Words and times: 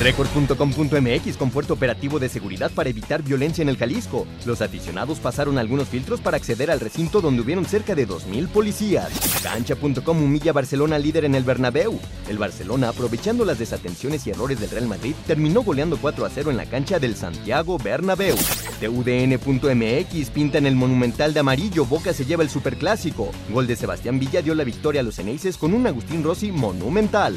Record.com.mx 0.00 1.36
con 1.36 1.50
puerto 1.50 1.74
operativo 1.74 2.18
de 2.18 2.30
seguridad 2.30 2.70
para 2.74 2.88
evitar 2.88 3.22
violencia 3.22 3.60
en 3.60 3.68
el 3.68 3.76
Jalisco. 3.76 4.26
Los 4.46 4.62
aficionados 4.62 5.18
pasaron 5.20 5.58
algunos 5.58 5.88
filtros 5.88 6.22
para 6.22 6.38
acceder 6.38 6.70
al 6.70 6.80
recinto 6.80 7.20
donde 7.20 7.42
hubieron 7.42 7.66
cerca 7.66 7.94
de 7.94 8.08
2.000 8.08 8.48
policías. 8.48 9.10
Cancha.com 9.42 10.22
humilla 10.22 10.52
a 10.52 10.54
Barcelona 10.54 10.98
líder 10.98 11.26
en 11.26 11.34
el 11.34 11.44
Bernabéu. 11.44 12.00
El 12.30 12.38
Barcelona, 12.38 12.88
aprovechando 12.88 13.44
las 13.44 13.58
desatenciones 13.58 14.26
y 14.26 14.30
errores 14.30 14.58
del 14.58 14.70
Real 14.70 14.86
Madrid, 14.86 15.14
terminó 15.26 15.62
goleando 15.62 15.98
4 15.98 16.24
a 16.24 16.30
0 16.30 16.50
en 16.50 16.56
la 16.56 16.66
cancha 16.66 16.98
del 16.98 17.14
Santiago 17.14 17.76
Bernabéu. 17.76 18.36
TUDN.mx 18.80 20.30
pinta 20.30 20.56
en 20.56 20.66
el 20.66 20.76
Monumental 20.76 21.34
de 21.34 21.40
amarillo, 21.40 21.84
Boca 21.84 22.14
se 22.14 22.24
lleva 22.24 22.42
el 22.42 22.48
Superclásico. 22.48 23.30
Gol 23.50 23.66
de 23.66 23.76
Sebastián 23.76 24.18
Villa 24.18 24.40
dio 24.40 24.54
la 24.54 24.64
victoria 24.64 25.02
a 25.02 25.04
los 25.04 25.18
Eneises 25.18 25.58
con 25.58 25.74
un 25.74 25.86
Agustín 25.86 26.24
Rossi 26.24 26.52
monumental. 26.52 27.36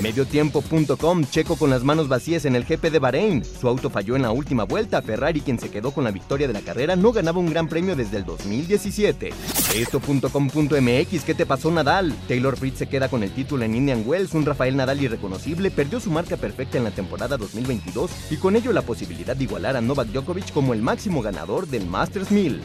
Mediotiempo.com, 0.00 1.24
Checo 1.30 1.56
con 1.56 1.70
las 1.70 1.84
manos 1.84 2.01
vacías 2.08 2.44
en 2.44 2.56
el 2.56 2.64
GP 2.64 2.90
de 2.90 2.98
Bahrein. 2.98 3.44
Su 3.44 3.68
auto 3.68 3.90
falló 3.90 4.16
en 4.16 4.22
la 4.22 4.30
última 4.30 4.64
vuelta. 4.64 5.02
Ferrari, 5.02 5.40
quien 5.40 5.58
se 5.58 5.70
quedó 5.70 5.90
con 5.92 6.04
la 6.04 6.10
victoria 6.10 6.46
de 6.46 6.52
la 6.52 6.60
carrera, 6.60 6.96
no 6.96 7.12
ganaba 7.12 7.38
un 7.38 7.50
gran 7.50 7.68
premio 7.68 7.96
desde 7.96 8.18
el 8.18 8.24
2017. 8.24 9.30
Esto.com.mx, 9.74 11.24
¿qué 11.24 11.34
te 11.34 11.46
pasó 11.46 11.70
Nadal? 11.70 12.14
Taylor 12.28 12.56
Fritz 12.56 12.78
se 12.78 12.88
queda 12.88 13.08
con 13.08 13.22
el 13.22 13.30
título 13.30 13.64
en 13.64 13.74
Indian 13.74 14.02
Wells. 14.06 14.34
Un 14.34 14.44
Rafael 14.44 14.76
Nadal 14.76 15.02
irreconocible 15.02 15.70
perdió 15.70 16.00
su 16.00 16.10
marca 16.10 16.36
perfecta 16.36 16.78
en 16.78 16.84
la 16.84 16.90
temporada 16.90 17.36
2022 17.36 18.10
y 18.30 18.36
con 18.36 18.56
ello 18.56 18.72
la 18.72 18.82
posibilidad 18.82 19.36
de 19.36 19.44
igualar 19.44 19.76
a 19.76 19.80
Novak 19.80 20.08
Djokovic 20.08 20.52
como 20.52 20.74
el 20.74 20.82
máximo 20.82 21.22
ganador 21.22 21.66
del 21.66 21.86
Masters 21.86 22.30
1000. 22.30 22.60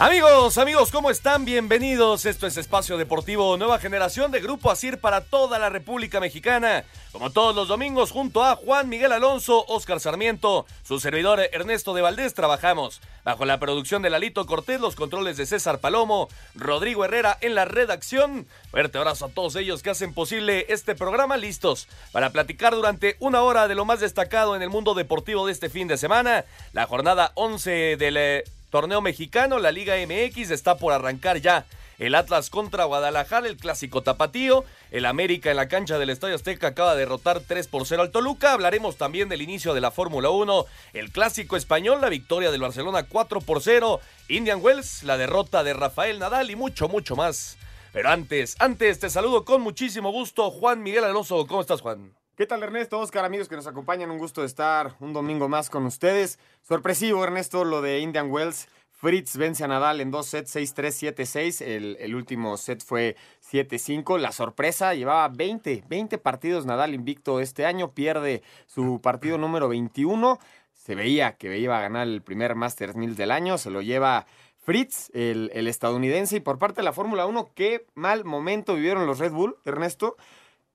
Amigos, 0.00 0.58
amigos, 0.58 0.90
¿cómo 0.90 1.08
están? 1.08 1.44
Bienvenidos. 1.44 2.26
Esto 2.26 2.48
es 2.48 2.56
Espacio 2.56 2.98
Deportivo 2.98 3.56
Nueva 3.56 3.78
Generación 3.78 4.32
de 4.32 4.40
Grupo 4.40 4.72
Asir 4.72 4.98
para 4.98 5.20
toda 5.20 5.60
la 5.60 5.70
República 5.70 6.18
Mexicana. 6.18 6.84
Como 7.12 7.30
todos 7.30 7.54
los 7.54 7.68
domingos, 7.68 8.10
junto 8.10 8.44
a 8.44 8.56
Juan 8.56 8.88
Miguel 8.88 9.12
Alonso, 9.12 9.64
Oscar 9.68 10.00
Sarmiento, 10.00 10.66
su 10.82 10.98
servidor 10.98 11.40
Ernesto 11.52 11.94
de 11.94 12.02
Valdés, 12.02 12.34
trabajamos 12.34 13.00
bajo 13.22 13.44
la 13.44 13.60
producción 13.60 14.02
de 14.02 14.10
Lalito 14.10 14.46
Cortés, 14.46 14.80
los 14.80 14.96
controles 14.96 15.36
de 15.36 15.46
César 15.46 15.78
Palomo, 15.78 16.28
Rodrigo 16.56 17.04
Herrera 17.04 17.38
en 17.40 17.54
la 17.54 17.64
redacción. 17.64 18.48
Fuerte 18.72 18.98
abrazo 18.98 19.26
a 19.26 19.30
todos 19.30 19.54
ellos 19.54 19.84
que 19.84 19.90
hacen 19.90 20.12
posible 20.12 20.66
este 20.70 20.96
programa, 20.96 21.36
listos 21.36 21.86
para 22.10 22.30
platicar 22.30 22.74
durante 22.74 23.14
una 23.20 23.42
hora 23.42 23.68
de 23.68 23.76
lo 23.76 23.84
más 23.84 24.00
destacado 24.00 24.56
en 24.56 24.62
el 24.62 24.70
mundo 24.70 24.94
deportivo 24.94 25.46
de 25.46 25.52
este 25.52 25.70
fin 25.70 25.86
de 25.86 25.98
semana. 25.98 26.44
La 26.72 26.88
jornada 26.88 27.30
11 27.36 27.96
del 27.96 28.44
torneo 28.74 29.00
mexicano, 29.00 29.60
la 29.60 29.70
Liga 29.70 29.94
MX 30.04 30.50
está 30.50 30.78
por 30.78 30.92
arrancar 30.92 31.40
ya. 31.40 31.64
El 32.00 32.16
Atlas 32.16 32.50
contra 32.50 32.82
Guadalajara, 32.82 33.46
el 33.46 33.56
clásico 33.56 34.02
tapatío. 34.02 34.64
El 34.90 35.06
América 35.06 35.48
en 35.48 35.58
la 35.58 35.68
cancha 35.68 35.96
del 35.96 36.10
Estadio 36.10 36.34
Azteca 36.34 36.66
acaba 36.66 36.94
de 36.94 36.98
derrotar 36.98 37.38
3 37.38 37.68
por 37.68 37.86
0 37.86 38.02
al 38.02 38.10
Toluca. 38.10 38.52
Hablaremos 38.52 38.96
también 38.96 39.28
del 39.28 39.42
inicio 39.42 39.74
de 39.74 39.80
la 39.80 39.92
Fórmula 39.92 40.30
1. 40.30 40.66
El 40.92 41.12
clásico 41.12 41.56
español, 41.56 42.00
la 42.00 42.08
victoria 42.08 42.50
del 42.50 42.62
Barcelona 42.62 43.04
4 43.04 43.42
por 43.42 43.62
0. 43.62 44.00
Indian 44.26 44.58
Wells, 44.60 45.04
la 45.04 45.18
derrota 45.18 45.62
de 45.62 45.72
Rafael 45.72 46.18
Nadal 46.18 46.50
y 46.50 46.56
mucho, 46.56 46.88
mucho 46.88 47.14
más. 47.14 47.56
Pero 47.92 48.08
antes, 48.08 48.56
antes 48.58 48.98
te 48.98 49.08
saludo 49.08 49.44
con 49.44 49.60
muchísimo 49.60 50.10
gusto, 50.10 50.50
Juan 50.50 50.82
Miguel 50.82 51.04
Alonso. 51.04 51.46
¿Cómo 51.46 51.60
estás, 51.60 51.80
Juan? 51.80 52.12
¿Qué 52.36 52.46
tal 52.46 52.64
Ernesto? 52.64 52.98
Oscar, 52.98 53.24
amigos 53.24 53.48
que 53.48 53.54
nos 53.54 53.68
acompañan, 53.68 54.10
un 54.10 54.18
gusto 54.18 54.42
estar 54.42 54.96
un 54.98 55.12
domingo 55.12 55.48
más 55.48 55.70
con 55.70 55.86
ustedes. 55.86 56.40
Sorpresivo, 56.62 57.22
Ernesto, 57.22 57.64
lo 57.64 57.80
de 57.80 58.00
Indian 58.00 58.28
Wells. 58.28 58.66
Fritz 58.90 59.36
vence 59.36 59.62
a 59.62 59.68
Nadal 59.68 60.00
en 60.00 60.10
dos 60.10 60.26
sets, 60.26 60.56
6-3, 60.56 61.14
7-6. 61.14 61.64
El, 61.64 61.96
el, 62.00 62.16
último 62.16 62.56
set 62.56 62.82
fue 62.84 63.14
7-5. 63.52 64.18
La 64.18 64.32
sorpresa, 64.32 64.94
llevaba 64.94 65.28
20, 65.28 65.84
20 65.88 66.18
partidos 66.18 66.66
Nadal 66.66 66.94
invicto 66.94 67.38
este 67.38 67.66
año. 67.66 67.92
Pierde 67.92 68.42
su 68.66 69.00
partido 69.00 69.38
número 69.38 69.68
21. 69.68 70.40
Se 70.74 70.96
veía 70.96 71.36
que 71.36 71.56
iba 71.56 71.78
a 71.78 71.82
ganar 71.82 72.08
el 72.08 72.20
primer 72.20 72.56
Masters 72.56 72.96
1000 72.96 73.14
del 73.14 73.30
año. 73.30 73.58
Se 73.58 73.70
lo 73.70 73.80
lleva 73.80 74.26
Fritz, 74.58 75.08
el, 75.14 75.52
el 75.54 75.68
estadounidense. 75.68 76.38
Y 76.38 76.40
por 76.40 76.58
parte 76.58 76.80
de 76.80 76.84
la 76.84 76.92
Fórmula 76.92 77.26
1, 77.26 77.52
qué 77.54 77.86
mal 77.94 78.24
momento 78.24 78.74
vivieron 78.74 79.06
los 79.06 79.20
Red 79.20 79.30
Bull, 79.30 79.54
Ernesto. 79.64 80.16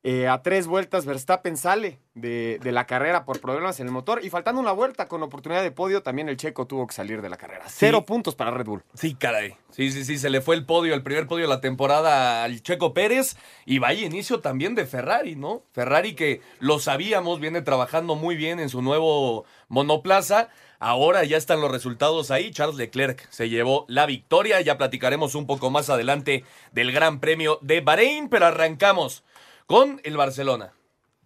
Eh, 0.01 0.29
a 0.29 0.41
tres 0.41 0.65
vueltas 0.65 1.05
Verstappen 1.05 1.57
sale 1.57 1.99
de, 2.13 2.57
de, 2.63 2.71
la 2.71 2.87
carrera 2.87 3.25
por 3.25 3.41
problemas 3.41 3.81
en 3.81 3.87
el 3.87 3.91
motor 3.91 4.23
y 4.23 4.29
faltando 4.29 4.61
una 4.61 4.71
vuelta 4.71 5.09
con 5.09 5.21
oportunidad 5.23 5.61
de 5.61 5.71
podio 5.71 6.01
también 6.03 6.29
el 6.29 6.37
checo 6.37 6.67
tuvo 6.67 6.87
que 6.87 6.93
salir 6.93 7.21
de 7.21 7.27
la 7.27 7.35
carrera. 7.35 7.65
Cero 7.67 8.05
puntos 8.05 8.33
para 8.33 8.51
Red 8.51 8.65
Bull. 8.65 8.81
Sí, 8.93 9.15
caray. 9.15 9.57
Sí, 9.71 9.91
sí, 9.91 10.05
sí, 10.05 10.17
se 10.17 10.29
le 10.29 10.39
fue 10.39 10.55
el 10.55 10.65
podio, 10.65 10.93
el 10.93 11.03
primer 11.03 11.27
podio 11.27 11.43
de 11.43 11.49
la 11.49 11.59
temporada 11.59 12.45
al 12.45 12.63
checo 12.63 12.93
Pérez 12.93 13.35
y 13.65 13.79
vaya 13.79 14.05
inicio 14.05 14.39
también 14.39 14.73
de 14.73 14.85
Ferrari, 14.85 15.35
¿no? 15.35 15.63
Ferrari 15.73 16.15
que 16.15 16.41
lo 16.59 16.79
sabíamos, 16.79 17.41
viene 17.41 17.61
trabajando 17.61 18.15
muy 18.15 18.37
bien 18.37 18.61
en 18.61 18.69
su 18.69 18.81
nuevo 18.81 19.43
monoplaza. 19.67 20.47
Ahora 20.79 21.25
ya 21.25 21.35
están 21.35 21.59
los 21.59 21.71
resultados 21.71 22.31
ahí. 22.31 22.51
Charles 22.51 22.77
Leclerc 22.77 23.29
se 23.29 23.49
llevó 23.49 23.85
la 23.89 24.05
victoria. 24.05 24.61
Ya 24.61 24.77
platicaremos 24.77 25.35
un 25.35 25.45
poco 25.45 25.69
más 25.69 25.89
adelante 25.89 26.45
del 26.71 26.93
Gran 26.93 27.19
Premio 27.19 27.59
de 27.61 27.81
Bahrein, 27.81 28.29
pero 28.29 28.45
arrancamos 28.45 29.25
con 29.69 30.01
el 30.03 30.17
Barcelona. 30.17 30.73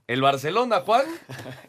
El 0.05 0.21
Barcelona, 0.21 0.81
Juan, 0.81 1.05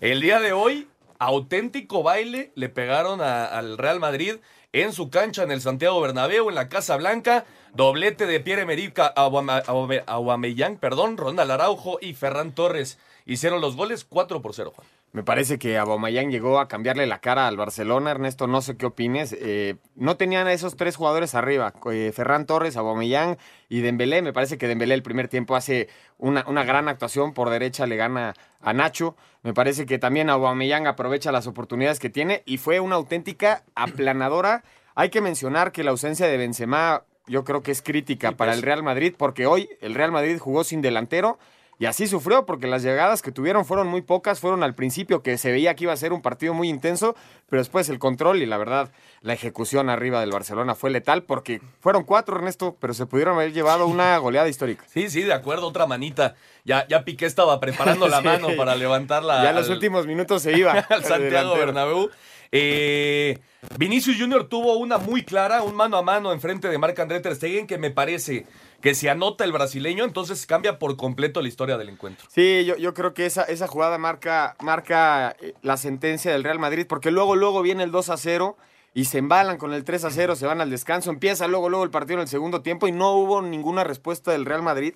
el 0.00 0.20
día 0.20 0.40
de 0.40 0.52
hoy, 0.52 0.88
auténtico 1.20 2.02
baile 2.02 2.50
le 2.56 2.68
pegaron 2.68 3.20
al 3.20 3.78
Real 3.78 4.00
Madrid 4.00 4.38
en 4.72 4.92
su 4.92 5.08
cancha 5.08 5.44
en 5.44 5.52
el 5.52 5.60
Santiago 5.60 6.00
Bernabéu, 6.00 6.48
en 6.48 6.56
la 6.56 6.68
Casa 6.68 6.96
Blanca. 6.96 7.44
Doblete 7.74 8.26
de 8.26 8.40
Pierre-Emerick 8.40 8.98
Aubameyang, 9.14 10.78
perdón, 10.78 11.16
Ronald 11.16 11.52
Araujo 11.52 11.98
y 12.00 12.14
Ferran 12.14 12.56
Torres 12.56 12.98
hicieron 13.24 13.60
los 13.60 13.76
goles 13.76 14.04
4 14.04 14.42
por 14.42 14.52
0, 14.52 14.72
Juan. 14.74 14.88
Me 15.14 15.22
parece 15.22 15.60
que 15.60 15.78
Aubameyang 15.78 16.32
llegó 16.32 16.58
a 16.58 16.66
cambiarle 16.66 17.06
la 17.06 17.20
cara 17.20 17.46
al 17.46 17.56
Barcelona. 17.56 18.10
Ernesto, 18.10 18.48
no 18.48 18.60
sé 18.60 18.76
qué 18.76 18.86
opines. 18.86 19.32
Eh, 19.32 19.76
no 19.94 20.16
tenían 20.16 20.48
a 20.48 20.52
esos 20.52 20.76
tres 20.76 20.96
jugadores 20.96 21.36
arriba. 21.36 21.72
Eh, 21.92 22.10
Ferran 22.12 22.46
Torres, 22.46 22.76
Aubameyang 22.76 23.38
y 23.68 23.80
Dembélé. 23.80 24.22
Me 24.22 24.32
parece 24.32 24.58
que 24.58 24.66
Dembélé 24.66 24.92
el 24.94 25.04
primer 25.04 25.28
tiempo 25.28 25.54
hace 25.54 25.88
una, 26.18 26.44
una, 26.48 26.64
gran 26.64 26.88
actuación. 26.88 27.32
Por 27.32 27.50
derecha 27.50 27.86
le 27.86 27.94
gana 27.94 28.34
a 28.60 28.72
Nacho. 28.72 29.14
Me 29.44 29.54
parece 29.54 29.86
que 29.86 30.00
también 30.00 30.30
Aubameyang 30.30 30.88
aprovecha 30.88 31.30
las 31.30 31.46
oportunidades 31.46 32.00
que 32.00 32.10
tiene 32.10 32.42
y 32.44 32.58
fue 32.58 32.80
una 32.80 32.96
auténtica 32.96 33.62
aplanadora. 33.76 34.64
Hay 34.96 35.10
que 35.10 35.20
mencionar 35.20 35.70
que 35.70 35.84
la 35.84 35.92
ausencia 35.92 36.26
de 36.26 36.38
Benzema 36.38 37.04
yo 37.28 37.44
creo 37.44 37.62
que 37.62 37.70
es 37.70 37.82
crítica 37.82 38.32
para 38.32 38.52
el 38.52 38.62
Real 38.62 38.82
Madrid 38.82 39.14
porque 39.16 39.46
hoy 39.46 39.68
el 39.80 39.94
Real 39.94 40.10
Madrid 40.10 40.38
jugó 40.40 40.64
sin 40.64 40.82
delantero 40.82 41.38
y 41.78 41.86
así 41.86 42.06
sufrió 42.06 42.46
porque 42.46 42.66
las 42.66 42.82
llegadas 42.82 43.22
que 43.22 43.32
tuvieron 43.32 43.64
fueron 43.64 43.88
muy 43.88 44.02
pocas, 44.02 44.40
fueron 44.40 44.62
al 44.62 44.74
principio 44.74 45.22
que 45.22 45.38
se 45.38 45.50
veía 45.50 45.74
que 45.74 45.84
iba 45.84 45.92
a 45.92 45.96
ser 45.96 46.12
un 46.12 46.22
partido 46.22 46.54
muy 46.54 46.68
intenso, 46.68 47.16
pero 47.48 47.60
después 47.60 47.88
el 47.88 47.98
control 47.98 48.42
y 48.42 48.46
la 48.46 48.56
verdad 48.56 48.90
la 49.22 49.32
ejecución 49.32 49.90
arriba 49.90 50.20
del 50.20 50.30
Barcelona 50.30 50.74
fue 50.74 50.90
letal 50.90 51.24
porque 51.24 51.60
fueron 51.80 52.04
cuatro, 52.04 52.36
Ernesto, 52.36 52.76
pero 52.80 52.94
se 52.94 53.06
pudieron 53.06 53.36
haber 53.36 53.52
llevado 53.52 53.86
una 53.86 54.16
goleada 54.18 54.48
histórica. 54.48 54.84
Sí, 54.88 55.08
sí, 55.10 55.22
de 55.22 55.32
acuerdo, 55.32 55.66
otra 55.66 55.86
manita. 55.86 56.34
Ya, 56.64 56.86
ya 56.88 57.04
Piqué 57.04 57.26
estaba 57.26 57.58
preparando 57.60 58.08
la 58.08 58.18
sí. 58.20 58.24
mano 58.24 58.48
para 58.56 58.74
levantarla. 58.76 59.42
Ya 59.42 59.50
en 59.50 59.56
los 59.56 59.68
últimos 59.68 60.06
minutos 60.06 60.42
se 60.42 60.56
iba. 60.56 60.72
al 60.88 61.04
Santiago 61.04 61.56
Bernabéu. 61.56 62.10
Eh, 62.56 63.38
Vinicius 63.78 64.16
Junior 64.16 64.48
tuvo 64.48 64.76
una 64.76 64.98
muy 64.98 65.24
clara, 65.24 65.62
un 65.62 65.74
mano 65.74 65.96
a 65.96 66.02
mano 66.02 66.32
enfrente 66.32 66.68
de 66.68 66.78
Marc 66.78 66.96
André 67.00 67.18
Ter 67.18 67.34
Stegen 67.34 67.66
que 67.66 67.78
me 67.78 67.90
parece 67.90 68.46
que 68.84 68.94
se 68.94 69.08
anota 69.08 69.44
el 69.44 69.52
brasileño, 69.52 70.04
entonces 70.04 70.44
cambia 70.44 70.78
por 70.78 70.94
completo 70.98 71.40
la 71.40 71.48
historia 71.48 71.78
del 71.78 71.88
encuentro. 71.88 72.28
Sí, 72.30 72.66
yo, 72.66 72.76
yo 72.76 72.92
creo 72.92 73.14
que 73.14 73.24
esa, 73.24 73.44
esa 73.44 73.66
jugada 73.66 73.96
marca, 73.96 74.56
marca 74.60 75.34
eh, 75.40 75.54
la 75.62 75.78
sentencia 75.78 76.30
del 76.30 76.44
Real 76.44 76.58
Madrid, 76.58 76.84
porque 76.86 77.10
luego, 77.10 77.34
luego 77.34 77.62
viene 77.62 77.82
el 77.82 77.90
2 77.90 78.10
a 78.10 78.18
0 78.18 78.58
y 78.92 79.06
se 79.06 79.16
embalan 79.16 79.56
con 79.56 79.72
el 79.72 79.84
3 79.84 80.04
a 80.04 80.10
0, 80.10 80.36
se 80.36 80.44
van 80.44 80.60
al 80.60 80.68
descanso, 80.68 81.08
empieza 81.08 81.48
luego, 81.48 81.70
luego 81.70 81.82
el 81.82 81.90
partido 81.90 82.18
en 82.18 82.24
el 82.24 82.28
segundo 82.28 82.60
tiempo 82.60 82.86
y 82.86 82.92
no 82.92 83.12
hubo 83.12 83.40
ninguna 83.40 83.84
respuesta 83.84 84.32
del 84.32 84.44
Real 84.44 84.60
Madrid. 84.60 84.92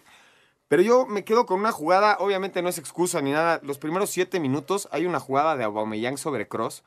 Pero 0.68 0.82
yo 0.82 1.06
me 1.06 1.24
quedo 1.24 1.46
con 1.46 1.58
una 1.58 1.72
jugada, 1.72 2.18
obviamente 2.20 2.60
no 2.60 2.68
es 2.68 2.76
excusa 2.76 3.22
ni 3.22 3.32
nada. 3.32 3.58
Los 3.62 3.78
primeros 3.78 4.10
siete 4.10 4.38
minutos 4.38 4.86
hay 4.92 5.06
una 5.06 5.18
jugada 5.18 5.56
de 5.56 5.64
Aubameyang 5.64 6.18
sobre 6.18 6.46
Cross 6.46 6.84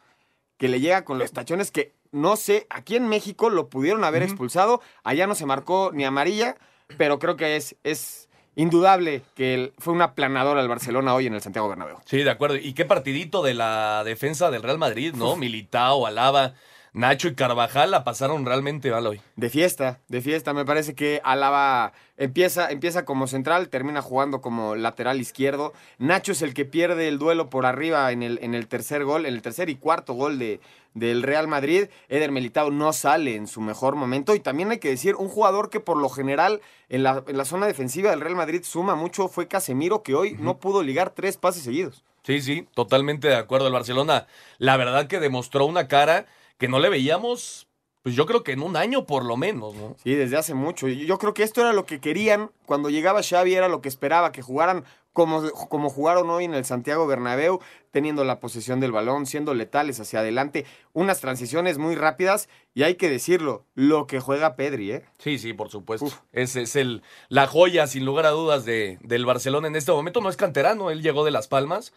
que 0.60 0.68
le 0.68 0.80
llega 0.80 1.04
con 1.04 1.18
los 1.18 1.32
tachones 1.32 1.72
que 1.72 1.96
no 2.12 2.36
sé, 2.36 2.68
aquí 2.70 2.96
en 2.96 3.08
México 3.08 3.50
lo 3.50 3.70
pudieron 3.70 4.04
haber 4.04 4.22
expulsado, 4.22 4.82
allá 5.04 5.26
no 5.26 5.34
se 5.34 5.48
marcó 5.48 5.90
ni 5.94 6.06
amarilla, 6.06 6.58
pero 6.98 7.20
creo 7.20 7.36
que 7.36 7.56
es, 7.56 7.76
es 7.84 8.30
indudable 8.56 9.22
que 9.36 9.74
fue 9.78 9.94
una 9.94 10.14
planadora 10.14 10.62
al 10.62 10.68
Barcelona 10.68 11.14
hoy 11.14 11.28
en 11.28 11.34
el 11.34 11.42
Santiago 11.42 11.70
Bernabéu. 11.70 11.98
Sí, 12.06 12.24
de 12.24 12.30
acuerdo. 12.30 12.58
Y 12.58 12.74
qué 12.74 12.86
partidito 12.86 13.42
de 13.44 13.54
la 13.54 14.04
defensa 14.04 14.52
del 14.52 14.64
Real 14.64 14.78
Madrid, 14.78 15.14
¿no? 15.16 15.36
Militao, 15.38 16.06
Alaba, 16.06 16.54
Nacho 16.94 17.30
y 17.30 17.36
Carvajal 17.36 17.92
la 17.92 18.04
pasaron 18.04 18.46
realmente 18.46 18.92
mal 18.92 19.08
hoy. 19.08 19.22
De 19.38 19.50
fiesta, 19.50 20.00
de 20.10 20.22
fiesta. 20.22 20.54
Me 20.54 20.66
parece 20.66 20.94
que 20.94 21.22
Alaba 21.24 21.94
empieza, 22.18 22.70
empieza 22.70 23.06
como 23.06 23.28
central, 23.28 23.70
termina 23.70 24.02
jugando 24.02 24.42
como 24.42 24.76
lateral 24.76 25.22
izquierdo. 25.22 25.72
Nacho 26.00 26.34
es 26.34 26.42
el 26.42 26.54
que 26.54 26.66
pierde 26.66 27.08
el 27.08 27.18
duelo 27.18 27.50
por 27.50 27.66
arriba 27.66 28.12
en 28.12 28.24
el, 28.24 28.40
en 28.42 28.56
el 28.56 28.68
tercer 28.68 29.06
gol, 29.06 29.26
en 29.26 29.34
el 29.34 29.42
tercer 29.42 29.70
y 29.70 29.76
cuarto 29.76 30.14
gol 30.14 30.38
de, 30.38 30.60
del 30.94 31.24
Real 31.24 31.48
Madrid. 31.48 31.88
Eder 32.10 32.32
Militao 32.32 32.72
no 32.72 32.94
sale 32.94 33.36
en 33.36 33.48
su 33.48 33.62
mejor 33.62 33.96
momento. 33.96 34.36
Y 34.36 34.40
también 34.40 34.72
hay 34.72 34.80
que 34.80 34.90
decir, 34.90 35.16
un 35.16 35.30
jugador 35.30 35.70
que 35.70 35.80
por 35.80 35.98
lo 35.98 36.10
general 36.10 36.62
en 36.90 37.04
la, 37.04 37.24
en 37.28 37.38
la 37.38 37.46
zona 37.46 37.68
defensiva 37.68 38.12
del 38.12 38.22
Real 38.22 38.36
Madrid 38.36 38.64
suma 38.64 38.96
mucho 38.96 39.28
fue 39.28 39.48
Casemiro, 39.48 40.04
que 40.04 40.16
hoy 40.16 40.36
no 40.40 40.60
pudo 40.60 40.84
ligar 40.84 41.12
tres 41.12 41.38
pases 41.38 41.64
seguidos. 41.64 42.04
Sí, 42.24 42.42
sí, 42.42 42.68
totalmente 42.74 43.28
de 43.28 43.36
acuerdo. 43.36 43.68
El 43.68 43.74
Barcelona, 43.74 44.28
la 44.58 44.78
verdad 44.78 45.08
que 45.08 45.20
demostró 45.20 45.66
una 45.66 45.88
cara 45.88 46.28
que 46.58 46.68
no 46.68 46.80
le 46.80 46.90
veíamos, 46.90 47.68
pues 48.04 48.16
yo 48.16 48.26
creo 48.26 48.44
que 48.44 48.54
en 48.54 48.64
un 48.64 48.76
año 48.76 49.06
por 49.06 49.24
lo 49.26 49.38
menos, 49.38 49.76
¿no? 49.76 49.96
Sí, 50.04 50.16
desde 50.16 50.38
hace 50.38 50.54
mucho. 50.54 50.88
Yo 50.88 51.18
creo 51.18 51.34
que 51.34 51.44
esto 51.44 51.62
era 51.62 51.74
lo 51.74 51.86
que 51.86 52.00
querían 52.00 52.52
cuando 52.66 52.90
llegaba 52.90 53.22
Xavi, 53.22 53.54
era 53.54 53.68
lo 53.68 53.82
que 53.82 53.90
esperaba, 53.90 54.32
que 54.32 54.42
jugaran 54.42 54.86
como, 55.14 55.50
como 55.52 55.90
jugaron 55.90 56.30
hoy 56.30 56.46
en 56.46 56.54
el 56.54 56.66
Santiago 56.66 57.06
Bernabéu, 57.06 57.60
teniendo 57.92 58.24
la 58.24 58.40
posesión 58.40 58.80
del 58.80 58.92
balón, 58.92 59.26
siendo 59.26 59.54
letales 59.54 60.00
hacia 60.00 60.20
adelante, 60.20 60.66
unas 60.94 61.20
transiciones 61.20 61.78
muy 61.78 61.96
rápidas 61.96 62.48
y 62.74 62.84
hay 62.84 62.96
que 62.96 63.10
decirlo, 63.10 63.66
lo 63.76 64.08
que 64.08 64.20
juega 64.20 64.56
Pedri, 64.56 64.92
¿eh? 64.94 65.06
Sí, 65.18 65.38
sí, 65.38 65.54
por 65.54 65.70
supuesto. 65.70 66.10
Ese 66.32 66.62
es 66.62 66.76
el, 66.76 67.04
la 67.28 67.48
joya, 67.48 67.88
sin 67.88 68.06
lugar 68.06 68.26
a 68.26 68.30
dudas, 68.30 68.64
de, 68.66 68.98
del 69.02 69.26
Barcelona 69.26 69.68
en 69.68 69.76
este 69.76 69.92
momento. 69.92 70.22
No 70.22 70.30
es 70.30 70.38
canterano, 70.38 70.90
él 70.90 71.02
llegó 71.02 71.26
de 71.26 71.32
Las 71.32 71.48
Palmas. 71.48 71.94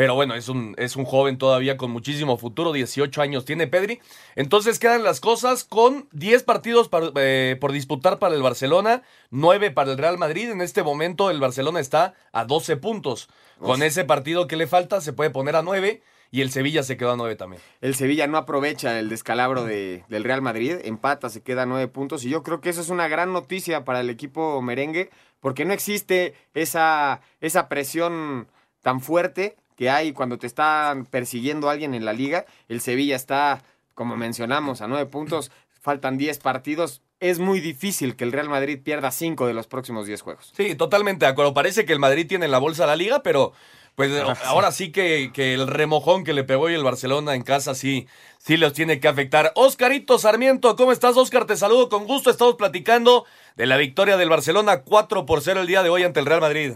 Pero 0.00 0.14
bueno, 0.14 0.34
es 0.34 0.48
un, 0.48 0.74
es 0.78 0.96
un 0.96 1.04
joven 1.04 1.36
todavía 1.36 1.76
con 1.76 1.90
muchísimo 1.90 2.38
futuro, 2.38 2.72
18 2.72 3.20
años 3.20 3.44
tiene 3.44 3.66
Pedri. 3.66 4.00
Entonces 4.34 4.78
quedan 4.78 5.04
las 5.04 5.20
cosas 5.20 5.62
con 5.62 6.08
10 6.12 6.42
partidos 6.44 6.88
par- 6.88 7.12
eh, 7.16 7.58
por 7.60 7.70
disputar 7.70 8.18
para 8.18 8.34
el 8.34 8.40
Barcelona, 8.40 9.02
9 9.28 9.70
para 9.72 9.92
el 9.92 9.98
Real 9.98 10.16
Madrid. 10.16 10.48
En 10.48 10.62
este 10.62 10.82
momento 10.82 11.28
el 11.30 11.38
Barcelona 11.38 11.80
está 11.80 12.14
a 12.32 12.46
12 12.46 12.78
puntos. 12.78 13.28
Con 13.58 13.82
ese 13.82 14.06
partido 14.06 14.46
que 14.46 14.56
le 14.56 14.66
falta 14.66 15.02
se 15.02 15.12
puede 15.12 15.28
poner 15.28 15.54
a 15.54 15.60
9 15.60 16.00
y 16.30 16.40
el 16.40 16.50
Sevilla 16.50 16.82
se 16.82 16.96
quedó 16.96 17.10
a 17.12 17.16
9 17.18 17.36
también. 17.36 17.60
El 17.82 17.94
Sevilla 17.94 18.26
no 18.26 18.38
aprovecha 18.38 18.98
el 18.98 19.10
descalabro 19.10 19.64
de- 19.64 20.04
del 20.08 20.24
Real 20.24 20.40
Madrid, 20.40 20.76
empata, 20.82 21.28
se 21.28 21.42
queda 21.42 21.64
a 21.64 21.66
nueve 21.66 21.88
puntos 21.88 22.24
y 22.24 22.30
yo 22.30 22.42
creo 22.42 22.62
que 22.62 22.70
eso 22.70 22.80
es 22.80 22.88
una 22.88 23.06
gran 23.08 23.34
noticia 23.34 23.84
para 23.84 24.00
el 24.00 24.08
equipo 24.08 24.62
merengue 24.62 25.10
porque 25.40 25.66
no 25.66 25.74
existe 25.74 26.32
esa, 26.54 27.20
esa 27.42 27.68
presión 27.68 28.48
tan 28.80 29.02
fuerte 29.02 29.56
que 29.80 29.88
hay 29.88 30.12
cuando 30.12 30.36
te 30.36 30.46
están 30.46 31.06
persiguiendo 31.06 31.70
alguien 31.70 31.94
en 31.94 32.04
la 32.04 32.12
liga. 32.12 32.44
El 32.68 32.82
Sevilla 32.82 33.16
está, 33.16 33.62
como 33.94 34.14
mencionamos, 34.14 34.82
a 34.82 34.88
nueve 34.88 35.06
puntos, 35.06 35.50
faltan 35.80 36.18
10 36.18 36.38
partidos. 36.40 37.00
Es 37.18 37.38
muy 37.38 37.60
difícil 37.60 38.14
que 38.14 38.24
el 38.24 38.32
Real 38.32 38.50
Madrid 38.50 38.78
pierda 38.84 39.10
cinco 39.10 39.46
de 39.46 39.54
los 39.54 39.68
próximos 39.68 40.04
10 40.04 40.20
juegos. 40.20 40.52
Sí, 40.54 40.74
totalmente 40.74 41.24
de 41.24 41.32
acuerdo. 41.32 41.54
Parece 41.54 41.86
que 41.86 41.94
el 41.94 41.98
Madrid 41.98 42.26
tiene 42.28 42.44
en 42.44 42.50
la 42.50 42.58
bolsa 42.58 42.84
la 42.84 42.94
liga, 42.94 43.22
pero 43.22 43.54
pues 43.94 44.12
ahora 44.44 44.70
sí 44.70 44.92
que, 44.92 45.30
que 45.32 45.54
el 45.54 45.66
remojón 45.66 46.24
que 46.24 46.34
le 46.34 46.44
pegó 46.44 46.64
hoy 46.64 46.74
el 46.74 46.84
Barcelona 46.84 47.34
en 47.34 47.42
casa 47.42 47.74
sí, 47.74 48.06
sí 48.36 48.58
los 48.58 48.74
tiene 48.74 49.00
que 49.00 49.08
afectar. 49.08 49.50
Oscarito 49.54 50.18
Sarmiento, 50.18 50.76
¿cómo 50.76 50.92
estás, 50.92 51.16
Oscar? 51.16 51.46
Te 51.46 51.56
saludo 51.56 51.88
con 51.88 52.06
gusto. 52.06 52.28
Estamos 52.28 52.56
platicando 52.56 53.24
de 53.56 53.64
la 53.64 53.78
victoria 53.78 54.18
del 54.18 54.28
Barcelona 54.28 54.82
4 54.82 55.24
por 55.24 55.40
0 55.40 55.62
el 55.62 55.66
día 55.66 55.82
de 55.82 55.88
hoy 55.88 56.02
ante 56.02 56.20
el 56.20 56.26
Real 56.26 56.42
Madrid. 56.42 56.74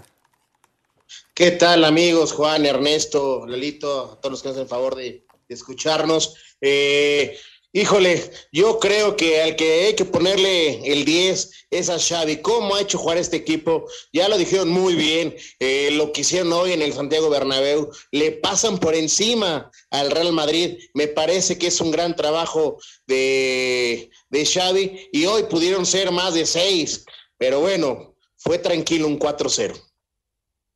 ¿Qué 1.34 1.50
tal 1.50 1.84
amigos? 1.84 2.32
Juan, 2.32 2.64
Ernesto, 2.64 3.44
Lelito, 3.44 4.12
a 4.12 4.20
todos 4.20 4.30
los 4.30 4.42
que 4.42 4.50
hacen 4.50 4.62
el 4.62 4.68
favor 4.68 4.94
de, 4.94 5.26
escucharnos. 5.48 6.36
Eh, 6.60 7.36
híjole, 7.72 8.30
yo 8.52 8.78
creo 8.78 9.16
que 9.16 9.42
al 9.42 9.56
que 9.56 9.86
hay 9.86 9.94
que 9.94 10.04
ponerle 10.04 10.92
el 10.92 11.04
10 11.04 11.50
es 11.70 11.88
a 11.88 11.98
Xavi. 11.98 12.36
¿Cómo 12.36 12.76
ha 12.76 12.80
hecho 12.80 12.98
jugar 12.98 13.18
este 13.18 13.36
equipo? 13.36 13.84
Ya 14.12 14.28
lo 14.28 14.38
dijeron 14.38 14.68
muy 14.68 14.94
bien, 14.94 15.34
eh, 15.58 15.90
lo 15.92 16.12
que 16.12 16.20
hicieron 16.20 16.52
hoy 16.52 16.70
en 16.70 16.82
el 16.82 16.92
Santiago 16.92 17.28
Bernabéu. 17.28 17.90
Le 18.12 18.30
pasan 18.30 18.78
por 18.78 18.94
encima 18.94 19.72
al 19.90 20.12
Real 20.12 20.32
Madrid. 20.32 20.78
Me 20.94 21.08
parece 21.08 21.58
que 21.58 21.66
es 21.66 21.80
un 21.80 21.90
gran 21.90 22.14
trabajo 22.14 22.78
de, 23.08 24.08
de 24.30 24.46
Xavi 24.46 25.08
y 25.12 25.26
hoy 25.26 25.42
pudieron 25.44 25.84
ser 25.84 26.12
más 26.12 26.34
de 26.34 26.46
seis, 26.46 27.04
pero 27.36 27.58
bueno, 27.58 28.16
fue 28.36 28.58
tranquilo 28.58 29.08
un 29.08 29.18
4-0. 29.18 29.74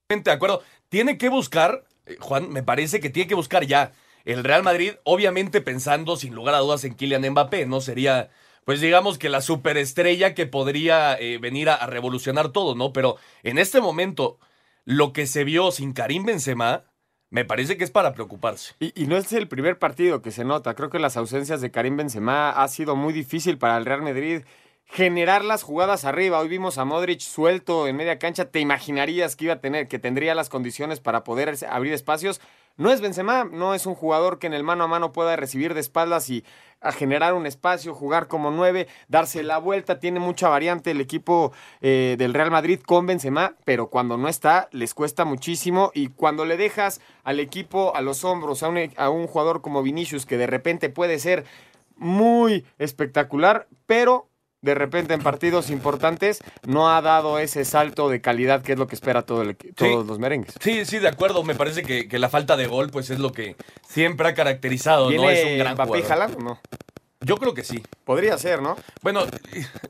De 0.08 0.30
acuerdo. 0.30 0.62
Tiene 0.88 1.18
que 1.18 1.28
buscar, 1.28 1.84
eh, 2.06 2.16
Juan, 2.18 2.48
me 2.48 2.62
parece 2.62 2.98
que 2.98 3.10
tiene 3.10 3.28
que 3.28 3.34
buscar 3.34 3.66
ya 3.66 3.92
el 4.24 4.42
Real 4.42 4.62
Madrid, 4.62 4.92
obviamente 5.04 5.60
pensando 5.60 6.16
sin 6.16 6.34
lugar 6.34 6.54
a 6.54 6.60
dudas 6.60 6.82
en 6.84 6.94
Kylian 6.94 7.30
Mbappé, 7.30 7.66
¿no? 7.66 7.82
Sería, 7.82 8.30
pues 8.64 8.80
digamos 8.80 9.18
que 9.18 9.28
la 9.28 9.42
superestrella 9.42 10.32
que 10.32 10.46
podría 10.46 11.14
eh, 11.20 11.36
venir 11.36 11.68
a, 11.68 11.84
revolucionar 11.86 12.52
todo, 12.52 12.74
¿no? 12.74 12.94
Pero 12.94 13.16
en 13.42 13.58
este 13.58 13.82
momento, 13.82 14.38
lo 14.86 15.12
que 15.12 15.26
se 15.26 15.44
vio 15.44 15.72
sin 15.72 15.92
Karim 15.92 16.24
Benzema, 16.24 16.84
me 17.28 17.44
parece 17.44 17.76
que 17.76 17.84
es 17.84 17.90
para 17.90 18.14
preocuparse. 18.14 18.76
Y, 18.80 18.98
y 19.02 19.08
no 19.08 19.18
es 19.18 19.30
el 19.34 19.46
primer 19.46 19.78
partido 19.78 20.22
que 20.22 20.30
se 20.30 20.42
nota. 20.42 20.74
Creo 20.74 20.88
que 20.88 20.98
las 20.98 21.18
ausencias 21.18 21.60
de 21.60 21.70
Karim 21.70 21.98
Benzema 21.98 22.48
ha 22.48 22.66
sido 22.68 22.96
muy 22.96 23.12
difícil 23.12 23.58
para 23.58 23.76
el 23.76 23.84
Real 23.84 24.00
Madrid 24.00 24.40
generar 24.88 25.44
las 25.44 25.62
jugadas 25.62 26.04
arriba. 26.04 26.38
Hoy 26.40 26.48
vimos 26.48 26.78
a 26.78 26.84
Modric 26.84 27.20
suelto 27.20 27.86
en 27.86 27.96
media 27.96 28.18
cancha. 28.18 28.46
¿Te 28.46 28.60
imaginarías 28.60 29.36
que 29.36 29.44
iba 29.44 29.54
a 29.54 29.60
tener, 29.60 29.86
que 29.86 29.98
tendría 29.98 30.34
las 30.34 30.48
condiciones 30.48 30.98
para 30.98 31.24
poder 31.24 31.54
abrir 31.68 31.92
espacios? 31.92 32.40
No 32.76 32.92
es 32.92 33.00
Benzema, 33.00 33.44
no 33.44 33.74
es 33.74 33.86
un 33.86 33.96
jugador 33.96 34.38
que 34.38 34.46
en 34.46 34.54
el 34.54 34.62
mano 34.62 34.84
a 34.84 34.86
mano 34.86 35.10
pueda 35.12 35.34
recibir 35.34 35.74
de 35.74 35.80
espaldas 35.80 36.30
y 36.30 36.44
a 36.80 36.92
generar 36.92 37.34
un 37.34 37.44
espacio, 37.44 37.92
jugar 37.92 38.28
como 38.28 38.52
nueve, 38.52 38.86
darse 39.08 39.42
la 39.42 39.58
vuelta. 39.58 39.98
Tiene 39.98 40.20
mucha 40.20 40.48
variante 40.48 40.92
el 40.92 41.00
equipo 41.00 41.52
eh, 41.80 42.14
del 42.18 42.34
Real 42.34 42.52
Madrid 42.52 42.80
con 42.80 43.04
Benzema, 43.04 43.56
pero 43.64 43.90
cuando 43.90 44.16
no 44.16 44.28
está 44.28 44.68
les 44.70 44.94
cuesta 44.94 45.24
muchísimo 45.24 45.90
y 45.92 46.08
cuando 46.08 46.44
le 46.44 46.56
dejas 46.56 47.00
al 47.24 47.40
equipo 47.40 47.96
a 47.96 48.00
los 48.00 48.24
hombros 48.24 48.62
a 48.62 48.68
un, 48.68 48.92
a 48.96 49.10
un 49.10 49.26
jugador 49.26 49.60
como 49.60 49.82
Vinicius 49.82 50.24
que 50.24 50.38
de 50.38 50.46
repente 50.46 50.88
puede 50.88 51.18
ser 51.18 51.44
muy 51.96 52.64
espectacular, 52.78 53.66
pero 53.86 54.27
de 54.60 54.74
repente 54.74 55.14
en 55.14 55.22
partidos 55.22 55.70
importantes 55.70 56.40
no 56.66 56.90
ha 56.90 57.00
dado 57.00 57.38
ese 57.38 57.64
salto 57.64 58.08
de 58.08 58.20
calidad 58.20 58.62
que 58.62 58.72
es 58.72 58.78
lo 58.78 58.86
que 58.86 58.94
espera 58.94 59.22
todo 59.22 59.42
el, 59.42 59.56
todos 59.56 60.06
los 60.06 60.18
merengues. 60.18 60.54
Sí, 60.60 60.84
sí, 60.84 60.98
de 60.98 61.08
acuerdo. 61.08 61.44
Me 61.44 61.54
parece 61.54 61.82
que, 61.82 62.08
que 62.08 62.18
la 62.18 62.28
falta 62.28 62.56
de 62.56 62.66
gol, 62.66 62.90
pues 62.90 63.10
es 63.10 63.18
lo 63.18 63.32
que 63.32 63.56
siempre 63.86 64.28
ha 64.28 64.34
caracterizado, 64.34 65.04
¿no? 65.04 65.22
¿Viene 65.22 65.40
Es 65.40 65.46
un 65.46 65.58
gran 65.58 65.74
Mbappé 65.74 66.02
jalando? 66.02 66.38
No. 66.40 66.60
Yo 67.20 67.36
creo 67.36 67.52
que 67.52 67.64
sí. 67.64 67.82
Podría 68.04 68.38
ser, 68.38 68.62
¿no? 68.62 68.76
Bueno, 69.02 69.24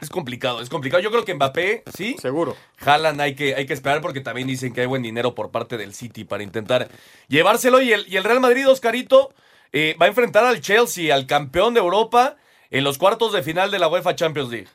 es 0.00 0.08
complicado, 0.08 0.62
es 0.62 0.70
complicado. 0.70 1.02
Yo 1.02 1.10
creo 1.10 1.24
que 1.24 1.34
Mbappé, 1.34 1.84
sí. 1.94 2.16
Seguro. 2.20 2.56
Jalan, 2.78 3.20
hay 3.20 3.34
que, 3.34 3.54
hay 3.54 3.66
que 3.66 3.74
esperar 3.74 4.00
porque 4.00 4.20
también 4.20 4.48
dicen 4.48 4.72
que 4.72 4.80
hay 4.80 4.86
buen 4.86 5.02
dinero 5.02 5.34
por 5.34 5.50
parte 5.50 5.76
del 5.76 5.94
City 5.94 6.24
para 6.24 6.42
intentar 6.42 6.88
llevárselo. 7.28 7.82
Y 7.82 7.92
el, 7.92 8.06
y 8.08 8.16
el 8.16 8.24
Real 8.24 8.40
Madrid, 8.40 8.68
Oscarito, 8.68 9.34
eh, 9.72 9.94
va 10.00 10.06
a 10.06 10.08
enfrentar 10.08 10.44
al 10.44 10.60
Chelsea, 10.62 11.14
al 11.14 11.26
campeón 11.26 11.74
de 11.74 11.80
Europa, 11.80 12.36
en 12.70 12.84
los 12.84 12.98
cuartos 12.98 13.32
de 13.32 13.42
final 13.42 13.70
de 13.70 13.78
la 13.78 13.88
UEFA 13.88 14.16
Champions 14.16 14.50
League. 14.50 14.68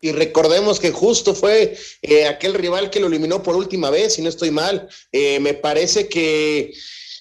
Y 0.00 0.12
recordemos 0.12 0.80
que 0.80 0.92
justo 0.92 1.34
fue 1.34 1.76
eh, 2.02 2.26
aquel 2.26 2.54
rival 2.54 2.88
que 2.88 3.00
lo 3.00 3.08
eliminó 3.08 3.42
por 3.42 3.54
última 3.54 3.90
vez, 3.90 4.14
si 4.14 4.22
no 4.22 4.30
estoy 4.30 4.50
mal. 4.50 4.88
Eh, 5.12 5.38
me 5.40 5.52
parece 5.52 6.08
que 6.08 6.72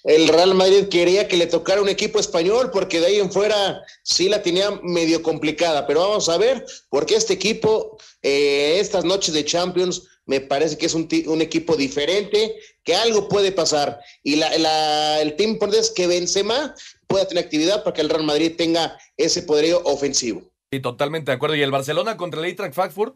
el 0.05 0.29
Real 0.29 0.53
Madrid 0.53 0.87
quería 0.87 1.27
que 1.27 1.35
le 1.35 1.47
tocara 1.47 1.81
un 1.81 1.89
equipo 1.89 2.19
español, 2.19 2.71
porque 2.71 3.01
de 3.01 3.07
ahí 3.07 3.19
en 3.19 3.31
fuera 3.31 3.83
sí 4.03 4.29
la 4.29 4.41
tenía 4.41 4.71
medio 4.81 5.21
complicada. 5.21 5.85
Pero 5.87 6.07
vamos 6.07 6.29
a 6.29 6.37
ver, 6.37 6.65
porque 6.89 7.15
este 7.15 7.33
equipo, 7.33 7.97
eh, 8.21 8.77
estas 8.79 9.03
noches 9.03 9.33
de 9.33 9.43
Champions, 9.43 10.03
me 10.25 10.39
parece 10.39 10.77
que 10.77 10.85
es 10.85 10.93
un, 10.93 11.07
equipo 11.41 11.75
diferente, 11.75 12.55
que 12.83 12.95
algo 12.95 13.27
puede 13.27 13.51
pasar. 13.51 13.99
Y 14.23 14.35
la, 14.37 15.19
el 15.19 15.35
team 15.35 15.51
importante 15.51 15.81
es 15.81 15.89
que 15.89 16.07
Benzema 16.07 16.75
pueda 17.09 17.27
tener 17.27 17.43
actividad 17.43 17.83
para 17.83 17.93
que 17.93 18.01
el 18.01 18.09
Real 18.09 18.23
Madrid 18.23 18.53
tenga 18.55 18.97
ese 19.17 19.41
poderío 19.41 19.81
ofensivo. 19.83 20.43
Sí, 20.71 20.79
totalmente 20.79 21.31
de 21.31 21.35
acuerdo. 21.35 21.55
Y 21.55 21.63
el 21.63 21.71
Barcelona 21.71 22.15
contra 22.15 22.39
el 22.39 22.45
Eintracht 22.45 22.75
Frankfurt. 22.75 23.15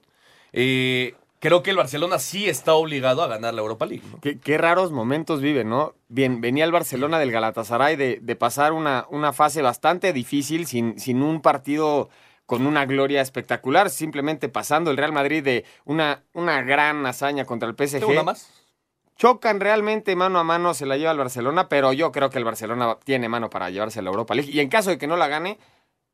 eh, 0.51 1.13
creo 1.39 1.61
que 1.61 1.69
el 1.71 1.77
Barcelona 1.77 2.19
sí 2.19 2.49
está 2.49 2.73
obligado 2.73 3.21
a 3.21 3.27
ganar 3.27 3.53
la 3.53 3.61
Europa 3.61 3.85
League. 3.85 4.03
¿no? 4.11 4.19
Qué, 4.21 4.39
qué 4.39 4.57
raros 4.57 4.91
momentos 4.91 5.41
vive, 5.41 5.63
¿no? 5.63 5.93
Bien, 6.07 6.41
venía 6.41 6.65
el 6.65 6.71
Barcelona 6.71 7.19
del 7.19 7.31
Galatasaray 7.31 7.95
de, 7.95 8.19
de 8.21 8.35
pasar 8.35 8.71
una, 8.73 9.05
una 9.09 9.31
fase 9.33 9.61
bastante 9.61 10.11
difícil 10.13 10.65
sin, 10.65 10.99
sin 10.99 11.21
un 11.21 11.41
partido 11.41 12.09
con 12.45 12.65
una 12.65 12.85
gloria 12.85 13.21
espectacular, 13.21 13.89
simplemente 13.89 14.49
pasando 14.49 14.89
el 14.89 14.97
Real 14.97 15.11
Madrid 15.11 15.43
de 15.43 15.65
una, 15.85 16.23
una 16.33 16.61
gran 16.61 17.05
hazaña 17.05 17.45
contra 17.45 17.69
el 17.69 17.75
PSG. 17.75 18.05
¿Una 18.07 18.23
más? 18.23 18.49
Chocan 19.17 19.59
realmente 19.59 20.15
mano 20.15 20.39
a 20.39 20.43
mano, 20.43 20.73
se 20.73 20.85
la 20.85 20.97
lleva 20.97 21.11
el 21.11 21.17
Barcelona, 21.17 21.69
pero 21.69 21.93
yo 21.93 22.11
creo 22.11 22.29
que 22.29 22.39
el 22.39 22.43
Barcelona 22.43 22.97
tiene 23.03 23.29
mano 23.29 23.49
para 23.49 23.69
llevarse 23.69 24.01
la 24.01 24.09
Europa 24.09 24.33
League. 24.35 24.51
Y 24.51 24.59
en 24.59 24.69
caso 24.69 24.89
de 24.89 24.97
que 24.97 25.07
no 25.07 25.17
la 25.17 25.27
gane, 25.27 25.59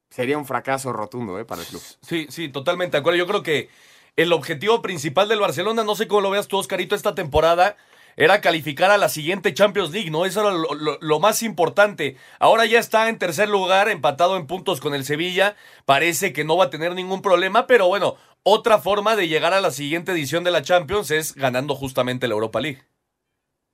sería 0.10 0.38
un 0.38 0.46
fracaso 0.46 0.92
rotundo 0.92 1.40
¿eh? 1.40 1.46
para 1.46 1.62
el 1.62 1.68
club. 1.68 1.82
Sí, 2.02 2.28
sí, 2.30 2.50
totalmente 2.50 2.98
de 2.98 3.00
acuerdo. 3.00 3.18
Yo 3.18 3.28
creo 3.28 3.44
que 3.44 3.70
el 4.16 4.34
objetivo 4.34 4.82
principal 4.82 5.30
del 5.30 5.40
Barcelona, 5.40 5.84
no 5.84 5.96
sé 5.96 6.08
cómo 6.08 6.22
lo 6.22 6.30
veas 6.30 6.48
tú, 6.48 6.58
Oscarito, 6.58 6.94
esta 6.96 7.16
temporada, 7.16 7.78
era 8.18 8.42
calificar 8.42 8.92
a 8.92 8.98
la 8.98 9.08
siguiente 9.08 9.54
Champions 9.54 9.92
League, 9.92 10.12
¿no? 10.12 10.26
Eso 10.26 10.42
era 10.42 10.52
lo, 10.52 10.74
lo- 10.74 10.98
lo 11.00 11.20
más 11.22 11.42
importante. 11.42 12.18
Ahora 12.38 12.66
ya 12.66 12.80
está 12.80 13.08
en 13.08 13.18
tercer 13.18 13.48
lugar, 13.48 13.88
empatado 13.88 14.36
en 14.36 14.46
puntos 14.46 14.82
con 14.82 14.94
el 14.94 15.06
Sevilla. 15.06 15.56
Parece 15.86 16.34
que 16.34 16.44
no 16.44 16.58
va 16.58 16.66
a 16.66 16.70
tener 16.70 16.96
ningún 16.96 17.22
problema, 17.22 17.66
pero 17.66 17.88
bueno, 17.88 18.18
otra 18.44 18.80
forma 18.80 19.16
de 19.16 19.28
llegar 19.28 19.54
a 19.54 19.62
la 19.62 19.72
siguiente 19.72 20.12
edición 20.12 20.44
de 20.44 20.52
la 20.52 20.62
Champions 20.62 21.12
es 21.12 21.36
ganando 21.36 21.76
justamente 21.76 22.28
la 22.28 22.34
Europa 22.34 22.60
League. 22.62 22.82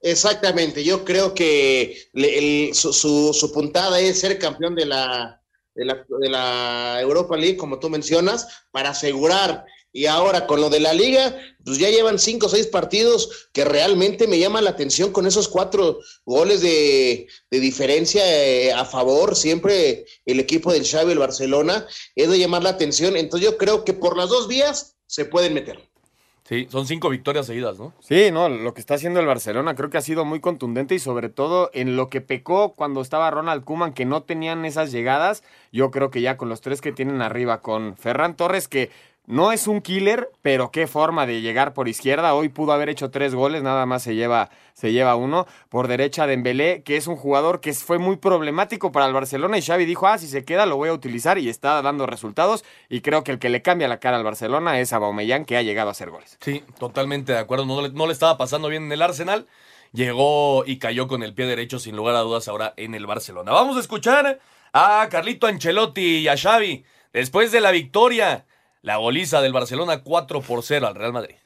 Exactamente, 0.01 0.83
yo 0.83 1.03
creo 1.03 1.33
que 1.33 1.97
su, 2.73 2.93
su- 2.93 3.51
puntada 3.53 3.99
es 3.99 4.19
ser 4.19 4.37
campeón 4.37 4.75
de 4.75 4.85
la 4.85 5.41
Europa 7.01 7.35
League, 7.37 7.57
como 7.57 7.79
tú 7.79 7.89
mencionas, 7.89 8.65
para 8.71 8.89
asegurar. 8.89 9.65
Y 9.95 10.07
ahora 10.07 10.45
con 10.45 10.59
lo 10.59 10.69
de 10.69 10.81
la 10.81 10.93
liga, 10.93 11.37
pues 11.63 11.77
ya 11.77 11.89
llevan 11.89 12.19
cinco 12.19 12.47
o 12.47 12.49
seis 12.49 12.67
partidos 12.67 13.47
que 13.53 13.63
realmente 13.63 14.27
me 14.27 14.37
llaman 14.37 14.65
la 14.65 14.71
atención 14.71 15.13
con 15.13 15.25
esos 15.25 15.47
cuatro 15.47 15.99
goles 16.25 16.59
de, 16.59 17.27
de 17.49 17.59
diferencia 17.61 18.21
eh, 18.25 18.73
a 18.73 18.83
favor, 18.83 19.37
siempre 19.37 20.05
el 20.25 20.41
equipo 20.41 20.73
del 20.73 20.85
Xavi, 20.85 21.13
el 21.13 21.19
Barcelona, 21.19 21.87
es 22.13 22.29
de 22.29 22.37
llamar 22.37 22.61
la 22.61 22.71
atención. 22.71 23.15
Entonces 23.15 23.49
yo 23.49 23.57
creo 23.57 23.85
que 23.85 23.93
por 23.93 24.17
las 24.17 24.27
dos 24.27 24.49
vías 24.49 24.97
se 25.07 25.23
pueden 25.23 25.53
meter. 25.53 25.79
Sí, 26.43 26.67
son 26.69 26.85
cinco 26.85 27.09
victorias 27.09 27.45
seguidas, 27.45 27.79
¿no? 27.79 27.93
Sí, 28.01 28.31
no, 28.31 28.49
lo 28.49 28.73
que 28.73 28.81
está 28.81 28.95
haciendo 28.95 29.21
el 29.21 29.25
Barcelona 29.25 29.75
creo 29.75 29.89
que 29.89 29.97
ha 29.97 30.01
sido 30.01 30.25
muy 30.25 30.41
contundente 30.41 30.93
y 30.93 30.99
sobre 30.99 31.29
todo 31.29 31.71
en 31.73 31.95
lo 31.95 32.09
que 32.09 32.19
pecó 32.19 32.73
cuando 32.75 32.99
estaba 32.99 33.31
Ronald 33.31 33.63
Koeman, 33.63 33.93
que 33.93 34.03
no 34.03 34.23
tenían 34.23 34.65
esas 34.65 34.91
llegadas. 34.91 35.41
Yo 35.71 35.89
creo 35.89 36.11
que 36.11 36.19
ya 36.19 36.35
con 36.35 36.49
los 36.49 36.59
tres 36.59 36.81
que 36.81 36.91
tienen 36.91 37.21
arriba, 37.21 37.61
con 37.61 37.95
Ferran 37.95 38.35
Torres, 38.35 38.67
que 38.67 38.91
no 39.27 39.51
es 39.51 39.67
un 39.67 39.81
killer, 39.81 40.29
pero 40.41 40.71
qué 40.71 40.87
forma 40.87 41.25
de 41.25 41.41
llegar 41.41 41.73
por 41.73 41.87
izquierda. 41.87 42.33
Hoy 42.35 42.49
pudo 42.49 42.73
haber 42.73 42.89
hecho 42.89 43.09
tres 43.09 43.33
goles, 43.33 43.63
nada 43.63 43.85
más 43.85 44.03
se 44.03 44.15
lleva, 44.15 44.49
se 44.73 44.91
lleva 44.91 45.15
uno. 45.15 45.47
Por 45.69 45.87
derecha 45.87 46.27
Dembélé, 46.27 46.83
que 46.83 46.97
es 46.97 47.07
un 47.07 47.15
jugador 47.15 47.61
que 47.61 47.73
fue 47.73 47.97
muy 47.97 48.17
problemático 48.17 48.91
para 48.91 49.05
el 49.05 49.13
Barcelona 49.13 49.57
y 49.57 49.61
Xavi 49.61 49.85
dijo, 49.85 50.07
ah, 50.07 50.17
si 50.17 50.27
se 50.27 50.45
queda 50.45 50.65
lo 50.65 50.77
voy 50.77 50.89
a 50.89 50.93
utilizar 50.93 51.37
y 51.37 51.49
está 51.49 51.81
dando 51.81 52.05
resultados. 52.05 52.63
Y 52.89 53.01
creo 53.01 53.23
que 53.23 53.31
el 53.31 53.39
que 53.39 53.49
le 53.49 53.61
cambia 53.61 53.87
la 53.87 53.99
cara 53.99 54.17
al 54.17 54.23
Barcelona 54.23 54.79
es 54.79 54.93
Aubameyang, 54.93 55.45
que 55.45 55.57
ha 55.57 55.61
llegado 55.61 55.89
a 55.89 55.91
hacer 55.91 56.09
goles. 56.11 56.37
Sí, 56.41 56.63
totalmente 56.77 57.33
de 57.33 57.39
acuerdo. 57.39 57.65
No 57.65 57.81
le, 57.81 57.89
no 57.89 58.07
le 58.07 58.13
estaba 58.13 58.37
pasando 58.37 58.67
bien 58.67 58.83
en 58.83 58.91
el 58.91 59.01
Arsenal. 59.01 59.47
Llegó 59.91 60.65
y 60.65 60.77
cayó 60.77 61.07
con 61.07 61.23
el 61.23 61.33
pie 61.33 61.45
derecho, 61.45 61.79
sin 61.79 61.95
lugar 61.95 62.15
a 62.15 62.19
dudas, 62.19 62.47
ahora 62.47 62.73
en 62.75 62.95
el 62.95 63.05
Barcelona. 63.05 63.53
Vamos 63.53 63.77
a 63.77 63.79
escuchar 63.79 64.39
a 64.73 65.07
Carlito 65.09 65.47
Ancelotti 65.47 66.17
y 66.17 66.27
a 66.27 66.35
Xavi 66.35 66.83
después 67.13 67.53
de 67.53 67.61
la 67.61 67.71
victoria, 67.71 68.45
la 68.85 68.97
goliza 68.97 69.41
del 69.41 69.51
Barcelona 69.51 70.03
4 70.03 70.41
por 70.41 70.61
0 70.61 70.85
al 70.85 70.93
Real 70.93 71.11
Madrid. 71.11 71.37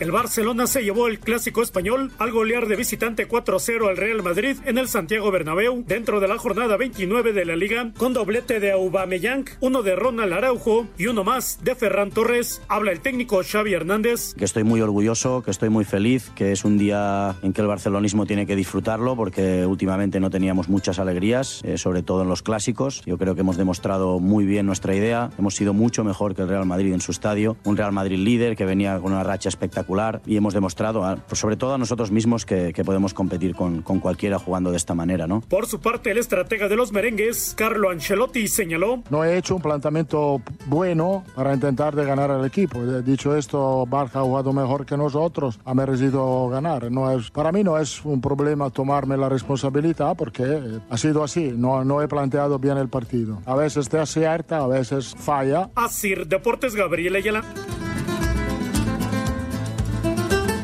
El 0.00 0.12
Barcelona 0.12 0.66
se 0.66 0.82
llevó 0.82 1.08
el 1.08 1.18
clásico 1.18 1.60
español 1.60 2.10
al 2.16 2.32
golear 2.32 2.66
de 2.66 2.74
visitante 2.74 3.28
4-0 3.28 3.86
al 3.86 3.98
Real 3.98 4.22
Madrid 4.22 4.56
en 4.64 4.78
el 4.78 4.88
Santiago 4.88 5.30
Bernabéu 5.30 5.84
dentro 5.86 6.20
de 6.20 6.28
la 6.28 6.38
jornada 6.38 6.78
29 6.78 7.34
de 7.34 7.44
la 7.44 7.54
liga 7.54 7.92
con 7.98 8.14
doblete 8.14 8.60
de 8.60 8.72
Aubameyang, 8.72 9.44
uno 9.60 9.82
de 9.82 9.94
Ronald 9.96 10.32
Araujo 10.32 10.86
y 10.96 11.08
uno 11.08 11.22
más 11.22 11.62
de 11.62 11.74
Ferran 11.74 12.12
Torres. 12.12 12.62
Habla 12.66 12.92
el 12.92 13.00
técnico 13.00 13.42
Xavi 13.44 13.74
Hernández. 13.74 14.32
que 14.32 14.46
estoy 14.46 14.64
muy 14.64 14.80
orgulloso, 14.80 15.42
que 15.42 15.50
estoy 15.50 15.68
muy 15.68 15.84
feliz, 15.84 16.30
que 16.34 16.52
es 16.52 16.64
un 16.64 16.78
día 16.78 17.36
en 17.42 17.52
que 17.52 17.60
el 17.60 17.66
barcelonismo 17.66 18.24
tiene 18.24 18.46
que 18.46 18.56
disfrutarlo 18.56 19.16
porque 19.16 19.66
últimamente 19.66 20.18
no 20.18 20.30
teníamos 20.30 20.70
muchas 20.70 20.98
alegrías, 20.98 21.60
eh, 21.62 21.76
sobre 21.76 22.02
todo 22.02 22.22
en 22.22 22.28
los 22.30 22.40
clásicos. 22.40 23.02
Yo 23.04 23.18
creo 23.18 23.34
que 23.34 23.42
hemos 23.42 23.58
demostrado 23.58 24.18
muy 24.18 24.46
bien 24.46 24.64
nuestra 24.64 24.96
idea, 24.96 25.28
hemos 25.38 25.56
sido 25.56 25.74
mucho 25.74 26.04
mejor 26.04 26.34
que 26.34 26.40
el 26.40 26.48
Real 26.48 26.64
Madrid 26.64 26.94
en 26.94 27.02
su 27.02 27.12
estadio, 27.12 27.58
un 27.64 27.76
Real 27.76 27.92
Madrid 27.92 28.16
líder 28.16 28.56
que 28.56 28.64
venía 28.64 28.98
con 28.98 29.12
una 29.12 29.24
racha 29.24 29.50
espectacular 29.50 29.89
y 30.26 30.36
hemos 30.36 30.54
demostrado, 30.54 31.04
a- 31.04 31.16
pues 31.16 31.38
sobre 31.38 31.56
todo 31.56 31.74
a 31.74 31.78
nosotros 31.78 32.10
mismos, 32.10 32.46
que, 32.46 32.72
que 32.72 32.84
podemos 32.84 33.12
competir 33.14 33.54
con, 33.54 33.82
con 33.82 33.98
cualquiera 34.00 34.38
jugando 34.38 34.70
de 34.70 34.76
esta 34.76 34.94
manera, 34.94 35.26
¿no? 35.26 35.40
Por 35.42 35.66
su 35.66 35.80
parte, 35.80 36.10
el 36.10 36.18
estratega 36.18 36.68
de 36.68 36.76
los 36.76 36.92
merengues, 36.92 37.54
Carlo 37.56 37.90
Ancelotti, 37.90 38.46
señaló 38.48 39.02
No 39.10 39.24
he 39.24 39.36
hecho 39.36 39.56
un 39.56 39.62
planteamiento 39.62 40.40
bueno 40.66 41.24
para 41.34 41.52
intentar 41.54 41.94
de 41.96 42.04
ganar 42.04 42.30
al 42.30 42.44
equipo. 42.44 42.78
Eh, 42.80 43.02
Dicho 43.02 43.34
esto, 43.36 43.84
Barca 43.86 44.20
ha 44.20 44.22
jugado 44.22 44.52
mejor 44.52 44.86
que 44.86 44.96
nosotros, 44.96 45.58
ha 45.64 45.74
merecido 45.74 46.48
ganar. 46.48 46.90
No 46.90 47.10
es, 47.10 47.30
para 47.30 47.50
mí 47.52 47.64
no 47.64 47.78
es 47.78 48.04
un 48.04 48.20
problema 48.20 48.70
tomarme 48.70 49.16
la 49.16 49.28
responsabilidad 49.28 50.16
porque 50.16 50.42
eh, 50.44 50.78
ha 50.88 50.96
sido 50.96 51.24
así. 51.24 51.52
No, 51.56 51.84
no 51.84 52.00
he 52.02 52.08
planteado 52.08 52.58
bien 52.58 52.78
el 52.78 52.88
partido. 52.88 53.40
A 53.46 53.54
veces 53.56 53.88
te 53.88 53.98
acierta, 53.98 54.58
a 54.58 54.66
veces 54.66 55.14
falla. 55.18 55.70
Asir 55.74 56.26
Deportes 56.26 56.74
Gabriel 56.74 57.16
Ayala. 57.16 57.42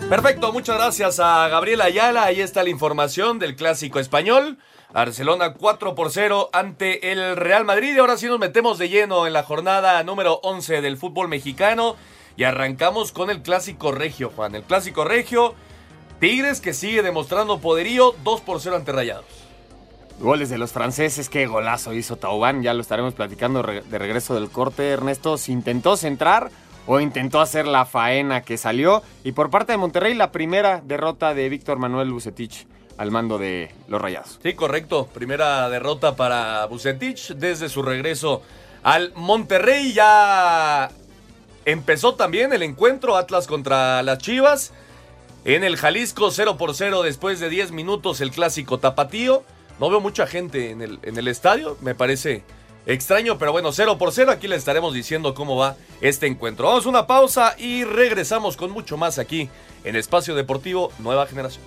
Perfecto, 0.09 0.53
muchas 0.53 0.77
gracias 0.77 1.19
a 1.19 1.49
Gabriel 1.49 1.81
Ayala. 1.81 2.23
Ahí 2.23 2.41
está 2.41 2.63
la 2.63 2.71
información 2.71 3.41
del 3.41 3.57
clásico 3.57 3.99
español. 3.99 4.57
Barcelona 4.93 5.55
4 5.55 5.97
por 5.97 6.13
0 6.13 6.49
ante 6.53 7.11
el 7.11 7.37
Real 7.37 7.65
Madrid. 7.65 7.93
Y 7.97 7.99
ahora 7.99 8.17
sí 8.17 8.27
nos 8.27 8.39
metemos 8.39 8.79
de 8.79 8.89
lleno 8.89 9.27
en 9.27 9.33
la 9.33 9.43
jornada 9.43 10.01
número 10.05 10.35
11 10.45 10.81
del 10.81 10.97
fútbol 10.97 11.27
mexicano. 11.27 11.97
Y 12.37 12.45
arrancamos 12.45 13.11
con 13.11 13.31
el 13.31 13.43
clásico 13.43 13.91
regio, 13.91 14.31
Juan. 14.35 14.55
El 14.55 14.63
clásico 14.63 15.05
regio. 15.05 15.57
Tigres 16.21 16.61
que 16.61 16.73
sigue 16.73 17.03
demostrando 17.03 17.59
poderío 17.59 18.15
2 18.23 18.41
por 18.43 18.61
0 18.61 18.77
ante 18.77 18.93
Rayados. 18.93 19.25
Goles 20.21 20.49
de 20.49 20.57
los 20.57 20.71
franceses, 20.71 21.29
qué 21.29 21.47
golazo 21.47 21.93
hizo 21.93 22.17
Taubán, 22.17 22.63
ya 22.63 22.73
lo 22.73 22.81
estaremos 22.81 23.13
platicando 23.13 23.63
de 23.63 23.99
regreso 23.99 24.35
del 24.35 24.51
corte. 24.51 24.89
Ernesto 24.89 25.37
se 25.37 25.53
intentó 25.53 25.97
centrar 25.99 26.51
o 26.87 27.01
intentó 27.01 27.41
hacer 27.41 27.67
la 27.67 27.85
faena 27.85 28.43
que 28.43 28.57
salió. 28.57 29.03
Y 29.25 29.33
por 29.33 29.51
parte 29.51 29.73
de 29.73 29.79
Monterrey, 29.79 30.15
la 30.15 30.33
primera 30.33 30.81
derrota 30.85 31.35
de 31.35 31.49
Víctor 31.49 31.79
Manuel 31.79 32.13
Bucetich 32.13 32.67
al 32.97 33.11
mando 33.11 33.39
de 33.39 33.71
los 33.89 34.01
Rayados. 34.01 34.39
Sí, 34.43 34.55
correcto. 34.55 35.07
Primera 35.13 35.69
derrota 35.69 36.17
para 36.17 36.67
Bucetich 36.67 37.35
desde 37.35 37.69
su 37.69 37.83
regreso 37.83 38.43
al 38.83 39.13
Monterrey. 39.15 39.93
Ya 39.93 40.91
empezó 41.65 42.15
también 42.15 42.53
el 42.53 42.63
encuentro 42.63 43.17
Atlas 43.17 43.47
contra 43.47 44.03
las 44.03 44.19
Chivas. 44.19 44.73
En 45.45 45.63
el 45.63 45.77
Jalisco 45.77 46.31
0 46.31 46.57
por 46.57 46.75
0 46.75 47.03
después 47.03 47.39
de 47.39 47.49
10 47.49 47.73
minutos 47.73 48.21
el 48.21 48.31
clásico 48.31 48.79
tapatío. 48.79 49.45
No 49.79 49.91
veo 49.91 50.01
mucha 50.01 50.27
gente 50.27 50.71
en 50.71 50.81
el, 50.81 50.99
en 51.03 51.19
el 51.19 51.29
estadio, 51.29 51.77
me 51.83 51.95
parece 51.95 52.43
extraño, 52.87 53.39
pero 53.39 53.53
bueno, 53.53 53.73
0 53.73 53.99
por 53.99 54.13
0. 54.13 54.31
Aquí 54.33 54.49
le 54.49 54.57
estaremos 54.57 54.95
diciendo 54.95 55.35
cómo 55.35 55.57
va 55.57 55.77
este 56.01 56.27
encuentro. 56.27 56.67
Vamos 56.69 56.87
a 56.87 56.89
una 56.89 57.07
pausa 57.07 57.55
y 57.59 57.85
regresamos 57.85 58.57
con 58.57 58.71
mucho 58.71 58.97
más 58.97 59.19
aquí 59.19 59.51
en 59.85 59.97
Espacio 59.97 60.35
Deportivo 60.35 60.93
Nueva 60.99 61.27
Generación. 61.27 61.65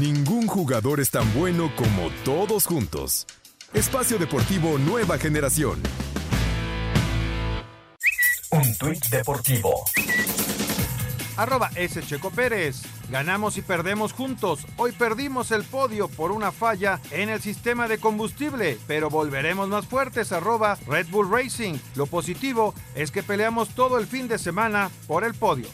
Ningún 0.00 0.46
jugador 0.46 1.00
es 1.00 1.10
tan 1.10 1.32
bueno 1.34 1.72
como 1.74 2.10
todos 2.24 2.66
juntos. 2.66 3.26
Espacio 3.74 4.18
Deportivo 4.18 4.78
Nueva 4.78 5.18
Generación. 5.18 5.82
Un 8.50 8.78
tuit 8.78 9.04
deportivo. 9.10 9.84
Arroba 11.38 11.70
S. 11.76 12.02
Checo 12.02 12.30
Pérez. 12.30 12.82
Ganamos 13.10 13.56
y 13.56 13.62
perdemos 13.62 14.12
juntos. 14.12 14.66
Hoy 14.76 14.90
perdimos 14.90 15.52
el 15.52 15.62
podio 15.62 16.08
por 16.08 16.32
una 16.32 16.50
falla 16.50 17.00
en 17.12 17.28
el 17.28 17.40
sistema 17.40 17.86
de 17.86 17.98
combustible, 17.98 18.76
pero 18.88 19.08
volveremos 19.08 19.68
más 19.68 19.86
fuertes. 19.86 20.32
Arroba 20.32 20.76
Red 20.88 21.06
Bull 21.10 21.30
Racing. 21.30 21.78
Lo 21.94 22.06
positivo 22.06 22.74
es 22.96 23.12
que 23.12 23.22
peleamos 23.22 23.68
todo 23.70 23.98
el 23.98 24.08
fin 24.08 24.26
de 24.26 24.36
semana 24.36 24.90
por 25.06 25.22
el 25.22 25.34
podio. 25.34 25.68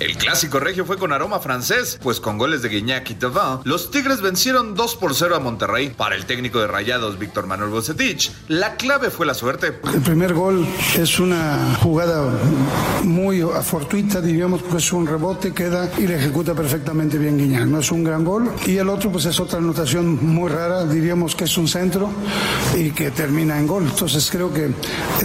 El 0.00 0.16
clásico 0.16 0.60
regio 0.60 0.84
fue 0.84 0.96
con 0.96 1.12
aroma 1.12 1.40
francés, 1.40 1.98
pues 2.00 2.20
con 2.20 2.38
goles 2.38 2.62
de 2.62 2.68
Guiñac 2.68 3.10
y 3.10 3.14
Thauvin, 3.14 3.62
los 3.64 3.90
Tigres 3.90 4.20
vencieron 4.20 4.76
2 4.76 4.96
por 4.96 5.12
0 5.12 5.34
a 5.34 5.40
Monterrey. 5.40 5.90
Para 5.90 6.14
el 6.14 6.24
técnico 6.24 6.60
de 6.60 6.68
Rayados, 6.68 7.18
Víctor 7.18 7.48
Manuel 7.48 7.70
Bocetich, 7.70 8.30
la 8.46 8.76
clave 8.76 9.10
fue 9.10 9.26
la 9.26 9.34
suerte. 9.34 9.80
El 9.92 10.00
primer 10.00 10.34
gol 10.34 10.64
es 10.96 11.18
una 11.18 11.76
jugada 11.82 12.30
muy 13.02 13.42
fortuita, 13.62 14.20
diríamos, 14.20 14.62
que 14.62 14.76
es 14.76 14.92
un 14.92 15.04
rebote, 15.04 15.52
queda 15.52 15.90
y 15.98 16.06
le 16.06 16.16
ejecuta 16.16 16.54
perfectamente 16.54 17.18
bien 17.18 17.36
Guiñac. 17.36 17.66
No 17.66 17.80
es 17.80 17.90
un 17.90 18.04
gran 18.04 18.24
gol. 18.24 18.52
Y 18.66 18.76
el 18.76 18.88
otro, 18.88 19.10
pues 19.10 19.24
es 19.24 19.40
otra 19.40 19.58
anotación 19.58 20.24
muy 20.24 20.48
rara, 20.48 20.84
diríamos 20.84 21.34
que 21.34 21.44
es 21.44 21.58
un 21.58 21.66
centro 21.66 22.08
y 22.76 22.92
que 22.92 23.10
termina 23.10 23.58
en 23.58 23.66
gol. 23.66 23.82
Entonces 23.82 24.28
creo 24.30 24.52
que 24.52 24.70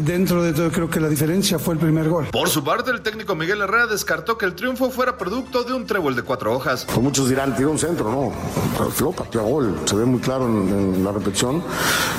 dentro 0.02 0.42
de 0.42 0.54
todo, 0.54 0.72
creo 0.72 0.90
que 0.90 1.00
la 1.00 1.10
diferencia 1.10 1.60
fue 1.60 1.76
el 1.76 1.80
primer 1.80 2.10
gol. 2.10 2.30
Por 2.32 2.50
su 2.50 2.64
parte, 2.64 2.90
el 2.90 3.02
técnico 3.02 3.36
Miguel 3.36 3.62
Herrera 3.62 3.86
descartó 3.86 4.36
que 4.36 4.46
el 4.46 4.56
triunfo 4.64 4.90
fuera 4.90 5.18
producto 5.18 5.66
de 5.66 5.74
un 5.74 5.86
trébol 5.86 6.16
de 6.16 6.22
cuatro 6.22 6.56
hojas. 6.56 6.86
Pues 6.86 6.98
muchos 7.00 7.28
dirán, 7.28 7.54
tiró 7.54 7.72
un 7.72 7.78
centro, 7.78 8.10
no, 8.10 8.32
pero 8.78 9.12
pateó 9.12 9.44
gol, 9.44 9.78
se 9.84 9.94
ve 9.94 10.06
muy 10.06 10.22
claro 10.22 10.46
en, 10.46 11.04
la 11.04 11.12
repetición 11.12 11.62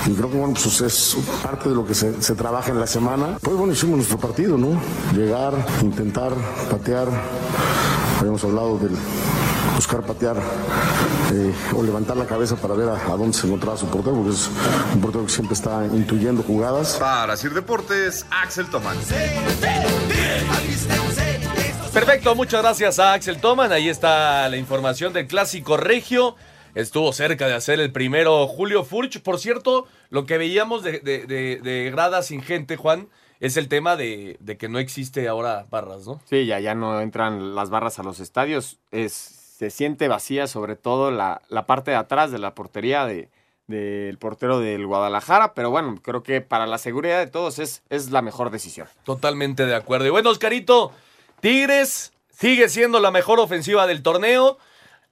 y 0.04 0.12
creo 0.12 0.30
que 0.30 0.36
bueno, 0.36 0.52
pues 0.52 0.78
es 0.82 1.16
parte 1.42 1.70
de 1.70 1.74
lo 1.74 1.86
que 1.86 1.94
se, 1.94 2.22
se 2.22 2.34
trabaja 2.34 2.70
en 2.70 2.78
la 2.78 2.86
semana. 2.86 3.38
Pues 3.40 3.56
bueno, 3.56 3.72
hicimos 3.72 3.96
nuestro 3.96 4.18
partido, 4.18 4.58
¿no? 4.58 4.78
Llegar, 5.14 5.54
intentar 5.80 6.34
patear, 6.70 7.08
habíamos 8.20 8.44
hablado 8.44 8.76
del 8.76 8.94
buscar 9.74 10.02
patear 10.02 10.36
eh, 11.32 11.54
o 11.74 11.82
levantar 11.82 12.18
la 12.18 12.26
cabeza 12.26 12.56
para 12.56 12.74
ver 12.74 12.90
a, 12.90 13.16
dónde 13.16 13.32
se 13.32 13.46
encontraba 13.46 13.78
su 13.78 13.86
portero, 13.86 14.16
porque 14.16 14.32
es 14.32 14.50
un 14.94 15.00
portero 15.00 15.24
que 15.24 15.32
siempre 15.32 15.54
está 15.54 15.86
intuyendo 15.86 16.42
jugadas. 16.42 16.98
Para 17.00 17.38
Sir 17.38 17.54
Deportes, 17.54 18.26
Axel 18.30 18.66
Tomán. 18.66 18.98
Perfecto, 21.94 22.34
muchas 22.34 22.60
gracias 22.60 22.98
a 22.98 23.12
Axel 23.12 23.40
Toman. 23.40 23.70
Ahí 23.70 23.88
está 23.88 24.48
la 24.48 24.56
información 24.56 25.12
del 25.12 25.28
clásico 25.28 25.76
regio. 25.76 26.34
Estuvo 26.74 27.12
cerca 27.12 27.46
de 27.46 27.54
hacer 27.54 27.78
el 27.78 27.92
primero 27.92 28.48
Julio 28.48 28.82
Furch. 28.82 29.22
Por 29.22 29.38
cierto, 29.38 29.86
lo 30.10 30.26
que 30.26 30.36
veíamos 30.36 30.82
de, 30.82 30.98
de, 30.98 31.90
grada 31.92 32.22
sin 32.22 32.42
gente, 32.42 32.76
Juan, 32.76 33.08
es 33.38 33.56
el 33.56 33.68
tema 33.68 33.94
de, 33.94 34.36
que 34.58 34.68
no 34.68 34.80
existe 34.80 35.28
ahora 35.28 35.66
barras, 35.70 36.04
¿no? 36.04 36.20
Sí, 36.28 36.46
ya, 36.46 36.58
ya 36.58 36.74
no 36.74 37.00
entran 37.00 37.54
las 37.54 37.70
barras 37.70 38.00
a 38.00 38.02
los 38.02 38.18
estadios. 38.18 38.80
Es, 38.90 39.12
se 39.12 39.70
siente 39.70 40.08
vacía, 40.08 40.48
sobre 40.48 40.74
todo 40.74 41.12
la, 41.12 41.42
la 41.48 41.64
parte 41.66 41.92
de 41.92 41.96
atrás 41.96 42.32
de 42.32 42.40
la 42.40 42.56
portería 42.56 43.06
de, 43.06 43.28
del 43.66 44.18
portero 44.18 44.58
del 44.58 44.84
Guadalajara, 44.84 45.54
pero 45.54 45.70
bueno, 45.70 45.94
creo 46.02 46.22
que 46.22 46.40
para 46.40 46.66
la 46.66 46.78
seguridad 46.78 47.18
de 47.18 47.28
todos 47.28 47.58
es, 47.58 47.82
es 47.88 48.10
la 48.10 48.20
mejor 48.20 48.50
decisión. 48.50 48.88
Totalmente 49.04 49.64
de 49.64 49.74
acuerdo. 49.74 50.06
Y 50.06 50.10
bueno, 50.10 50.30
Oscarito, 50.30 50.92
Tigres 51.44 52.14
sigue 52.30 52.70
siendo 52.70 53.00
la 53.00 53.10
mejor 53.10 53.38
ofensiva 53.38 53.86
del 53.86 54.02
torneo. 54.02 54.56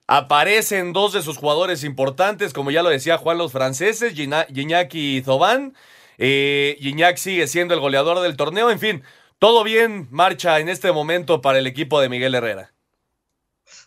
Aparecen 0.06 0.94
dos 0.94 1.12
de 1.12 1.20
sus 1.20 1.36
jugadores 1.36 1.84
importantes, 1.84 2.54
como 2.54 2.70
ya 2.70 2.82
lo 2.82 2.88
decía 2.88 3.18
Juan, 3.18 3.36
los 3.36 3.52
franceses, 3.52 4.14
Gignac 4.14 4.94
y 4.94 5.20
Zobán. 5.22 5.76
Eh, 6.16 6.78
sigue 7.16 7.46
siendo 7.48 7.74
el 7.74 7.80
goleador 7.80 8.20
del 8.20 8.38
torneo. 8.38 8.70
En 8.70 8.80
fin, 8.80 9.02
todo 9.38 9.62
bien 9.62 10.08
marcha 10.10 10.58
en 10.58 10.70
este 10.70 10.90
momento 10.90 11.42
para 11.42 11.58
el 11.58 11.66
equipo 11.66 12.00
de 12.00 12.08
Miguel 12.08 12.34
Herrera. 12.34 12.72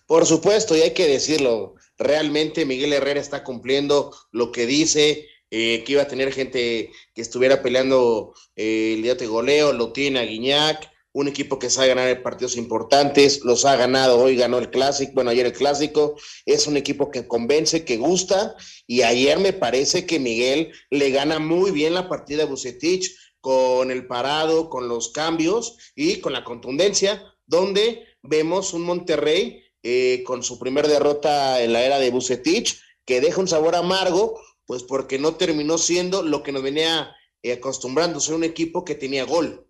Por 0.05 0.27
supuesto, 0.27 0.77
y 0.77 0.81
hay 0.81 0.93
que 0.93 1.07
decirlo, 1.07 1.73
realmente 1.97 2.63
Miguel 2.63 2.93
Herrera 2.93 3.19
está 3.19 3.43
cumpliendo 3.43 4.15
lo 4.31 4.51
que 4.51 4.67
dice, 4.67 5.27
eh, 5.49 5.83
que 5.83 5.93
iba 5.93 6.03
a 6.03 6.07
tener 6.07 6.31
gente 6.31 6.91
que 7.15 7.21
estuviera 7.23 7.63
peleando 7.63 8.35
eh, 8.55 8.93
el 8.97 9.01
día 9.01 9.15
de 9.15 9.25
goleo, 9.25 9.73
lo 9.73 9.91
tiene 9.93 10.19
a 10.19 10.25
Guiñac, 10.25 10.93
un 11.15 11.29
equipo 11.29 11.57
que 11.57 11.69
sabe 11.69 11.87
ganar 11.87 12.21
partidos 12.21 12.57
importantes, 12.57 13.45
los 13.45 13.63
ha 13.63 13.77
ganado, 13.77 14.19
hoy 14.19 14.35
ganó 14.35 14.57
el 14.57 14.69
clásico, 14.69 15.13
bueno, 15.15 15.29
ayer 15.29 15.45
el 15.45 15.53
clásico, 15.53 16.15
es 16.45 16.67
un 16.67 16.75
equipo 16.75 17.09
que 17.09 17.25
convence, 17.25 17.85
que 17.85 17.95
gusta, 17.95 18.53
y 18.85 19.01
ayer 19.03 19.39
me 19.39 19.53
parece 19.53 20.05
que 20.05 20.19
Miguel 20.19 20.73
le 20.89 21.11
gana 21.11 21.39
muy 21.39 21.71
bien 21.71 21.93
la 21.93 22.09
partida 22.09 22.43
a 22.43 22.47
Bucetich 22.47 23.15
con 23.39 23.91
el 23.91 24.07
parado, 24.07 24.69
con 24.69 24.89
los 24.89 25.13
cambios 25.13 25.77
y 25.95 26.19
con 26.19 26.33
la 26.33 26.43
contundencia, 26.43 27.23
donde 27.45 28.03
vemos 28.21 28.73
un 28.73 28.81
Monterrey 28.81 29.63
eh, 29.83 30.21
con 30.25 30.43
su 30.43 30.59
primer 30.59 30.85
derrota 30.89 31.63
en 31.63 31.71
la 31.71 31.85
era 31.85 31.97
de 31.97 32.09
Bucetich, 32.09 32.77
que 33.05 33.21
deja 33.21 33.39
un 33.39 33.47
sabor 33.47 33.77
amargo, 33.77 34.41
pues 34.65 34.83
porque 34.83 35.17
no 35.17 35.35
terminó 35.35 35.77
siendo 35.77 36.23
lo 36.23 36.43
que 36.43 36.51
nos 36.51 36.61
venía 36.61 37.15
eh, 37.41 37.53
acostumbrando, 37.53 38.19
ser 38.19 38.35
un 38.35 38.43
equipo 38.43 38.83
que 38.83 38.95
tenía 38.95 39.23
gol. 39.23 39.64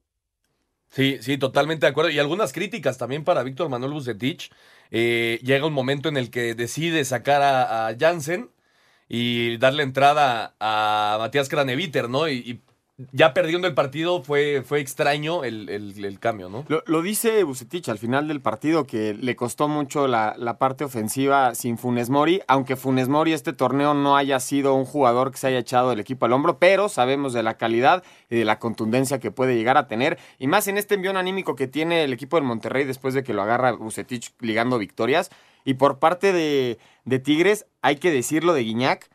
Sí, 0.95 1.17
sí, 1.21 1.38
totalmente 1.38 1.86
de 1.86 1.89
acuerdo. 1.91 2.10
Y 2.10 2.19
algunas 2.19 2.53
críticas 2.53 2.97
también 2.97 3.25
para 3.25 3.43
Víctor 3.43 3.67
Manuel 3.69 3.91
Bucetich. 3.91 4.49
Eh, 4.91 5.39
llega 5.43 5.65
un 5.65 5.73
momento 5.73 6.08
en 6.08 6.15
el 6.15 6.29
que 6.31 6.55
decide 6.55 7.03
sacar 7.03 7.41
a, 7.41 7.88
a 7.88 7.97
Jansen 7.99 8.49
y 9.10 9.58
darle 9.58 9.84
entrada 9.84 10.55
a 10.60 11.17
Matías 11.19 11.49
Craneviter, 11.49 12.10
¿no? 12.10 12.29
y 12.29 12.62
ya 13.12 13.34
perdiendo 13.34 13.67
el 13.67 13.73
partido 13.73 14.23
fue, 14.23 14.63
fue 14.65 14.79
extraño 14.79 15.43
el, 15.43 16.17
cambio, 16.21 16.47
¿no? 16.47 16.63
Lo, 16.86 17.01
dice 17.01 17.43
Bucetich 17.43 17.89
al 17.89 17.97
final 17.97 18.29
del 18.29 18.39
partido 18.39 18.88
que 18.88 19.13
le 19.13 19.36
costó 19.36 19.67
mucho 19.67 20.08
la, 20.08 20.58
parte 20.58 20.86
ofensiva 20.86 21.55
sin 21.55 21.77
Funes 21.77 22.10
Mori, 22.10 22.41
aunque 22.47 22.77
Funes 22.77 23.10
Mori 23.10 23.34
este 23.34 23.51
torneo 23.51 23.93
no 23.93 24.15
haya 24.15 24.39
sido 24.39 24.73
un 24.75 24.86
jugador 24.86 25.31
que 25.31 25.38
se 25.38 25.47
haya 25.47 25.60
echado 25.60 25.91
el 25.91 25.99
equipo 25.99 26.25
al 26.25 26.31
hombro, 26.31 26.58
pero 26.58 26.88
sabemos 26.88 27.34
de 27.34 27.43
la 27.43 27.58
calidad 27.58 28.01
y 28.29 28.38
de 28.38 28.45
la 28.45 28.60
contundencia 28.60 29.19
que 29.19 29.29
puede 29.29 29.58
llegar 29.58 29.77
a 29.77 29.88
tener, 29.88 30.17
y 30.39 30.47
más 30.47 30.69
en 30.69 30.77
este 30.77 30.95
envión 30.95 31.17
anímico 31.17 31.55
que 31.55 31.67
tiene 31.67 32.05
el 32.05 32.13
equipo 32.13 32.38
del 32.38 32.45
Monterrey 32.45 32.86
después 32.86 33.13
de 33.13 33.23
que 33.23 33.34
lo 33.34 33.41
agarra 33.41 33.73
Bucetich 33.73 34.34
ligando 34.39 34.77
victorias. 34.77 35.29
Y 35.65 35.73
por 35.73 35.99
parte 35.99 36.31
de, 36.31 36.77
de 37.03 37.19
Tigres, 37.19 37.65
hay 37.81 37.97
que 37.97 38.12
decirlo 38.12 38.53
de 38.53 38.62
Guiñac, 38.62 39.10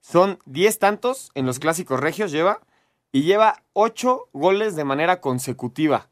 son 0.00 0.38
10 0.46 0.78
tantos 0.78 1.30
en 1.34 1.46
los 1.46 1.58
clásicos 1.58 2.00
regios, 2.00 2.32
lleva 2.32 2.60
y 3.12 3.22
lleva 3.22 3.62
ocho 3.72 4.28
goles 4.32 4.76
de 4.76 4.84
manera 4.84 5.20
consecutiva. 5.20 6.08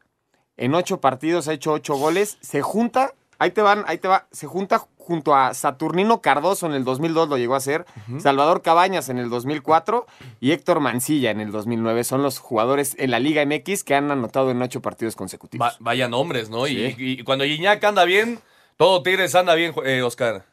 En 0.57 0.75
ocho 0.75 0.99
partidos 0.99 1.47
ha 1.47 1.53
hecho 1.53 1.71
ocho 1.71 1.95
goles. 1.95 2.37
Se 2.41 2.61
junta, 2.61 3.13
ahí 3.37 3.51
te 3.51 3.61
van, 3.61 3.83
ahí 3.87 3.97
te 3.97 4.07
va, 4.07 4.27
se 4.31 4.47
junta 4.47 4.85
junto 5.09 5.33
a 5.33 5.55
Saturnino 5.55 6.21
Cardoso 6.21 6.67
en 6.67 6.73
el 6.73 6.83
2002 6.83 7.29
lo 7.29 7.37
llegó 7.37 7.55
a 7.55 7.57
hacer, 7.57 7.83
Salvador 8.19 8.61
Cabañas 8.61 9.09
en 9.09 9.17
el 9.17 9.31
2004 9.31 10.05
y 10.39 10.51
Héctor 10.51 10.81
Mancilla 10.81 11.31
en 11.31 11.41
el 11.41 11.51
2009. 11.51 12.03
Son 12.03 12.21
los 12.21 12.37
jugadores 12.37 12.95
en 12.99 13.09
la 13.09 13.19
Liga 13.19 13.43
MX 13.43 13.83
que 13.83 13.95
han 13.95 14.11
anotado 14.11 14.51
en 14.51 14.61
ocho 14.61 14.83
partidos 14.83 15.15
consecutivos. 15.15 15.77
vaya 15.79 16.07
nombres, 16.07 16.51
¿no? 16.51 16.67
Y, 16.67 17.23
cuando 17.23 17.43
Guiñac 17.43 17.83
anda 17.83 18.05
bien, 18.05 18.39
todo 18.77 19.01
Tigres 19.01 19.33
anda 19.33 19.55
bien, 19.55 19.73
eh, 19.83 20.03
Oscar. 20.03 20.45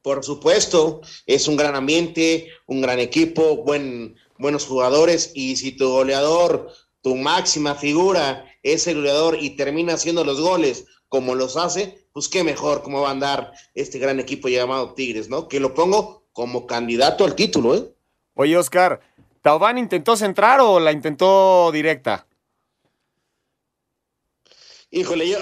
Por 0.00 0.22
supuesto, 0.22 1.00
es 1.26 1.48
un 1.48 1.56
gran 1.56 1.74
ambiente, 1.74 2.52
un 2.66 2.80
gran 2.80 3.00
equipo, 3.00 3.64
buen, 3.64 4.14
buenos 4.38 4.66
jugadores 4.66 5.32
y 5.34 5.56
si 5.56 5.72
tu 5.72 5.88
goleador, 5.88 6.72
tu 7.02 7.16
máxima 7.16 7.74
figura 7.74 8.44
es 8.62 8.86
el 8.86 8.96
goleador 8.96 9.38
y 9.40 9.50
termina 9.50 9.94
haciendo 9.94 10.24
los 10.24 10.40
goles 10.40 10.86
como 11.08 11.34
los 11.34 11.56
hace, 11.56 12.06
pues 12.12 12.28
qué 12.28 12.44
mejor 12.44 12.82
cómo 12.82 13.02
va 13.02 13.08
a 13.08 13.12
andar 13.12 13.52
este 13.74 13.98
gran 13.98 14.20
equipo 14.20 14.48
llamado 14.48 14.94
Tigres, 14.94 15.28
¿no? 15.28 15.48
Que 15.48 15.60
lo 15.60 15.74
pongo 15.74 16.28
como 16.32 16.66
candidato 16.66 17.24
al 17.24 17.34
título, 17.34 17.74
¿eh? 17.74 17.92
Oye, 18.34 18.56
Oscar, 18.56 19.00
¿Taubán 19.42 19.78
intentó 19.78 20.16
centrar 20.16 20.60
o 20.60 20.78
la 20.78 20.92
intentó 20.92 21.70
directa? 21.72 22.26
Híjole, 24.90 25.28
yo, 25.28 25.38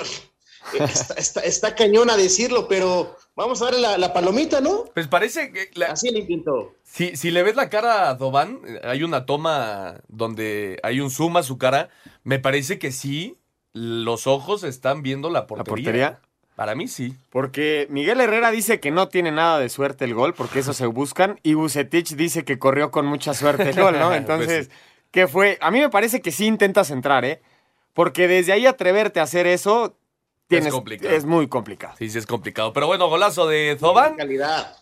está, 1.18 1.40
está, 1.40 1.74
cañón 1.74 2.10
a 2.10 2.16
decirlo, 2.16 2.68
pero 2.68 3.16
vamos 3.34 3.60
a 3.62 3.66
darle 3.66 3.98
la, 3.98 4.12
palomita, 4.12 4.60
¿no? 4.60 4.84
Pues 4.94 5.08
parece 5.08 5.52
que... 5.52 5.70
Así 5.84 6.10
le 6.10 6.20
intentó. 6.20 6.74
Si, 6.82 7.16
si 7.16 7.30
le 7.30 7.42
ves 7.42 7.56
la 7.56 7.68
cara 7.68 8.08
a 8.08 8.14
Doban, 8.14 8.60
hay 8.82 9.02
una 9.02 9.26
toma 9.26 10.00
donde 10.08 10.78
hay 10.82 11.00
un 11.00 11.10
zoom 11.10 11.36
a 11.36 11.42
su 11.42 11.58
cara, 11.58 11.88
me 12.24 12.38
parece 12.38 12.78
que 12.78 12.92
sí, 12.92 13.36
los 13.72 14.26
ojos 14.26 14.64
están 14.64 15.02
viendo 15.02 15.30
la 15.30 15.46
portería. 15.46 15.64
¿La 15.64 15.70
portería? 15.70 16.20
Para 16.56 16.74
mí 16.74 16.88
sí. 16.88 17.14
Porque 17.28 17.86
Miguel 17.90 18.18
Herrera 18.18 18.50
dice 18.50 18.80
que 18.80 18.90
no 18.90 19.08
tiene 19.08 19.30
nada 19.30 19.58
de 19.58 19.68
suerte 19.68 20.06
el 20.06 20.14
gol, 20.14 20.32
porque 20.32 20.60
eso 20.60 20.72
se 20.72 20.86
buscan, 20.86 21.38
y 21.42 21.52
Bucetich 21.52 22.16
dice 22.16 22.44
que 22.44 22.58
corrió 22.58 22.90
con 22.90 23.04
mucha 23.06 23.34
suerte 23.34 23.68
el 23.68 23.80
gol, 23.80 23.98
¿no? 23.98 24.08
Pues 24.08 24.18
Entonces, 24.18 24.70
¿qué 25.10 25.28
fue? 25.28 25.58
A 25.60 25.70
mí 25.70 25.80
me 25.80 25.90
parece 25.90 26.22
que 26.22 26.32
sí 26.32 26.46
intentas 26.46 26.90
entrar, 26.90 27.26
¿eh? 27.26 27.42
Porque 27.92 28.26
desde 28.26 28.52
ahí 28.52 28.66
atreverte 28.66 29.20
a 29.20 29.24
hacer 29.24 29.46
eso, 29.46 29.98
es, 30.48 30.68
complicado. 30.68 31.14
es 31.14 31.24
muy 31.24 31.48
complicado. 31.48 31.94
Sí, 31.98 32.08
sí, 32.10 32.18
es 32.18 32.26
complicado. 32.26 32.72
Pero 32.72 32.86
bueno, 32.86 33.08
golazo 33.08 33.46
de 33.46 33.76
Zoban. 33.78 34.16
Calidad. 34.16 34.76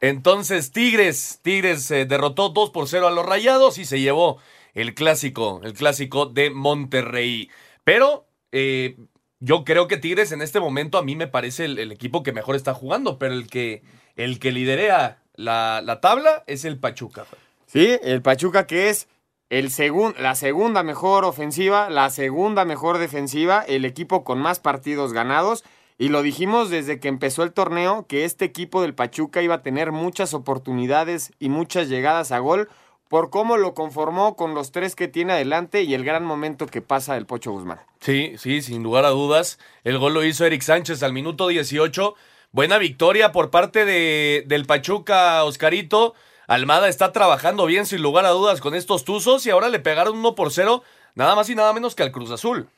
Entonces, 0.00 0.72
Tigres, 0.72 1.38
Tigres 1.42 1.90
eh, 1.90 2.06
derrotó 2.06 2.48
2 2.48 2.70
por 2.70 2.88
0 2.88 3.06
a 3.06 3.10
los 3.10 3.24
Rayados 3.24 3.78
y 3.78 3.84
se 3.84 4.00
llevó 4.00 4.38
el 4.74 4.94
clásico, 4.94 5.60
el 5.62 5.74
clásico 5.74 6.26
de 6.26 6.50
Monterrey. 6.50 7.50
Pero 7.84 8.26
eh, 8.50 8.96
yo 9.38 9.64
creo 9.64 9.86
que 9.86 9.98
Tigres 9.98 10.32
en 10.32 10.42
este 10.42 10.58
momento 10.58 10.98
a 10.98 11.04
mí 11.04 11.14
me 11.14 11.28
parece 11.28 11.66
el, 11.66 11.92
equipo 11.92 12.22
que 12.22 12.32
mejor 12.32 12.56
está 12.56 12.74
jugando, 12.74 13.18
pero 13.18 13.34
el 13.34 13.46
que, 13.46 13.82
el 14.16 14.40
que 14.40 14.50
liderea 14.50 15.22
la, 15.36 15.82
la 15.84 16.00
tabla 16.00 16.42
es 16.46 16.64
el 16.64 16.78
Pachuca. 16.78 17.26
Sí, 17.66 17.96
el 18.02 18.22
Pachuca 18.22 18.66
que 18.66 18.88
es 18.88 19.08
el 19.52 19.70
la 20.18 20.34
segunda 20.34 20.82
mejor 20.82 21.26
ofensiva, 21.26 21.90
la 21.90 22.08
segunda 22.08 22.64
mejor 22.64 22.96
defensiva, 22.96 23.62
el 23.68 23.84
equipo 23.84 24.24
con 24.24 24.38
más 24.38 24.60
partidos 24.60 25.12
ganados. 25.12 25.62
Y 25.98 26.08
lo 26.08 26.22
dijimos 26.22 26.70
desde 26.70 26.98
que 26.98 27.08
empezó 27.08 27.42
el 27.42 27.52
torneo, 27.52 28.06
que 28.08 28.24
este 28.24 28.46
equipo 28.46 28.80
del 28.80 28.94
Pachuca 28.94 29.42
iba 29.42 29.56
a 29.56 29.62
tener 29.62 29.92
muchas 29.92 30.32
oportunidades 30.32 31.32
y 31.38 31.50
muchas 31.50 31.90
llegadas 31.90 32.32
a 32.32 32.38
gol 32.38 32.70
por 33.08 33.28
cómo 33.28 33.58
lo 33.58 33.74
conformó 33.74 34.36
con 34.36 34.54
los 34.54 34.72
tres 34.72 34.96
que 34.96 35.06
tiene 35.06 35.34
adelante 35.34 35.82
y 35.82 35.92
el 35.92 36.02
gran 36.02 36.24
momento 36.24 36.66
que 36.66 36.80
pasa 36.80 37.18
el 37.18 37.26
Pocho 37.26 37.52
Guzmán. 37.52 37.78
Sí, 38.00 38.32
sí, 38.38 38.62
sin 38.62 38.82
lugar 38.82 39.04
a 39.04 39.10
dudas. 39.10 39.58
El 39.84 39.98
gol 39.98 40.14
lo 40.14 40.24
hizo 40.24 40.46
Eric 40.46 40.62
Sánchez 40.62 41.02
al 41.02 41.12
minuto 41.12 41.48
18. 41.48 42.14
Buena 42.52 42.78
victoria 42.78 43.32
por 43.32 43.50
parte 43.50 43.84
de, 43.84 44.44
del 44.46 44.64
Pachuca, 44.64 45.44
Oscarito. 45.44 46.14
Almada 46.46 46.88
está 46.88 47.12
trabajando 47.12 47.66
bien, 47.66 47.86
sin 47.86 48.02
lugar 48.02 48.26
a 48.26 48.30
dudas, 48.30 48.60
con 48.60 48.74
estos 48.74 49.04
Tuzos 49.04 49.46
y 49.46 49.50
ahora 49.50 49.68
le 49.68 49.80
pegaron 49.80 50.18
1 50.18 50.34
por 50.34 50.52
0, 50.52 50.82
nada 51.14 51.34
más 51.34 51.48
y 51.48 51.54
nada 51.54 51.72
menos 51.72 51.94
que 51.94 52.02
al 52.02 52.12
Cruz 52.12 52.30
Azul. 52.30 52.68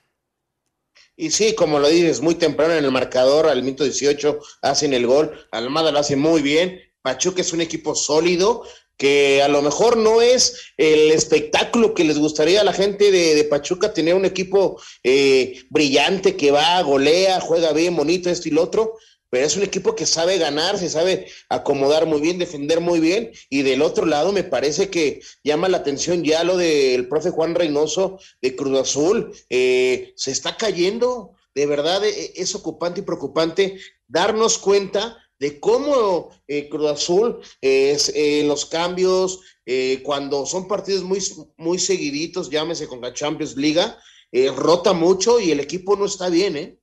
Y 1.17 1.31
sí, 1.31 1.55
como 1.55 1.79
lo 1.79 1.89
dices, 1.89 2.21
muy 2.21 2.35
temprano 2.35 2.75
en 2.75 2.85
el 2.85 2.91
marcador, 2.91 3.47
al 3.47 3.63
minuto 3.63 3.85
18 3.85 4.39
hacen 4.63 4.93
el 4.93 5.07
gol. 5.07 5.47
Almada 5.53 5.93
lo 5.93 6.01
hace 6.01 6.17
muy 6.17 6.43
bien. 6.43 6.81
Pachuca 7.03 7.41
es 7.41 7.53
un 7.53 7.61
equipo 7.61 7.95
sólido 7.95 8.65
que 8.97 9.43
a 9.43 9.49
lo 9.49 9.61
mejor 9.63 9.97
no 9.97 10.23
es 10.23 10.73
el 10.77 11.11
espectáculo 11.11 11.95
que 11.95 12.05
les 12.05 12.19
gustaría 12.19 12.61
a 12.61 12.65
la 12.65 12.73
gente 12.73 13.11
de, 13.11 13.35
de 13.35 13.45
Pachuca 13.45 13.93
tener 13.93 14.15
un 14.15 14.25
equipo 14.25 14.81
eh, 15.03 15.65
brillante 15.71 16.37
que 16.37 16.51
va, 16.51 16.81
golea, 16.83 17.41
juega 17.41 17.73
bien, 17.73 17.97
bonito, 17.97 18.31
esto 18.31 18.49
y 18.49 18.53
lo 18.53 18.63
otro, 18.63 18.95
pero 19.35 19.49
es 19.49 19.57
un 19.57 19.65
equipo 19.65 19.97
que 19.97 20.07
sabe 20.07 20.39
ganar, 20.39 20.79
se 20.79 20.89
sabe 20.89 21.27
acomodar 21.49 22.07
muy 22.07 22.21
bien, 22.21 22.39
defender 22.39 22.81
muy 22.81 23.01
bien, 23.01 23.33
y 23.51 23.63
del 23.63 23.83
otro 23.83 24.07
lado 24.07 24.31
me 24.31 24.45
parece 24.45 24.91
que 24.91 25.23
llama 25.43 25.69
la 25.69 25.79
atención 25.79 26.23
ya 26.23 26.45
lo 26.45 26.57
del 26.57 27.09
profe 27.09 27.31
Juan 27.31 27.57
Reynoso 27.57 28.21
de 28.41 28.55
Cruz 28.55 28.79
Azul, 28.79 29.33
eh, 29.51 30.13
se 30.15 30.31
está 30.31 30.57
cayendo, 30.57 31.33
de 31.53 31.67
verdad 31.67 32.05
eh, 32.05 32.33
es 32.37 32.55
ocupante 32.55 33.01
y 33.01 33.03
preocupante 33.03 33.81
darnos 34.07 34.57
cuenta 34.57 35.19
de 35.41 35.59
cómo 35.59 36.31
eh, 36.47 36.69
Cruz 36.69 36.93
Azul 36.93 37.41
es 37.61 38.13
eh, 38.15 38.45
los 38.47 38.67
cambios, 38.67 39.41
eh, 39.67 40.01
cuando 40.05 40.47
son 40.47 40.69
partidos 40.69 41.03
muy, 41.03 41.19
muy 41.57 41.81
seguiditos, 41.81 42.51
llámese 42.51 42.87
con 42.87 43.01
la 43.01 43.13
Champions 43.13 43.57
Liga, 43.57 43.99
eh, 44.31 44.53
rota 44.57 44.93
mucho 44.93 45.41
y 45.41 45.51
el 45.51 45.59
equipo 45.59 45.97
no 45.97 46.05
está 46.05 46.29
bien, 46.29 46.57
¿eh? 46.57 46.79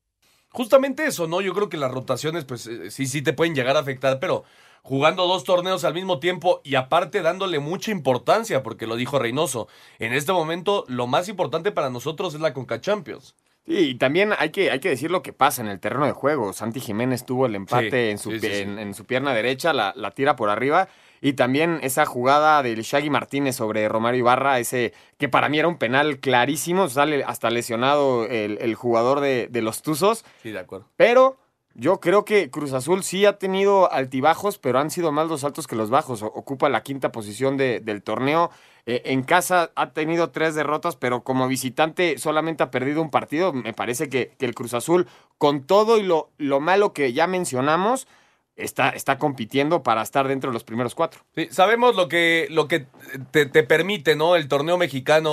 Justamente 0.51 1.05
eso, 1.05 1.27
¿no? 1.27 1.41
Yo 1.41 1.53
creo 1.53 1.69
que 1.69 1.77
las 1.77 1.91
rotaciones, 1.91 2.45
pues 2.45 2.67
eh, 2.67 2.91
sí, 2.91 3.07
sí 3.07 3.21
te 3.21 3.33
pueden 3.33 3.55
llegar 3.55 3.77
a 3.77 3.79
afectar, 3.79 4.19
pero 4.19 4.43
jugando 4.83 5.27
dos 5.27 5.43
torneos 5.43 5.83
al 5.85 5.93
mismo 5.93 6.19
tiempo 6.19 6.61
y 6.63 6.75
aparte 6.75 7.21
dándole 7.21 7.59
mucha 7.59 7.91
importancia, 7.91 8.63
porque 8.63 8.87
lo 8.87 8.95
dijo 8.95 9.19
Reynoso, 9.19 9.67
en 9.99 10.13
este 10.13 10.33
momento 10.33 10.85
lo 10.87 11.07
más 11.07 11.29
importante 11.29 11.71
para 11.71 11.89
nosotros 11.89 12.33
es 12.33 12.41
la 12.41 12.53
Conca 12.53 12.81
Champions. 12.81 13.35
Sí, 13.65 13.89
y 13.89 13.95
también 13.95 14.33
hay 14.39 14.49
que, 14.49 14.71
hay 14.71 14.79
que 14.79 14.89
decir 14.89 15.11
lo 15.11 15.21
que 15.21 15.33
pasa 15.33 15.61
en 15.61 15.67
el 15.67 15.79
terreno 15.79 16.05
de 16.07 16.13
juego. 16.13 16.51
Santi 16.51 16.79
Jiménez 16.79 17.25
tuvo 17.25 17.45
el 17.45 17.55
empate 17.55 18.07
Sí, 18.07 18.11
en, 18.11 18.17
su, 18.17 18.31
sí, 18.31 18.39
sí. 18.39 18.47
En, 18.47 18.79
en 18.79 18.93
su 18.95 19.05
pierna 19.05 19.33
derecha, 19.35 19.71
la, 19.71 19.93
la 19.95 20.11
tira 20.11 20.35
por 20.35 20.49
arriba. 20.49 20.89
Y 21.21 21.33
también 21.33 21.79
esa 21.83 22.05
jugada 22.07 22.63
del 22.63 22.81
Shaggy 22.81 23.11
Martínez 23.11 23.55
sobre 23.55 23.87
Romario 23.87 24.19
Ibarra, 24.19 24.57
ese 24.59 24.93
que 25.19 25.29
para 25.29 25.49
mí 25.49 25.59
era 25.59 25.67
un 25.67 25.77
penal 25.77 26.17
clarísimo, 26.19 26.89
sale 26.89 27.23
hasta 27.23 27.51
lesionado 27.51 28.25
el, 28.25 28.57
el 28.59 28.73
jugador 28.75 29.19
de, 29.19 29.47
de 29.47 29.61
los 29.61 29.83
Tuzos. 29.83 30.25
Sí, 30.41 30.51
de 30.51 30.59
acuerdo. 30.59 30.87
Pero 30.97 31.37
yo 31.75 31.99
creo 31.99 32.25
que 32.25 32.49
Cruz 32.49 32.73
Azul 32.73 33.03
sí 33.03 33.25
ha 33.25 33.37
tenido 33.37 33.91
altibajos, 33.91 34.57
pero 34.57 34.79
han 34.79 34.89
sido 34.89 35.11
más 35.11 35.27
los 35.29 35.43
altos 35.43 35.67
que 35.67 35.75
los 35.75 35.89
bajos. 35.91 36.23
Ocupa 36.23 36.67
la 36.69 36.81
quinta 36.81 37.11
posición 37.11 37.55
de- 37.55 37.79
del 37.79 38.01
torneo. 38.01 38.49
Eh, 38.87 39.03
en 39.05 39.21
casa 39.21 39.69
ha 39.75 39.91
tenido 39.91 40.31
tres 40.31 40.55
derrotas, 40.55 40.95
pero 40.95 41.23
como 41.23 41.47
visitante 41.47 42.17
solamente 42.17 42.63
ha 42.63 42.71
perdido 42.71 42.99
un 43.01 43.11
partido. 43.11 43.53
Me 43.53 43.73
parece 43.73 44.09
que, 44.09 44.33
que 44.39 44.45
el 44.47 44.55
Cruz 44.55 44.73
Azul, 44.73 45.07
con 45.37 45.61
todo 45.67 45.97
y 45.99 46.03
lo, 46.03 46.31
lo 46.39 46.59
malo 46.59 46.91
que 46.93 47.13
ya 47.13 47.27
mencionamos, 47.27 48.07
está, 48.55 48.89
está 48.89 49.17
compitiendo 49.17 49.83
para 49.83 50.01
estar 50.01 50.27
dentro 50.27 50.49
de 50.49 50.53
los 50.53 50.63
primeros 50.63 50.95
cuatro. 50.95 51.21
Sí, 51.35 51.47
sabemos 51.51 51.95
lo 51.95 52.07
que, 52.07 52.47
lo 52.49 52.67
que 52.67 52.87
te, 53.31 53.45
te 53.45 53.63
permite, 53.63 54.15
¿no? 54.15 54.35
El 54.35 54.47
torneo 54.47 54.77
mexicano, 54.77 55.31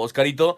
Oscarito, 0.00 0.56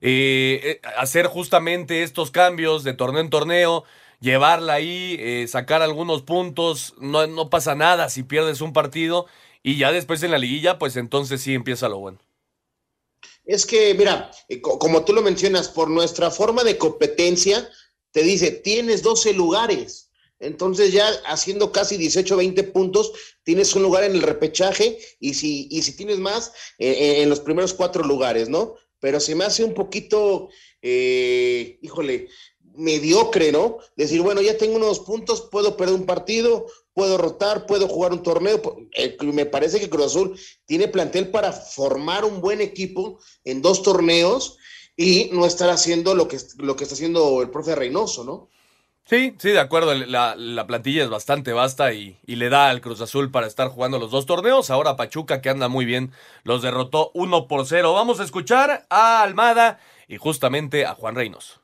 eh, 0.00 0.80
eh, 0.84 0.88
hacer 0.96 1.26
justamente 1.26 2.02
estos 2.02 2.30
cambios 2.30 2.84
de 2.84 2.94
torneo 2.94 3.20
en 3.22 3.30
torneo, 3.30 3.84
llevarla 4.20 4.74
ahí, 4.74 5.16
eh, 5.20 5.46
sacar 5.48 5.82
algunos 5.82 6.22
puntos, 6.22 6.94
no, 7.00 7.26
no 7.26 7.50
pasa 7.50 7.74
nada 7.74 8.08
si 8.10 8.22
pierdes 8.24 8.60
un 8.62 8.72
partido 8.72 9.26
y 9.62 9.76
ya 9.78 9.92
después 9.92 10.22
en 10.22 10.30
la 10.32 10.38
liguilla, 10.38 10.78
pues 10.78 10.96
entonces 10.96 11.42
sí 11.42 11.54
empieza 11.54 11.88
lo 11.88 11.98
bueno. 11.98 12.18
Es 13.44 13.66
que, 13.66 13.94
mira, 13.94 14.30
co- 14.62 14.78
como 14.78 15.04
tú 15.04 15.12
lo 15.12 15.22
mencionas, 15.22 15.68
por 15.68 15.90
nuestra 15.90 16.30
forma 16.30 16.64
de 16.64 16.78
competencia, 16.78 17.68
te 18.12 18.22
dice, 18.22 18.50
tienes 18.50 19.02
12 19.02 19.32
lugares. 19.34 20.09
Entonces 20.40 20.92
ya 20.92 21.06
haciendo 21.26 21.70
casi 21.70 21.98
18, 21.98 22.36
20 22.36 22.64
puntos, 22.64 23.12
tienes 23.44 23.74
un 23.76 23.82
lugar 23.82 24.04
en 24.04 24.12
el 24.12 24.22
repechaje 24.22 24.98
y 25.20 25.34
si, 25.34 25.68
y 25.70 25.82
si 25.82 25.94
tienes 25.94 26.18
más, 26.18 26.52
eh, 26.78 26.90
eh, 26.90 27.22
en 27.22 27.28
los 27.28 27.40
primeros 27.40 27.74
cuatro 27.74 28.02
lugares, 28.02 28.48
¿no? 28.48 28.74
Pero 28.98 29.20
se 29.20 29.34
me 29.34 29.44
hace 29.44 29.62
un 29.64 29.74
poquito, 29.74 30.48
eh, 30.82 31.78
híjole, 31.82 32.28
mediocre, 32.74 33.52
¿no? 33.52 33.78
Decir, 33.96 34.22
bueno, 34.22 34.40
ya 34.40 34.56
tengo 34.56 34.76
unos 34.76 35.00
puntos, 35.00 35.42
puedo 35.42 35.76
perder 35.76 35.94
un 35.94 36.06
partido, 36.06 36.66
puedo 36.94 37.18
rotar, 37.18 37.66
puedo 37.66 37.86
jugar 37.88 38.12
un 38.12 38.22
torneo. 38.22 38.60
Me 39.20 39.46
parece 39.46 39.78
que 39.78 39.90
Cruz 39.90 40.06
Azul 40.06 40.40
tiene 40.64 40.88
plantel 40.88 41.30
para 41.30 41.52
formar 41.52 42.24
un 42.24 42.40
buen 42.40 42.60
equipo 42.60 43.20
en 43.44 43.60
dos 43.60 43.82
torneos 43.82 44.56
y 44.96 45.30
no 45.32 45.44
estar 45.46 45.68
haciendo 45.70 46.14
lo 46.14 46.28
que, 46.28 46.38
lo 46.58 46.76
que 46.76 46.84
está 46.84 46.94
haciendo 46.94 47.42
el 47.42 47.50
profe 47.50 47.74
Reynoso, 47.74 48.24
¿no? 48.24 48.48
Sí, 49.04 49.34
sí, 49.38 49.50
de 49.50 49.58
acuerdo. 49.60 49.92
La, 49.94 50.36
la 50.36 50.66
plantilla 50.66 51.02
es 51.02 51.10
bastante 51.10 51.52
vasta 51.52 51.92
y, 51.92 52.18
y 52.26 52.36
le 52.36 52.48
da 52.48 52.68
al 52.70 52.80
Cruz 52.80 53.00
Azul 53.00 53.30
para 53.30 53.46
estar 53.48 53.68
jugando 53.68 53.98
los 53.98 54.10
dos 54.12 54.24
torneos. 54.24 54.70
Ahora 54.70 54.96
Pachuca, 54.96 55.40
que 55.40 55.50
anda 55.50 55.68
muy 55.68 55.84
bien, 55.84 56.12
los 56.44 56.62
derrotó 56.62 57.10
1 57.14 57.48
por 57.48 57.66
0. 57.66 57.92
Vamos 57.92 58.20
a 58.20 58.24
escuchar 58.24 58.86
a 58.88 59.22
Almada 59.22 59.80
y 60.06 60.16
justamente 60.16 60.86
a 60.86 60.94
Juan 60.94 61.16
Reynos. 61.16 61.59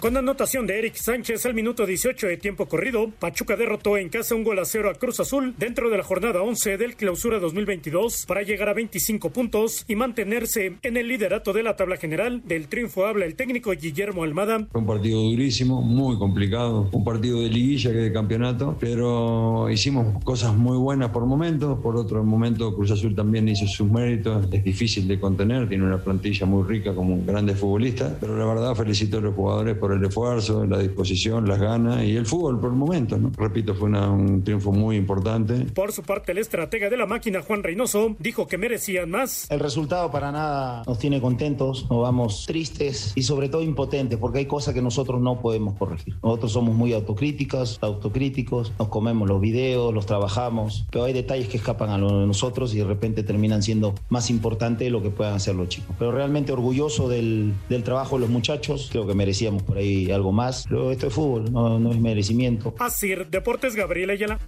Con 0.00 0.16
anotación 0.16 0.66
de 0.66 0.78
Eric 0.78 0.94
Sánchez 0.94 1.44
al 1.44 1.52
minuto 1.52 1.84
18 1.84 2.26
de 2.26 2.38
tiempo 2.38 2.64
corrido, 2.64 3.10
Pachuca 3.18 3.54
derrotó 3.54 3.98
en 3.98 4.08
casa 4.08 4.34
un 4.34 4.44
gol 4.44 4.58
a 4.58 4.64
cero 4.64 4.88
a 4.88 4.94
Cruz 4.94 5.20
Azul 5.20 5.54
dentro 5.58 5.90
de 5.90 5.98
la 5.98 6.02
jornada 6.02 6.40
11 6.40 6.78
del 6.78 6.96
Clausura 6.96 7.38
2022 7.38 8.24
para 8.24 8.40
llegar 8.40 8.70
a 8.70 8.72
25 8.72 9.28
puntos 9.28 9.84
y 9.88 9.96
mantenerse 9.96 10.78
en 10.82 10.96
el 10.96 11.06
liderato 11.06 11.52
de 11.52 11.62
la 11.62 11.76
tabla 11.76 11.98
general. 11.98 12.40
Del 12.46 12.68
triunfo 12.68 13.04
habla 13.04 13.26
el 13.26 13.34
técnico 13.34 13.72
Guillermo 13.72 14.24
Almada. 14.24 14.66
Un 14.72 14.86
partido 14.86 15.20
durísimo, 15.20 15.82
muy 15.82 16.16
complicado, 16.16 16.88
un 16.92 17.04
partido 17.04 17.42
de 17.42 17.50
liguilla 17.50 17.90
que 17.90 17.98
de 17.98 18.10
campeonato, 18.10 18.78
pero 18.80 19.68
hicimos 19.68 20.24
cosas 20.24 20.56
muy 20.56 20.78
buenas 20.78 21.10
por 21.10 21.26
momentos, 21.26 21.78
por 21.80 21.96
otro 21.96 22.24
momento 22.24 22.74
Cruz 22.74 22.90
Azul 22.90 23.14
también 23.14 23.46
hizo 23.50 23.66
sus 23.66 23.90
méritos, 23.90 24.48
es 24.50 24.64
difícil 24.64 25.06
de 25.06 25.20
contener, 25.20 25.68
tiene 25.68 25.84
una 25.84 26.02
plantilla 26.02 26.46
muy 26.46 26.66
rica 26.66 26.94
como 26.94 27.22
grandes 27.22 27.58
futbolistas, 27.58 28.14
pero 28.18 28.34
la 28.38 28.46
verdad 28.46 28.74
felicito 28.74 29.18
a 29.18 29.20
los 29.20 29.34
jugadores 29.34 29.76
por 29.76 29.89
el 29.92 30.04
esfuerzo, 30.04 30.64
la 30.66 30.78
disposición, 30.78 31.46
las 31.48 31.58
ganas 31.60 32.02
y 32.04 32.16
el 32.16 32.26
fútbol 32.26 32.60
por 32.60 32.70
momentos, 32.72 33.18
¿no? 33.20 33.30
Repito, 33.36 33.74
fue 33.74 33.88
una- 33.88 34.10
un 34.10 34.42
triunfo 34.44 34.72
muy 34.72 34.96
importante. 34.96 35.66
Por 35.74 35.92
su 35.92 36.02
parte, 36.02 36.32
el 36.32 36.38
estratega 36.38 36.88
de 36.90 36.96
la 36.96 37.06
máquina, 37.06 37.42
Juan 37.42 37.62
Reynoso, 37.62 38.16
dijo 38.18 38.46
que 38.46 38.58
merecían 38.58 39.10
más. 39.10 39.50
El 39.50 39.60
resultado 39.60 40.10
para 40.10 40.32
nada 40.32 40.82
nos 40.86 40.98
tiene 40.98 41.20
contentos, 41.20 41.86
nos 41.90 42.02
vamos 42.02 42.44
tristes 42.46 43.12
y 43.14 43.22
sobre 43.22 43.48
todo 43.48 43.62
impotentes 43.62 44.18
porque 44.18 44.38
hay 44.40 44.46
cosas 44.46 44.74
que 44.74 44.82
nosotros 44.82 45.20
no 45.20 45.40
podemos 45.40 45.74
corregir. 45.76 46.14
Nosotros 46.22 46.52
somos 46.52 46.74
muy 46.74 46.92
autocríticos, 46.92 47.78
autocríticos, 47.80 48.72
nos 48.78 48.88
comemos 48.88 49.28
los 49.28 49.40
videos, 49.40 49.92
los 49.94 50.06
trabajamos, 50.06 50.86
pero 50.90 51.04
hay 51.04 51.12
detalles 51.12 51.48
que 51.48 51.56
escapan 51.58 51.90
a 51.90 51.98
lo 51.98 52.20
de 52.20 52.26
nosotros 52.26 52.74
y 52.74 52.78
de 52.78 52.84
repente 52.84 53.22
terminan 53.22 53.62
siendo 53.62 53.94
más 54.08 54.30
importantes 54.30 54.86
de 54.86 54.90
lo 54.90 55.02
que 55.02 55.10
puedan 55.10 55.34
hacer 55.34 55.54
los 55.54 55.68
chicos. 55.68 55.94
Pero 55.98 56.12
realmente 56.12 56.52
orgulloso 56.52 57.08
del, 57.08 57.52
del 57.68 57.82
trabajo 57.82 58.16
de 58.16 58.22
los 58.22 58.30
muchachos, 58.30 58.88
creo 58.90 59.06
que 59.06 59.14
merecíamos 59.14 59.62
por 59.62 59.76
ahí 59.78 59.79
algo 60.12 60.32
más, 60.32 60.66
pero 60.68 60.90
esto 60.90 61.06
es 61.06 61.14
fútbol, 61.14 61.52
no, 61.52 61.78
no 61.78 61.90
es 61.90 61.98
merecimiento. 61.98 62.74
Asir 62.78 63.26
Deportes 63.28 63.74
Gabriel 63.74 64.10
Ayala. 64.10 64.38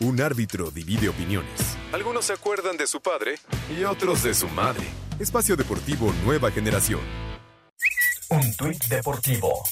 Un 0.00 0.20
árbitro 0.20 0.72
divide 0.72 1.08
opiniones. 1.08 1.76
Algunos 1.92 2.24
se 2.24 2.32
acuerdan 2.32 2.76
de 2.76 2.88
su 2.88 3.00
padre 3.00 3.36
y 3.78 3.84
otros 3.84 4.24
de 4.24 4.34
su 4.34 4.48
madre. 4.48 4.84
Espacio 5.20 5.54
Deportivo 5.54 6.12
Nueva 6.24 6.50
Generación. 6.50 7.00
Un 8.30 8.56
tuit 8.56 8.82
deportivo. 8.86 9.62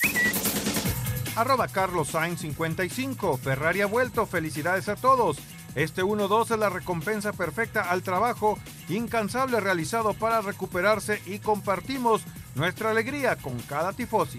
Arroba 1.40 1.68
Carlos 1.68 2.08
Sainz 2.08 2.42
55. 2.42 3.38
Ferrari 3.38 3.80
ha 3.80 3.86
vuelto. 3.86 4.26
Felicidades 4.26 4.90
a 4.90 4.96
todos. 4.96 5.38
Este 5.74 6.02
1-2 6.02 6.50
es 6.50 6.58
la 6.58 6.68
recompensa 6.68 7.32
perfecta 7.32 7.90
al 7.90 8.02
trabajo 8.02 8.58
incansable 8.90 9.58
realizado 9.58 10.12
para 10.12 10.42
recuperarse 10.42 11.22
y 11.24 11.38
compartimos 11.38 12.20
nuestra 12.56 12.90
alegría 12.90 13.36
con 13.36 13.58
cada 13.60 13.94
tifosi. 13.94 14.38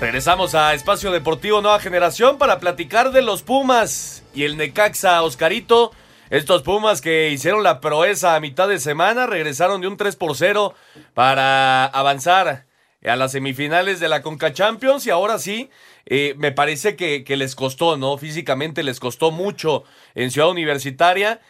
Regresamos 0.00 0.56
a 0.56 0.74
Espacio 0.74 1.12
Deportivo 1.12 1.60
Nueva 1.60 1.78
Generación 1.78 2.36
para 2.38 2.58
platicar 2.58 3.12
de 3.12 3.22
los 3.22 3.42
Pumas 3.42 4.24
y 4.34 4.42
el 4.42 4.56
Necaxa 4.56 5.22
Oscarito. 5.22 5.92
Estos 6.32 6.62
Pumas 6.62 7.02
que 7.02 7.28
hicieron 7.28 7.62
la 7.62 7.82
proeza 7.82 8.34
a 8.34 8.40
mitad 8.40 8.66
de 8.66 8.80
semana 8.80 9.26
regresaron 9.26 9.82
de 9.82 9.86
un 9.86 9.98
3 9.98 10.16
por 10.16 10.34
0 10.34 10.74
para 11.12 11.84
avanzar 11.84 12.64
a 13.04 13.16
las 13.16 13.32
semifinales 13.32 14.00
de 14.00 14.08
la 14.08 14.22
Conca 14.22 14.50
Champions 14.50 15.06
y 15.06 15.10
ahora 15.10 15.38
sí, 15.38 15.68
eh, 16.06 16.32
me 16.38 16.50
parece 16.50 16.96
que, 16.96 17.22
que, 17.22 17.36
les 17.36 17.54
costó, 17.54 17.98
¿no? 17.98 18.16
Físicamente 18.16 18.82
les 18.82 18.98
costó 18.98 19.30
mucho 19.30 19.84
en 20.14 20.30
Ciudad 20.30 20.48
Universitaria. 20.48 21.42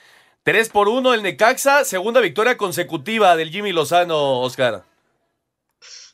3 0.43 0.69
por 0.71 0.89
1 0.89 1.15
el 1.15 1.23
Necaxa, 1.23 1.85
segunda 1.85 2.21
victoria 2.21 2.57
consecutiva 2.57 3.37
del 3.37 3.51
Jimmy 3.51 3.71
Lozano, 3.71 4.41
Oscar. 4.41 4.83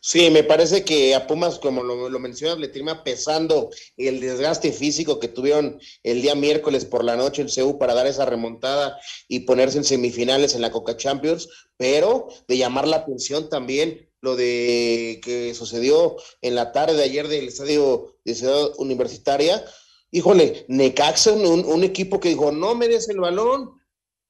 Sí, 0.00 0.30
me 0.30 0.44
parece 0.44 0.84
que 0.84 1.14
a 1.14 1.26
Pumas, 1.26 1.58
como 1.58 1.82
lo, 1.82 2.08
lo, 2.08 2.18
mencionas, 2.18 2.58
le 2.58 2.68
termina 2.68 3.02
pesando 3.02 3.70
el 3.96 4.20
desgaste 4.20 4.72
físico 4.72 5.18
que 5.18 5.28
tuvieron 5.28 5.80
el 6.02 6.22
día 6.22 6.34
miércoles 6.34 6.84
por 6.84 7.04
la 7.04 7.16
noche 7.16 7.42
en 7.42 7.48
CEU 7.48 7.78
para 7.78 7.94
dar 7.94 8.06
esa 8.06 8.24
remontada 8.24 8.98
y 9.26 9.40
ponerse 9.40 9.78
en 9.78 9.84
semifinales 9.84 10.54
en 10.54 10.62
la 10.62 10.70
Coca 10.70 10.96
Champions, 10.96 11.48
pero 11.76 12.28
de 12.46 12.56
llamar 12.56 12.86
la 12.86 12.98
atención 12.98 13.48
también 13.48 14.08
lo 14.20 14.36
de 14.36 15.20
que 15.22 15.54
sucedió 15.54 16.16
en 16.42 16.54
la 16.54 16.72
tarde 16.72 16.96
de 16.96 17.04
ayer 17.04 17.28
del 17.28 17.48
estadio 17.48 18.16
de 18.24 18.34
Ciudad 18.34 18.70
Universitaria. 18.78 19.64
Híjole, 20.10 20.64
Necaxa, 20.68 21.32
un, 21.32 21.64
un 21.64 21.84
equipo 21.84 22.18
que 22.18 22.30
dijo, 22.30 22.50
no 22.50 22.74
me 22.74 22.88
des 22.88 23.08
el 23.08 23.20
balón, 23.20 23.78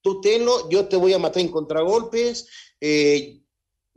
tú 0.03 0.21
tenlo, 0.21 0.69
yo 0.71 0.89
te 0.89 0.97
voy 0.97 1.13
a 1.13 1.19
matar 1.19 1.43
en 1.43 1.49
contragolpes. 1.49 2.49
Eh, 2.81 3.43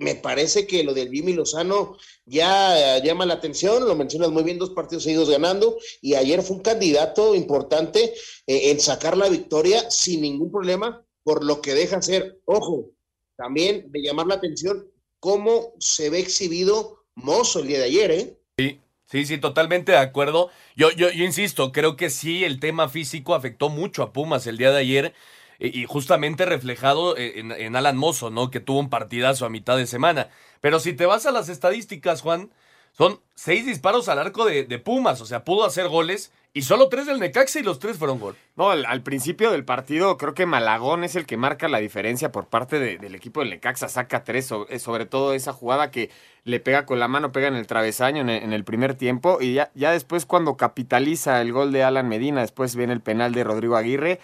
me 0.01 0.15
parece 0.15 0.65
que 0.65 0.83
lo 0.83 0.93
del 0.93 1.09
Vimi 1.09 1.33
Lozano 1.33 1.95
ya 2.25 2.97
llama 3.03 3.25
la 3.25 3.35
atención, 3.35 3.87
lo 3.87 3.95
mencionas 3.95 4.31
muy 4.31 4.43
bien, 4.43 4.57
dos 4.57 4.71
partidos 4.71 5.03
seguidos 5.03 5.29
ganando, 5.29 5.77
y 6.01 6.15
ayer 6.15 6.41
fue 6.41 6.57
un 6.57 6.63
candidato 6.63 7.35
importante 7.35 8.13
eh, 8.47 8.71
en 8.71 8.79
sacar 8.79 9.15
la 9.15 9.29
victoria 9.29 9.89
sin 9.91 10.21
ningún 10.21 10.51
problema, 10.51 11.05
por 11.23 11.45
lo 11.45 11.61
que 11.61 11.75
deja 11.75 12.01
ser, 12.01 12.39
ojo, 12.45 12.89
también 13.37 13.91
de 13.91 14.01
llamar 14.01 14.25
la 14.25 14.35
atención 14.35 14.87
cómo 15.19 15.73
se 15.79 16.09
ve 16.09 16.19
exhibido 16.19 17.05
Mozo 17.13 17.59
el 17.59 17.67
día 17.67 17.79
de 17.79 17.85
ayer, 17.85 18.11
¿eh? 18.11 18.37
Sí. 18.57 18.79
Sí, 19.05 19.25
sí, 19.25 19.37
totalmente 19.37 19.91
de 19.91 19.97
acuerdo. 19.97 20.49
Yo, 20.73 20.89
yo, 20.91 21.11
yo 21.11 21.25
insisto, 21.25 21.73
creo 21.73 21.97
que 21.97 22.09
sí, 22.09 22.45
el 22.45 22.61
tema 22.61 22.87
físico 22.87 23.35
afectó 23.35 23.67
mucho 23.67 24.03
a 24.03 24.13
Pumas 24.13 24.47
el 24.47 24.57
día 24.57 24.71
de 24.71 24.79
ayer 24.79 25.13
y 25.61 25.85
justamente 25.85 26.45
reflejado 26.45 27.15
en, 27.17 27.51
en, 27.51 27.75
Alan 27.75 27.95
Mozo, 27.95 28.31
¿no? 28.31 28.49
Que 28.49 28.59
tuvo 28.59 28.79
un 28.79 28.89
partidazo 28.89 29.45
a 29.45 29.49
mitad 29.49 29.77
de 29.77 29.85
semana. 29.85 30.29
Pero 30.59 30.79
si 30.79 30.93
te 30.93 31.05
vas 31.05 31.27
a 31.27 31.31
las 31.31 31.49
estadísticas, 31.49 32.21
Juan, 32.21 32.49
son 32.93 33.19
seis 33.35 33.65
disparos 33.65 34.09
al 34.09 34.19
arco 34.19 34.45
de, 34.45 34.79
Pumas, 34.79 35.21
o 35.21 35.25
sea, 35.25 35.43
pudo 35.43 35.65
hacer 35.65 35.87
goles 35.87 36.31
y 36.53 36.63
solo 36.63 36.89
tres 36.89 37.05
del 37.05 37.19
Necaxa 37.19 37.59
y 37.59 37.63
los 37.63 37.79
tres 37.79 37.97
fueron 37.97 38.19
gol. 38.19 38.35
No, 38.55 38.71
al, 38.71 39.01
principio 39.03 39.51
del 39.51 39.63
partido 39.63 40.17
creo 40.17 40.33
que 40.33 40.45
Malagón 40.45 41.03
es 41.03 41.15
el 41.15 41.25
que 41.25 41.37
marca 41.37 41.69
la 41.69 41.77
diferencia 41.77 42.31
por 42.31 42.47
parte 42.47 42.79
de, 42.79 42.97
del 42.97 43.15
equipo 43.15 43.39
del 43.39 43.51
Necaxa, 43.51 43.87
saca 43.87 44.23
tres, 44.23 44.47
sobre, 44.47 44.79
sobre, 44.79 45.05
todo 45.05 45.33
esa 45.33 45.53
jugada 45.53 45.91
que 45.91 46.09
le 46.43 46.59
pega 46.59 46.85
con 46.85 46.99
la 46.99 47.07
mano, 47.07 47.31
pega 47.31 47.47
en 47.47 47.55
el 47.55 47.67
travesaño 47.67 48.21
en 48.21 48.29
el, 48.29 48.43
en 48.43 48.53
el 48.53 48.63
primer 48.63 48.95
tiempo 48.95 49.37
y 49.39 49.53
ya, 49.53 49.71
ya 49.75 49.91
después 49.91 50.25
cuando 50.25 50.57
capitaliza 50.57 51.39
el 51.39 51.53
gol 51.53 51.71
de 51.71 51.83
Alan 51.83 52.09
Medina, 52.09 52.41
después 52.41 52.75
viene 52.75 52.93
el 52.93 53.01
penal 53.01 53.33
de 53.33 53.43
Rodrigo 53.43 53.77
Aguirre 53.77 54.19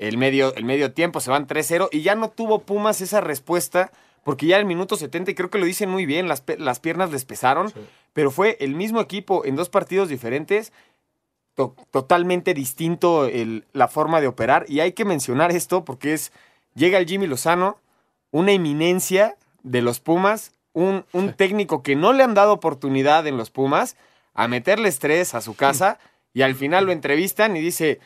el 0.00 0.16
medio, 0.16 0.54
el 0.54 0.64
medio 0.64 0.92
tiempo, 0.92 1.20
se 1.20 1.30
van 1.30 1.46
3-0 1.46 1.88
y 1.92 2.00
ya 2.02 2.14
no 2.14 2.30
tuvo 2.30 2.60
Pumas 2.60 3.00
esa 3.00 3.20
respuesta 3.20 3.92
porque 4.24 4.46
ya 4.46 4.56
en 4.56 4.60
el 4.60 4.66
minuto 4.66 4.96
70, 4.96 5.30
y 5.30 5.34
creo 5.34 5.50
que 5.50 5.58
lo 5.58 5.64
dicen 5.64 5.88
muy 5.88 6.04
bien, 6.06 6.28
las, 6.28 6.44
las 6.58 6.80
piernas 6.80 7.10
les 7.10 7.24
pesaron, 7.24 7.70
sí. 7.70 7.80
pero 8.12 8.30
fue 8.30 8.56
el 8.60 8.74
mismo 8.74 9.00
equipo 9.00 9.44
en 9.44 9.56
dos 9.56 9.70
partidos 9.70 10.08
diferentes, 10.08 10.72
to 11.54 11.74
totalmente 11.90 12.54
distinto 12.54 13.26
el, 13.26 13.64
la 13.72 13.88
forma 13.88 14.20
de 14.20 14.26
operar 14.26 14.66
y 14.68 14.80
hay 14.80 14.92
que 14.92 15.04
mencionar 15.04 15.50
esto 15.52 15.84
porque 15.84 16.14
es, 16.14 16.32
llega 16.74 16.98
el 16.98 17.06
Jimmy 17.06 17.26
Lozano, 17.26 17.78
una 18.30 18.52
eminencia 18.52 19.36
de 19.62 19.82
los 19.82 20.00
Pumas, 20.00 20.52
un, 20.72 21.04
un 21.12 21.32
técnico 21.32 21.82
que 21.82 21.96
no 21.96 22.12
le 22.12 22.22
han 22.22 22.34
dado 22.34 22.52
oportunidad 22.52 23.26
en 23.26 23.36
los 23.36 23.50
Pumas 23.50 23.96
a 24.34 24.48
meterle 24.48 24.88
estrés 24.88 25.34
a 25.34 25.40
su 25.40 25.56
casa 25.56 25.98
y 26.32 26.42
al 26.42 26.54
final 26.54 26.86
lo 26.86 26.92
entrevistan 26.92 27.56
y 27.56 27.60
dice 27.60 27.98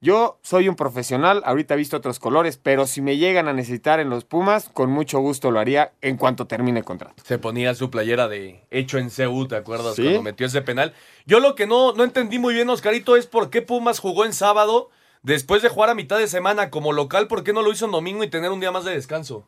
yo 0.00 0.38
soy 0.42 0.68
un 0.68 0.76
profesional, 0.76 1.42
ahorita 1.44 1.74
he 1.74 1.76
visto 1.76 1.96
otros 1.96 2.20
colores, 2.20 2.56
pero 2.56 2.86
si 2.86 3.00
me 3.00 3.16
llegan 3.16 3.48
a 3.48 3.52
necesitar 3.52 3.98
en 3.98 4.10
los 4.10 4.24
Pumas, 4.24 4.68
con 4.68 4.90
mucho 4.90 5.18
gusto 5.18 5.50
lo 5.50 5.58
haría 5.58 5.92
en 6.02 6.16
cuanto 6.16 6.46
termine 6.46 6.78
el 6.78 6.84
contrato. 6.84 7.20
Se 7.24 7.38
ponía 7.38 7.74
su 7.74 7.90
playera 7.90 8.28
de 8.28 8.62
hecho 8.70 8.98
en 8.98 9.10
CEU, 9.10 9.48
¿te 9.48 9.56
acuerdas? 9.56 9.96
¿Sí? 9.96 10.02
Cuando 10.02 10.22
metió 10.22 10.46
ese 10.46 10.62
penal. 10.62 10.94
Yo 11.26 11.40
lo 11.40 11.56
que 11.56 11.66
no, 11.66 11.94
no 11.94 12.04
entendí 12.04 12.38
muy 12.38 12.54
bien, 12.54 12.70
Oscarito, 12.70 13.16
es 13.16 13.26
por 13.26 13.50
qué 13.50 13.60
Pumas 13.60 13.98
jugó 13.98 14.24
en 14.24 14.32
sábado 14.32 14.88
después 15.22 15.62
de 15.62 15.68
jugar 15.68 15.90
a 15.90 15.94
mitad 15.96 16.18
de 16.18 16.28
semana 16.28 16.70
como 16.70 16.92
local, 16.92 17.26
¿por 17.26 17.42
qué 17.42 17.52
no 17.52 17.62
lo 17.62 17.72
hizo 17.72 17.86
en 17.86 17.92
domingo 17.92 18.22
y 18.22 18.30
tener 18.30 18.52
un 18.52 18.60
día 18.60 18.70
más 18.70 18.84
de 18.84 18.92
descanso? 18.92 19.44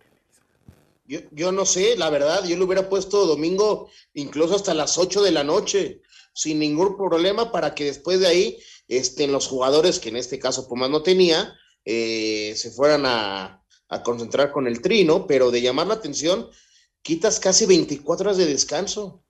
Yo, 1.07 1.21
yo 1.31 1.53
no 1.53 1.65
sé, 1.65 1.97
la 1.97 2.11
verdad, 2.11 2.45
yo 2.45 2.57
lo 2.57 2.65
hubiera 2.65 2.89
puesto 2.89 3.25
domingo 3.27 3.89
incluso 4.15 4.57
hasta 4.57 4.75
las 4.75 4.99
8 4.99 5.23
de 5.23 5.31
la 5.31 5.45
noche, 5.45 6.03
sin 6.33 6.59
ningún 6.59 6.97
problema, 6.97 7.53
para 7.53 7.75
que 7.75 7.85
después 7.85 8.19
de 8.19 8.27
ahí 8.27 8.59
este, 8.91 9.29
los 9.29 9.47
jugadores, 9.47 10.01
que 10.01 10.11
en 10.11 10.17
este 10.17 10.39
caso 10.39 10.69
Pumas 10.69 10.91
no 10.91 11.03
tenía, 11.03 11.57
eh, 11.85 12.53
se 12.57 12.71
fueran 12.71 13.07
a, 13.07 13.63
a, 13.89 14.03
concentrar 14.03 14.51
con 14.51 14.67
el 14.67 14.83
trino, 14.83 15.27
pero 15.27 15.51
de 15.51 15.63
llamar 15.63 15.87
la 15.87 15.95
atención, 15.95 16.49
quitas 17.01 17.41
casi 17.41 17.67
24 17.67 18.27
horas 18.27 18.37
de 18.37 18.47
descanso. 18.47 19.23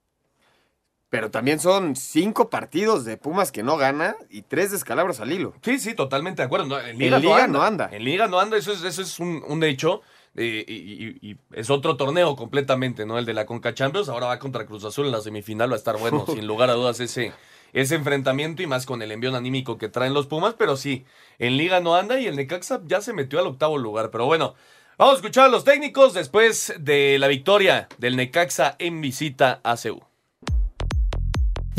Pero 1.11 1.31
también 1.31 1.61
son 1.61 1.95
cinco 1.95 2.49
partidos 2.49 3.05
de 3.05 3.17
Pumas 3.17 3.53
que 3.53 3.63
no 3.63 3.77
gana 3.77 4.17
y 4.31 4.43
tres 4.43 4.71
descalabros 4.71 5.21
al 5.21 5.33
hilo. 5.33 5.55
Sí, 5.63 5.79
sí, 5.79 5.95
totalmente 5.95 6.41
de 6.41 6.47
acuerdo. 6.47 6.67
No, 6.67 6.81
en 6.81 6.99
Liga, 6.99 7.17
en 7.17 7.23
Liga 7.23 7.47
no, 7.47 7.59
no, 7.59 7.63
anda. 7.63 7.91
En 7.93 8.05
Liga 8.05 8.29
no 8.29 8.39
anda, 8.39 8.57
eso 8.57 8.73
es, 8.73 8.83
eso 8.83 9.03
es 9.03 9.19
un, 9.19 9.43
un 9.47 9.63
hecho. 9.65 10.03
Eh, 10.37 10.65
y, 10.67 10.75
y, 10.75 11.31
y, 11.33 11.37
es 11.53 11.69
otro 11.69 11.97
torneo 11.97 12.37
completamente, 12.37 13.05
¿no? 13.05 13.19
El 13.19 13.27
de 13.27 13.35
la 13.35 13.45
Conca 13.45 13.75
Champions. 13.75 14.09
Ahora 14.09 14.29
va 14.29 14.39
contra 14.39 14.65
Cruz 14.65 14.85
Azul 14.85 15.07
en 15.07 15.13
la 15.13 15.21
semifinal. 15.21 15.71
Va 15.71 15.75
a 15.75 15.79
estar 15.79 15.99
bueno, 15.99 16.25
sin 16.33 16.47
lugar 16.47 16.71
a 16.71 16.75
dudas, 16.75 17.01
ese, 17.01 17.33
ese 17.73 17.95
enfrentamiento 17.95 18.63
y 18.63 18.67
más 18.67 18.87
con 18.87 19.03
el 19.03 19.13
envío 19.13 19.35
anímico 19.35 19.79
que 19.79 19.89
traen 19.89 20.15
los 20.15 20.27
Pumas, 20.27 20.55
pero 20.59 20.77
sí, 20.77 21.05
en 21.39 21.57
liga 21.57 21.81
no 21.81 21.95
anda 21.95 22.21
y 22.21 22.27
el 22.27 22.37
Necaxa 22.37 22.81
ya 22.87 23.01
se 23.01 23.13
metió 23.13 23.39
al 23.39 23.47
octavo 23.47 23.79
lugar, 23.79 24.11
pero 24.11 24.27
bueno, 24.27 24.55
vamos 24.99 25.15
a 25.15 25.17
escuchar 25.17 25.47
a 25.47 25.49
los 25.49 25.65
técnicos 25.65 26.15
después 26.15 26.75
de 26.79 27.19
la 27.19 27.29
victoria 27.29 27.89
del 27.99 28.17
Necaxa 28.17 28.77
en 28.79 29.01
visita 29.01 29.61
a 29.63 29.77
CEU. 29.77 30.01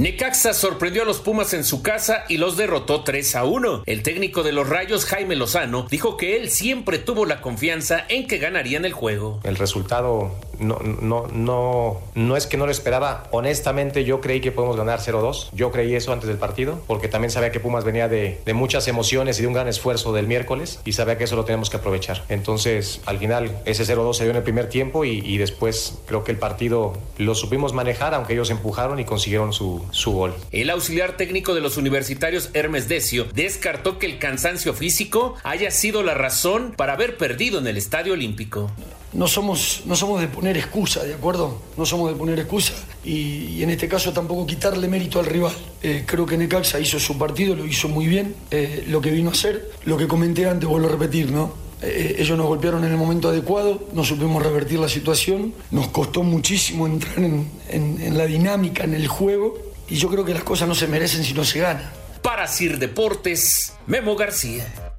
Necaxa 0.02 0.56
sorprendió 0.56 1.04
a 1.04 1.06
los 1.06 1.20
Pumas 1.20 1.54
en 1.54 1.64
su 1.64 1.84
casa 1.84 2.24
y 2.28 2.38
los 2.38 2.58
derrotó 2.58 3.04
3 3.04 3.36
a 3.36 3.44
1. 3.44 3.84
El 3.86 4.02
técnico 4.02 4.42
de 4.42 4.52
los 4.52 4.68
Rayos, 4.68 5.06
Jaime 5.06 5.36
Lozano, 5.36 5.86
dijo 5.92 6.18
que 6.18 6.38
él 6.38 6.50
siempre 6.50 6.98
tuvo 6.98 7.28
la 7.28 7.40
confianza 7.40 8.04
en 8.10 8.26
que 8.26 8.40
ganarían 8.40 8.84
el 8.86 8.94
juego. 8.94 9.40
El 9.44 9.58
resultado 9.58 10.36
no, 10.62 10.80
no, 10.80 11.28
no, 11.28 12.00
no 12.16 12.38
es 12.38 12.48
que 12.48 12.58
no 12.58 12.66
lo 12.66 12.72
esperaba. 12.72 13.28
Honestamente, 13.32 14.06
yo 14.06 14.22
creí 14.22 14.42
que 14.42 14.52
podemos 14.52 14.78
ganar 14.78 15.00
0-2. 15.00 15.50
Yo 15.54 15.72
creí 15.72 15.96
eso 15.96 16.14
antes 16.14 16.28
del 16.28 16.38
partido, 16.38 16.82
porque 16.88 17.08
también 17.08 17.32
sabía 17.32 17.52
que 17.52 17.60
Pumas 17.60 17.84
venía 17.84 18.08
de, 18.08 18.40
de, 18.46 18.54
muchas 18.54 18.88
emociones 18.88 19.40
y 19.40 19.42
de 19.42 19.48
un 19.48 19.54
gran 19.54 19.68
esfuerzo 19.68 20.14
del 20.14 20.28
miércoles 20.28 20.80
y 20.86 20.94
sabía 20.94 21.18
que 21.18 21.26
eso 21.26 21.36
lo 21.36 21.46
tenemos 21.46 21.70
que 21.70 21.78
aprovechar. 21.78 22.24
Entonces, 22.30 23.02
al 23.06 23.18
final, 23.18 23.52
ese 23.66 23.84
0-2 23.84 24.14
se 24.14 24.24
dio 24.24 24.32
en 24.32 24.38
el 24.38 24.44
primer 24.44 24.70
tiempo 24.70 25.06
y, 25.06 25.38
después 25.38 26.00
creo 26.06 26.24
que 26.24 26.32
el 26.32 26.38
partido 26.38 26.94
lo 27.18 27.34
supimos 27.34 27.74
manejar, 27.74 28.14
aunque 28.14 28.34
ellos 28.34 28.52
empujaron 28.52 29.00
y 29.00 29.06
consiguieron 29.06 29.54
su, 29.54 29.84
su 29.92 30.12
gol. 30.12 30.36
El 30.52 30.70
auxiliar 30.70 31.18
técnico 31.18 31.56
de 31.56 31.62
los 31.62 31.78
universitarios 31.78 32.52
Hermes 32.54 32.88
Decio 32.88 33.26
descartó 33.34 33.98
que 33.98 34.06
el 34.06 34.20
cansancio 34.20 34.74
físico 34.74 35.36
haya 35.44 35.72
sido 35.72 36.04
la 36.04 36.14
razón 36.14 36.74
para 36.78 36.94
haber 36.94 37.18
perdido 37.18 37.60
en 37.60 37.68
el 37.68 37.78
Estadio 37.78 38.14
Olímpico. 38.14 38.70
No 39.14 39.28
somos, 39.28 39.82
no 39.86 39.96
somos 39.96 40.22
de 40.22 40.28
poner 40.28 40.58
excusa, 40.58 41.04
¿de 41.04 41.14
acuerdo? 41.14 41.62
No 41.78 41.86
somos 41.86 42.10
de 42.10 42.16
poner 42.16 42.40
excusa 42.40 42.74
y, 43.04 43.62
en 43.62 43.70
este 43.70 43.88
caso 43.88 44.14
tampoco 44.14 44.46
quitarle 44.46 44.88
mérito 44.88 45.20
al 45.20 45.26
rival. 45.26 45.54
Eh, 45.84 46.04
creo 46.06 46.26
que 46.26 46.38
Necaxa 46.38 46.80
hizo 46.80 47.00
su 47.00 47.18
partido, 47.18 47.56
lo 47.56 47.66
hizo 47.66 47.90
muy 47.90 48.08
bien, 48.08 48.36
eh, 48.52 48.86
lo 48.88 49.02
que 49.02 49.12
vino 49.12 49.30
a 49.30 49.34
hacer, 49.34 49.70
lo 49.86 49.98
que 49.98 50.08
comenté 50.08 50.48
antes, 50.48 50.68
vuelvo 50.68 50.88
a 50.88 50.92
repetir, 50.92 51.30
¿no? 51.32 51.54
Eh, 51.82 52.18
ellos 52.20 52.38
nos 52.38 52.48
golpearon 52.48 52.84
en 52.86 52.92
el 52.92 52.98
momento 52.98 53.30
adecuado, 53.30 53.88
no 53.94 54.06
supimos 54.06 54.44
revertir 54.44 54.80
la 54.80 54.88
situación, 54.88 55.54
nos 55.72 55.88
costó 55.88 56.24
muchísimo 56.24 56.86
entrar 56.86 57.20
en, 57.20 57.50
en, 57.70 58.02
en 58.02 58.18
la 58.18 58.26
dinámica, 58.26 58.84
en 58.84 58.94
el 58.94 59.08
juego 59.08 59.58
y 59.90 59.96
yo 59.96 60.10
creo 60.10 60.24
que 60.24 60.34
las 60.34 60.44
cosas 60.44 60.70
no 60.70 60.76
se 60.76 60.88
merecen 60.88 61.24
si 61.24 61.34
no 61.34 61.44
se 61.44 61.60
gana. 61.60 61.92
Para 62.22 62.48
Sir 62.48 62.78
Deportes, 62.78 63.74
Memo 63.88 64.16
García. 64.16 64.91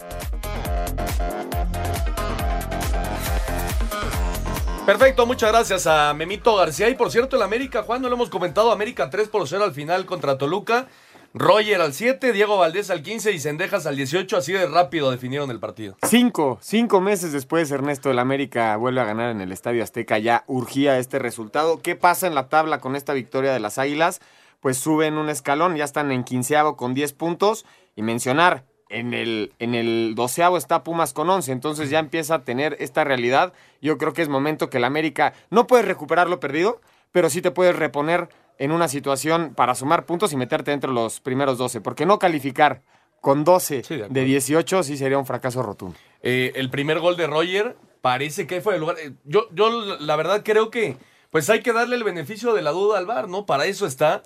Perfecto, 4.87 5.27
muchas 5.27 5.53
gracias 5.53 5.87
a 5.87 6.13
Memito 6.13 6.57
García. 6.57 6.89
Y 6.89 6.97
por 6.97 7.13
cierto, 7.13 7.37
el 7.37 7.43
América, 7.43 7.85
Juan, 7.85 8.03
no 8.03 8.09
lo 8.09 8.17
hemos 8.17 8.31
comentado, 8.31 8.73
América 8.73 9.11
3 9.11 9.29
por 9.29 9.47
0 9.47 9.63
al 9.63 9.73
final 9.73 10.07
contra 10.07 10.39
Toluca. 10.39 10.89
Roger 11.35 11.81
al 11.81 11.95
7, 11.95 12.33
Diego 12.33 12.59
Valdés 12.59 12.91
al 12.91 13.01
15 13.01 13.31
y 13.31 13.39
Sendejas 13.39 13.87
al 13.87 13.95
18. 13.95 14.37
Así 14.37 14.53
de 14.53 14.67
rápido 14.67 15.13
definieron 15.13 15.53
el 15.53 15.61
partido. 15.61 15.97
Cinco, 16.03 16.59
cinco 16.61 17.01
meses 17.01 17.33
después, 17.33 17.71
Ernesto, 17.71 18.11
el 18.11 18.19
América 18.19 18.77
vuelve 18.77 19.01
a 19.01 19.05
ganar 19.05 19.31
en 19.31 19.41
el 19.41 19.53
Estadio 19.53 19.85
Azteca. 19.85 20.19
Ya 20.19 20.43
urgía 20.49 20.99
este 20.99 21.21
resultado. 21.21 21.81
¿Qué 21.81 21.95
pasa 21.95 22.27
en 22.27 22.35
la 22.35 22.49
tabla 22.49 22.81
con 22.81 22.97
esta 22.97 23.13
victoria 23.13 23.53
de 23.53 23.61
las 23.61 23.79
Águilas? 23.79 24.21
Pues 24.59 24.79
suben 24.79 25.17
un 25.17 25.29
escalón, 25.29 25.77
ya 25.77 25.85
están 25.85 26.11
en 26.11 26.25
quinceavo 26.25 26.77
con 26.77 26.93
10 26.93 27.13
puntos. 27.13 27.65
Y 27.95 28.03
mencionar, 28.03 28.65
en 28.93 29.15
el, 29.15 29.53
en 29.59 29.75
el 29.75 30.15
doceavo 30.15 30.57
está 30.57 30.83
Pumas 30.85 31.13
con 31.13 31.29
11, 31.29 31.51
entonces 31.53 31.91
ya 31.91 31.99
empieza 31.99 32.37
a 32.37 32.45
tener 32.45 32.77
esta 32.79 33.05
realidad. 33.05 33.53
Yo 33.81 33.99
creo 33.99 34.13
que 34.13 34.23
es 34.23 34.29
momento 34.29 34.71
que 34.71 34.79
el 34.79 34.85
América 34.85 35.33
no 35.51 35.67
puede 35.67 35.83
recuperar 35.83 36.29
lo 36.29 36.39
perdido, 36.41 36.81
pero 37.11 37.31
sí 37.31 37.43
te 37.43 37.51
puedes 37.51 37.75
reponer 37.77 38.29
en 38.59 38.71
una 38.71 38.87
situación 38.89 39.55
para 39.55 39.75
sumar 39.75 40.07
puntos 40.07 40.33
y 40.33 40.37
meterte 40.37 40.71
dentro 40.71 40.91
de 40.91 40.95
los 40.95 41.21
primeros 41.21 41.59
12, 41.59 41.81
porque 41.81 42.07
no 42.07 42.19
calificar 42.19 42.83
con 43.21 43.45
12 43.45 43.83
de, 44.11 44.25
18 44.25 44.83
sí 44.83 44.97
sería 44.97 45.19
un 45.19 45.27
fracaso 45.27 45.63
rotundo. 45.63 45.97
Eh, 46.23 46.53
el 46.57 46.71
primer 46.71 46.99
gol 47.01 47.17
de 47.17 47.27
Roger 47.27 47.77
parece 48.01 48.47
que 48.47 48.61
fue 48.61 48.75
el 48.75 48.81
lugar. 48.81 48.97
eh, 48.99 49.13
Yo, 49.25 49.49
yo 49.53 49.71
la 49.99 50.17
verdad 50.17 50.43
creo 50.45 50.71
que 50.71 50.97
pues 51.31 51.49
hay 51.49 51.63
que 51.63 51.73
darle 51.73 51.97
el 51.97 52.05
beneficio 52.05 52.53
de 52.53 52.63
la 52.63 52.73
duda 52.73 52.99
al 52.99 53.07
VAR, 53.07 53.29
¿no? 53.29 53.47
Para 53.47 53.65
eso 53.65 53.87
está. 53.87 54.23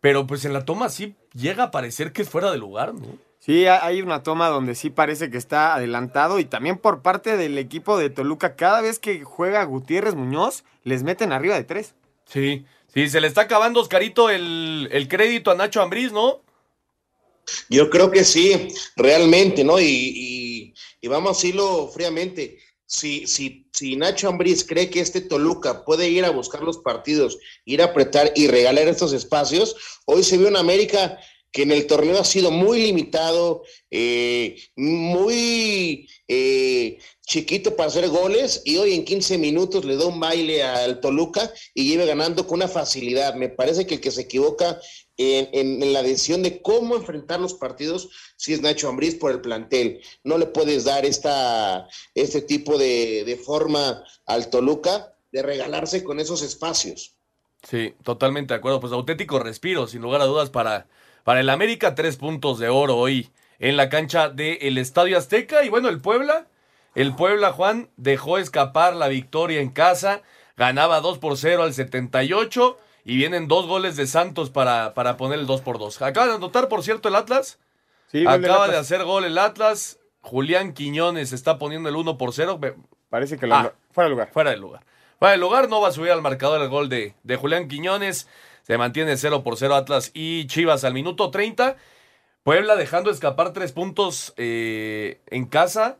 Pero 0.00 0.26
pues 0.26 0.44
en 0.44 0.52
la 0.52 0.64
toma 0.64 0.88
sí 0.88 1.14
llega 1.34 1.64
a 1.64 1.70
parecer 1.70 2.12
que 2.12 2.22
es 2.22 2.30
fuera 2.30 2.50
de 2.50 2.58
lugar, 2.58 2.94
¿no? 2.94 3.06
Sí, 3.38 3.66
ha- 3.66 3.84
hay 3.84 4.02
una 4.02 4.22
toma 4.22 4.48
donde 4.48 4.74
sí 4.74 4.90
parece 4.90 5.30
que 5.30 5.38
está 5.38 5.74
adelantado 5.74 6.38
y 6.40 6.44
también 6.44 6.78
por 6.78 7.02
parte 7.02 7.36
del 7.36 7.58
equipo 7.58 7.96
de 7.96 8.10
Toluca, 8.10 8.56
cada 8.56 8.80
vez 8.80 8.98
que 8.98 9.22
juega 9.22 9.62
Gutiérrez 9.64 10.14
Muñoz, 10.14 10.64
les 10.82 11.02
meten 11.04 11.32
arriba 11.32 11.54
de 11.54 11.64
tres. 11.64 11.94
Sí, 12.24 12.64
sí, 12.92 13.08
se 13.08 13.20
le 13.20 13.28
está 13.28 13.42
acabando, 13.42 13.80
Oscarito, 13.80 14.30
el, 14.30 14.88
el 14.90 15.06
crédito 15.08 15.50
a 15.50 15.54
Nacho 15.54 15.80
Ambriz, 15.80 16.10
¿no? 16.12 16.42
Yo 17.70 17.90
creo 17.90 18.10
que 18.10 18.24
sí, 18.24 18.68
realmente, 18.96 19.62
¿no? 19.62 19.78
Y, 19.78 19.84
y- 19.86 20.74
y 21.00 21.08
vamos 21.08 21.30
a 21.30 21.34
decirlo 21.34 21.88
fríamente. 21.88 22.58
Si, 22.88 23.26
si, 23.26 23.68
si 23.72 23.96
Nacho 23.96 24.28
Ambriz 24.28 24.64
cree 24.66 24.90
que 24.90 25.00
este 25.00 25.20
Toluca 25.20 25.84
puede 25.84 26.08
ir 26.08 26.24
a 26.24 26.30
buscar 26.30 26.62
los 26.62 26.78
partidos, 26.78 27.38
ir 27.64 27.82
a 27.82 27.86
apretar 27.86 28.32
y 28.34 28.48
regalar 28.48 28.88
estos 28.88 29.12
espacios, 29.12 29.76
hoy 30.06 30.22
se 30.24 30.38
vio 30.38 30.48
en 30.48 30.56
América 30.56 31.18
que 31.52 31.62
en 31.62 31.72
el 31.72 31.86
torneo 31.86 32.18
ha 32.18 32.24
sido 32.24 32.50
muy 32.50 32.82
limitado, 32.82 33.62
eh, 33.90 34.56
muy 34.76 36.08
eh, 36.28 36.98
chiquito 37.26 37.76
para 37.76 37.88
hacer 37.88 38.08
goles 38.08 38.62
y 38.64 38.76
hoy 38.76 38.94
en 38.94 39.04
15 39.04 39.38
minutos 39.38 39.84
le 39.84 39.96
da 39.96 40.06
un 40.06 40.20
baile 40.20 40.62
al 40.62 41.00
Toluca 41.00 41.50
y 41.74 41.88
lleva 41.88 42.04
ganando 42.04 42.46
con 42.46 42.58
una 42.58 42.68
facilidad. 42.68 43.34
Me 43.34 43.48
parece 43.48 43.86
que 43.86 43.94
el 43.94 44.00
que 44.00 44.10
se 44.10 44.22
equivoca 44.22 44.78
en, 45.16 45.92
la 45.92 46.02
decisión 46.02 46.42
de 46.42 46.60
cómo 46.60 46.94
enfrentar 46.96 47.40
los 47.40 47.54
partidos 47.54 48.10
si 48.36 48.52
es 48.52 48.60
Nacho 48.60 48.88
Ambriz 48.88 49.14
por 49.14 49.32
el 49.32 49.40
plantel. 49.40 50.02
No 50.24 50.36
le 50.36 50.46
puedes 50.46 50.84
dar 50.84 51.06
esta, 51.06 51.88
este 52.14 52.42
tipo 52.42 52.76
de 52.76 53.40
forma 53.44 54.04
al 54.26 54.50
Toluca 54.50 55.16
de 55.32 55.42
regalarse 55.42 56.04
con 56.04 56.20
esos 56.20 56.42
espacios. 56.42 57.16
Sí, 57.68 57.94
totalmente 58.02 58.54
de 58.54 58.58
acuerdo. 58.58 58.80
Pues 58.80 58.92
auténtico 58.92 59.38
respiro, 59.38 59.86
sin 59.86 60.02
lugar 60.02 60.20
a 60.20 60.26
dudas, 60.26 60.50
para, 60.50 60.86
para 61.26 61.40
el 61.40 61.50
América. 61.50 61.94
Tres 61.96 62.16
puntos 62.16 62.58
de 62.60 62.68
oro 62.68 62.96
hoy 62.96 63.30
en 63.58 63.76
la 63.76 63.88
cancha 63.88 64.28
del 64.30 64.78
Estadio 64.78 65.18
Azteca. 65.18 65.64
Y 65.64 65.68
bueno, 65.68 65.88
el 65.88 66.00
Puebla, 66.00 66.46
el 66.94 67.14
Puebla, 67.16 67.52
Juan, 67.52 67.90
dejó 67.96 68.38
escapar 68.38 68.94
la 68.94 69.08
victoria 69.08 69.60
en 69.60 69.70
casa. 69.70 70.22
Ganaba 70.56 71.00
2 71.00 71.18
por 71.18 71.36
0 71.36 71.64
al 71.64 71.74
78. 71.74 72.78
Y 73.04 73.16
vienen 73.16 73.48
dos 73.48 73.66
goles 73.66 73.96
de 73.96 74.06
Santos 74.06 74.50
para, 74.50 74.94
para 74.94 75.16
poner 75.16 75.38
el 75.40 75.46
2 75.46 75.60
por 75.62 75.78
2. 75.78 76.00
Acaba 76.02 76.26
de 76.28 76.34
anotar, 76.34 76.68
por 76.68 76.82
cierto, 76.82 77.08
el 77.08 77.16
Atlas. 77.16 77.58
Sí, 78.10 78.24
Acaba 78.26 78.68
de 78.68 78.76
hacer 78.78 79.04
gol 79.04 79.24
el 79.24 79.36
Atlas. 79.38 79.98
Julián 80.20 80.72
Quiñones 80.74 81.32
está 81.32 81.58
poniendo 81.58 81.88
el 81.88 81.96
1 81.96 82.18
por 82.18 82.32
0. 82.32 82.58
Parece 83.10 83.36
que 83.36 83.46
lo- 83.46 83.54
Ah, 83.54 83.72
fuera 83.92 84.06
de 84.08 84.10
lugar. 84.10 84.30
Fuera 84.32 84.50
de 84.50 84.56
lugar. 84.56 84.84
Fuera 85.18 85.32
de 85.32 85.38
lugar, 85.38 85.68
no 85.68 85.80
va 85.80 85.88
a 85.88 85.92
subir 85.92 86.10
al 86.10 86.20
marcador 86.20 86.60
el 86.62 86.68
gol 86.68 86.88
de, 86.88 87.14
de 87.22 87.36
Julián 87.36 87.68
Quiñones. 87.68 88.28
Se 88.66 88.76
mantiene 88.78 89.16
0 89.16 89.44
por 89.44 89.56
0 89.56 89.76
Atlas 89.76 90.10
y 90.12 90.48
Chivas 90.48 90.82
al 90.82 90.92
minuto 90.92 91.30
30. 91.30 91.76
Puebla 92.42 92.74
dejando 92.74 93.12
escapar 93.12 93.52
tres 93.52 93.70
puntos 93.70 94.34
eh, 94.36 95.20
en 95.28 95.46
casa. 95.46 95.98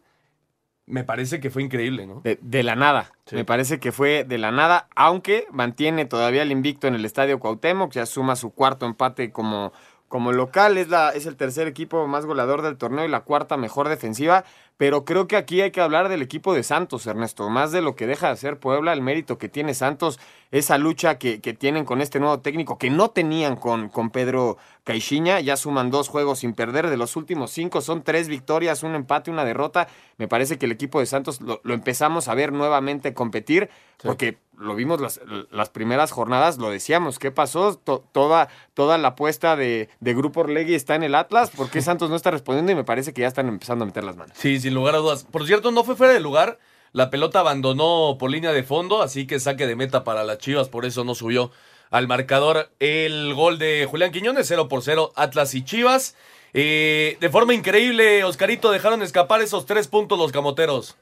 Me 0.84 1.04
parece 1.04 1.38
que 1.38 1.50
fue 1.50 1.62
increíble, 1.62 2.08
¿no? 2.08 2.22
De, 2.22 2.40
de 2.42 2.64
la 2.64 2.74
nada. 2.74 3.12
Me 3.30 3.44
parece 3.44 3.78
que 3.78 3.92
fue 3.92 4.24
de 4.24 4.38
la 4.38 4.50
nada, 4.50 4.88
aunque 4.96 5.46
mantiene 5.52 6.06
todavía 6.06 6.42
el 6.42 6.50
invicto 6.50 6.88
en 6.88 6.96
el 6.96 7.04
Estadio 7.04 7.38
Cuauhtémoc, 7.38 7.92
ya 7.92 8.04
suma 8.04 8.34
su 8.34 8.50
cuarto 8.50 8.84
empate 8.84 9.30
como, 9.30 9.72
como 10.08 10.32
local, 10.32 10.76
es, 10.76 10.88
la, 10.88 11.10
es 11.10 11.26
el 11.26 11.36
tercer 11.36 11.68
equipo 11.68 12.08
más 12.08 12.26
goleador 12.26 12.62
del 12.62 12.78
torneo 12.78 13.04
y 13.04 13.08
la 13.08 13.20
cuarta 13.20 13.56
mejor 13.56 13.88
defensiva, 13.88 14.44
pero 14.76 15.04
creo 15.04 15.26
que 15.26 15.36
aquí 15.36 15.60
hay 15.62 15.70
que 15.70 15.80
hablar 15.80 16.08
del 16.08 16.22
equipo 16.22 16.54
de 16.54 16.62
Santos, 16.62 17.06
Ernesto, 17.06 17.48
más 17.48 17.72
de 17.72 17.80
lo 17.80 17.96
que 17.96 18.06
deja 18.06 18.26
de 18.26 18.34
hacer 18.34 18.58
Puebla, 18.58 18.92
el 18.92 19.00
mérito 19.00 19.38
que 19.38 19.48
tiene 19.48 19.74
Santos, 19.74 20.20
esa 20.50 20.78
lucha 20.78 21.18
que, 21.18 21.40
que 21.40 21.54
tienen 21.54 21.84
con 21.84 22.00
este 22.00 22.20
nuevo 22.20 22.40
técnico 22.40 22.78
que 22.78 22.90
no 22.90 23.08
tenían 23.10 23.56
con, 23.56 23.88
con 23.88 24.10
Pedro 24.10 24.58
Caixinha, 24.86 25.40
ya 25.40 25.56
suman 25.56 25.90
dos 25.90 26.06
juegos 26.06 26.38
sin 26.38 26.54
perder, 26.54 26.88
de 26.88 26.96
los 26.96 27.16
últimos 27.16 27.50
cinco 27.50 27.80
son 27.80 28.04
tres 28.04 28.28
victorias, 28.28 28.84
un 28.84 28.94
empate, 28.94 29.32
una 29.32 29.44
derrota, 29.44 29.88
me 30.16 30.28
parece 30.28 30.58
que 30.58 30.66
el 30.66 30.70
equipo 30.70 31.00
de 31.00 31.06
Santos 31.06 31.40
lo, 31.40 31.60
lo 31.64 31.74
empezamos 31.74 32.28
a 32.28 32.34
ver 32.34 32.52
nuevamente 32.52 33.12
competir, 33.12 33.68
porque 34.04 34.38
lo 34.56 34.76
vimos 34.76 35.00
las, 35.00 35.20
las 35.50 35.70
primeras 35.70 36.12
jornadas, 36.12 36.58
lo 36.58 36.70
decíamos, 36.70 37.18
¿qué 37.18 37.32
pasó? 37.32 37.74
To- 37.76 38.04
toda, 38.12 38.46
toda 38.74 38.96
la 38.96 39.08
apuesta 39.08 39.56
de, 39.56 39.88
de 39.98 40.14
Grupo 40.14 40.42
Orlegui 40.42 40.76
está 40.76 40.94
en 40.94 41.02
el 41.02 41.16
Atlas, 41.16 41.50
¿por 41.50 41.68
qué 41.68 41.82
Santos 41.82 42.08
no 42.08 42.14
está 42.14 42.30
respondiendo? 42.30 42.70
Y 42.70 42.76
me 42.76 42.84
parece 42.84 43.12
que 43.12 43.22
ya 43.22 43.26
están 43.26 43.48
empezando 43.48 43.82
a 43.82 43.86
meter 43.86 44.04
las 44.04 44.16
manos. 44.16 44.36
Sí, 44.38 44.60
sin 44.60 44.72
lugar 44.72 44.94
a 44.94 44.98
dudas. 44.98 45.24
Por 45.24 45.44
cierto, 45.48 45.72
no 45.72 45.82
fue 45.82 45.96
fuera 45.96 46.12
de 46.12 46.20
lugar. 46.20 46.60
La 46.92 47.10
pelota 47.10 47.40
abandonó 47.40 48.16
por 48.18 48.30
línea 48.30 48.52
de 48.52 48.62
fondo, 48.62 49.02
así 49.02 49.26
que 49.26 49.40
saque 49.40 49.66
de 49.66 49.74
meta 49.74 50.04
para 50.04 50.22
las 50.22 50.38
Chivas, 50.38 50.68
por 50.68 50.86
eso 50.86 51.02
no 51.04 51.14
subió 51.16 51.50
al 51.90 52.08
marcador 52.08 52.70
el 52.80 53.34
gol 53.34 53.58
de 53.58 53.86
Julián 53.90 54.12
Quiñones, 54.12 54.46
0 54.48 54.68
por 54.68 54.82
0, 54.82 55.12
Atlas 55.16 55.54
y 55.54 55.64
Chivas. 55.64 56.14
Eh, 56.54 57.16
de 57.20 57.30
forma 57.30 57.54
increíble, 57.54 58.24
Oscarito, 58.24 58.70
dejaron 58.70 59.02
escapar 59.02 59.42
esos 59.42 59.66
tres 59.66 59.88
puntos 59.88 60.18
los 60.18 60.32
camoteros. 60.32 60.96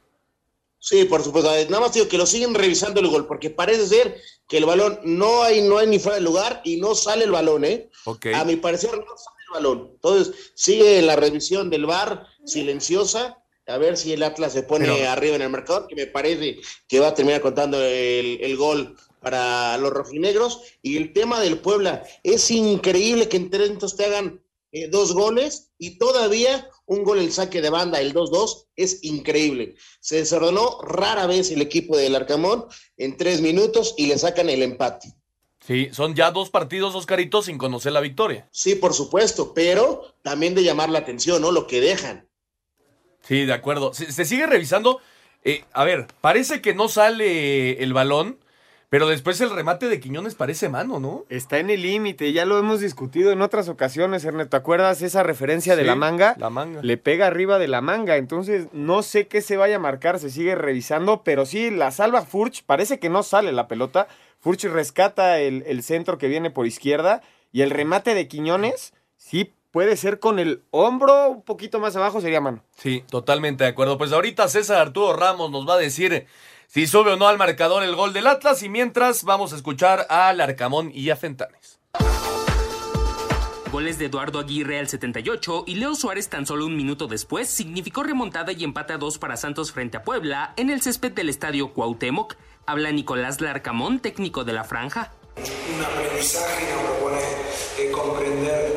Sí, 0.78 1.04
por 1.04 1.22
supuesto. 1.22 1.50
Nada 1.70 1.80
más 1.80 1.94
digo 1.94 2.08
que 2.08 2.18
lo 2.18 2.26
siguen 2.26 2.54
revisando 2.54 3.00
el 3.00 3.08
gol, 3.08 3.26
porque 3.26 3.48
parece 3.50 3.86
ser 3.86 4.20
que 4.48 4.58
el 4.58 4.66
balón 4.66 4.98
no 5.04 5.42
hay, 5.42 5.62
no 5.62 5.78
hay 5.78 5.86
ni 5.86 5.98
fuera 5.98 6.16
de 6.16 6.22
lugar 6.22 6.60
y 6.64 6.76
no 6.76 6.94
sale 6.94 7.24
el 7.24 7.30
balón, 7.30 7.64
¿eh? 7.64 7.88
A 8.34 8.44
mi 8.44 8.56
parecer 8.56 8.90
no 8.90 9.04
sale 9.16 9.36
el 9.48 9.52
balón. 9.54 9.90
Entonces, 9.94 10.52
sigue 10.54 11.00
la 11.00 11.16
revisión 11.16 11.70
del 11.70 11.86
VAR 11.86 12.26
silenciosa, 12.44 13.38
a 13.66 13.78
ver 13.78 13.96
si 13.96 14.12
el 14.12 14.22
Atlas 14.22 14.52
se 14.52 14.62
pone 14.62 14.86
Pero- 14.86 15.08
arriba 15.10 15.36
en 15.36 15.42
el 15.42 15.48
marcador, 15.48 15.86
que 15.86 15.94
me 15.94 16.06
parece 16.06 16.58
que 16.86 17.00
va 17.00 17.08
a 17.08 17.14
terminar 17.14 17.40
contando 17.40 17.80
el, 17.82 18.38
el 18.42 18.56
gol 18.58 18.94
para 19.24 19.76
los 19.78 19.92
rojinegros. 19.92 20.60
Y 20.82 20.96
el 20.96 21.12
tema 21.12 21.40
del 21.40 21.58
Puebla, 21.58 22.04
es 22.22 22.48
increíble 22.52 23.28
que 23.28 23.38
entre 23.38 23.64
estos 23.64 23.96
te 23.96 24.04
hagan 24.04 24.40
eh, 24.70 24.88
dos 24.88 25.12
goles 25.12 25.72
y 25.78 25.98
todavía 25.98 26.68
un 26.86 27.04
gol 27.04 27.18
el 27.18 27.32
saque 27.32 27.62
de 27.62 27.70
banda, 27.70 28.00
el 28.00 28.12
2-2, 28.12 28.66
es 28.76 29.04
increíble. 29.04 29.76
Se 30.00 30.16
desordenó 30.16 30.80
rara 30.82 31.26
vez 31.26 31.50
el 31.50 31.62
equipo 31.62 31.96
del 31.96 32.14
Arcamón 32.14 32.66
en 32.96 33.16
tres 33.16 33.40
minutos 33.40 33.94
y 33.96 34.06
le 34.06 34.18
sacan 34.18 34.50
el 34.50 34.62
empate. 34.62 35.14
Sí, 35.66 35.88
son 35.92 36.14
ya 36.14 36.30
dos 36.30 36.50
partidos, 36.50 36.94
Oscarito, 36.94 37.40
sin 37.40 37.56
conocer 37.56 37.92
la 37.92 38.00
victoria. 38.00 38.48
Sí, 38.50 38.74
por 38.74 38.92
supuesto, 38.92 39.54
pero 39.54 40.14
también 40.22 40.54
de 40.54 40.62
llamar 40.62 40.90
la 40.90 40.98
atención, 40.98 41.40
¿no? 41.40 41.52
Lo 41.52 41.66
que 41.66 41.80
dejan. 41.80 42.28
Sí, 43.22 43.46
de 43.46 43.54
acuerdo. 43.54 43.94
Se, 43.94 44.12
se 44.12 44.24
sigue 44.26 44.46
revisando. 44.46 45.00
Eh, 45.42 45.64
a 45.72 45.84
ver, 45.84 46.06
parece 46.20 46.60
que 46.60 46.74
no 46.74 46.88
sale 46.88 47.82
el 47.82 47.94
balón, 47.94 48.38
pero 48.94 49.08
después 49.08 49.40
el 49.40 49.50
remate 49.50 49.88
de 49.88 49.98
Quiñones 49.98 50.36
parece 50.36 50.68
mano, 50.68 51.00
¿no? 51.00 51.24
Está 51.28 51.58
en 51.58 51.68
el 51.68 51.82
límite, 51.82 52.32
ya 52.32 52.44
lo 52.44 52.60
hemos 52.60 52.78
discutido 52.78 53.32
en 53.32 53.42
otras 53.42 53.68
ocasiones, 53.68 54.24
Ernesto. 54.24 54.50
¿Te 54.50 54.56
acuerdas 54.56 55.02
esa 55.02 55.24
referencia 55.24 55.74
de 55.74 55.82
la 55.82 55.96
manga? 55.96 56.36
la 56.38 56.48
manga. 56.48 56.80
Le 56.80 56.96
pega 56.96 57.26
arriba 57.26 57.58
de 57.58 57.66
la 57.66 57.80
manga, 57.80 58.18
entonces 58.18 58.68
no 58.70 59.02
sé 59.02 59.26
qué 59.26 59.42
se 59.42 59.56
vaya 59.56 59.74
a 59.74 59.80
marcar, 59.80 60.20
se 60.20 60.30
sigue 60.30 60.54
revisando, 60.54 61.24
pero 61.24 61.44
sí, 61.44 61.72
la 61.72 61.90
salva 61.90 62.22
Furch, 62.22 62.62
parece 62.62 63.00
que 63.00 63.08
no 63.08 63.24
sale 63.24 63.50
la 63.50 63.66
pelota. 63.66 64.06
Furch 64.38 64.62
rescata 64.66 65.40
el, 65.40 65.64
el 65.66 65.82
centro 65.82 66.16
que 66.16 66.28
viene 66.28 66.52
por 66.52 66.64
izquierda 66.64 67.20
y 67.50 67.62
el 67.62 67.70
remate 67.70 68.14
de 68.14 68.28
Quiñones, 68.28 68.94
sí 69.16 69.52
puede 69.72 69.96
ser 69.96 70.20
con 70.20 70.38
el 70.38 70.62
hombro 70.70 71.30
un 71.30 71.42
poquito 71.42 71.80
más 71.80 71.96
abajo, 71.96 72.20
sería 72.20 72.40
mano. 72.40 72.62
Sí, 72.76 73.02
totalmente 73.10 73.64
de 73.64 73.70
acuerdo. 73.70 73.98
Pues 73.98 74.12
ahorita 74.12 74.46
César 74.46 74.76
Arturo 74.80 75.16
Ramos 75.16 75.50
nos 75.50 75.68
va 75.68 75.74
a 75.74 75.78
decir 75.78 76.28
si 76.68 76.86
sube 76.86 77.12
o 77.12 77.16
no 77.16 77.28
al 77.28 77.38
marcador 77.38 77.82
el 77.82 77.94
gol 77.94 78.12
del 78.12 78.26
Atlas 78.26 78.62
y 78.62 78.68
mientras 78.68 79.24
vamos 79.24 79.52
a 79.52 79.56
escuchar 79.56 80.06
al 80.08 80.40
Arcamón 80.40 80.90
y 80.92 81.10
a 81.10 81.16
Fentanes. 81.16 81.80
Goles 83.74 83.98
de 83.98 84.04
Eduardo 84.04 84.38
Aguirre 84.38 84.78
al 84.78 84.86
78 84.86 85.64
y 85.66 85.74
Leo 85.74 85.96
Suárez 85.96 86.28
tan 86.28 86.46
solo 86.46 86.64
un 86.64 86.76
minuto 86.76 87.08
después 87.08 87.48
significó 87.48 88.04
remontada 88.04 88.52
y 88.52 88.62
empate 88.62 88.92
a 88.92 88.98
dos 88.98 89.18
para 89.18 89.36
Santos 89.36 89.72
frente 89.72 89.96
a 89.96 90.04
Puebla 90.04 90.54
en 90.56 90.70
el 90.70 90.80
césped 90.80 91.10
del 91.10 91.28
estadio 91.28 91.72
Cuauhtémoc. 91.72 92.36
Habla 92.66 92.92
Nicolás 92.92 93.40
Larcamón, 93.40 93.98
técnico 93.98 94.44
de 94.44 94.52
la 94.52 94.62
franja. 94.62 95.12
un 95.36 95.84
aprendizaje 95.84 96.66
propone 96.84 97.20
eh, 97.80 97.90
comprender 97.90 98.73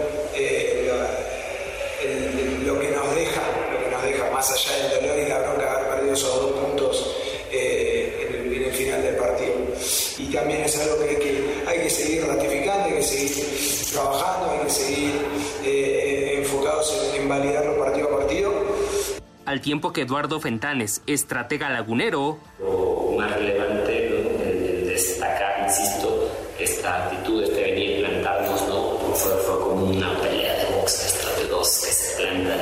Al 19.47 19.61
tiempo 19.61 19.93
que 19.93 20.01
Eduardo 20.01 20.41
Fentanes, 20.41 21.01
estratega 21.07 21.69
lagunero, 21.69 22.37
lo 22.59 23.15
más 23.17 23.31
relevante 23.31 24.09
¿no? 24.09 24.43
el, 24.43 24.81
el 24.81 24.87
destacar, 24.89 25.63
insisto, 25.63 26.29
esta 26.59 27.05
actitud, 27.05 27.41
este 27.41 27.61
venir 27.61 28.05
plantarnos, 28.05 28.67
¿no? 28.67 28.97
Fue, 29.15 29.31
fue 29.37 29.59
como 29.61 29.85
una 29.85 30.13
pelea 30.19 30.53
de 30.53 30.75
box, 30.75 31.05
esto 31.05 31.41
de 31.41 31.47
dos 31.47 31.81
que 31.81 31.91
se 31.93 32.17
plantan, 32.17 32.59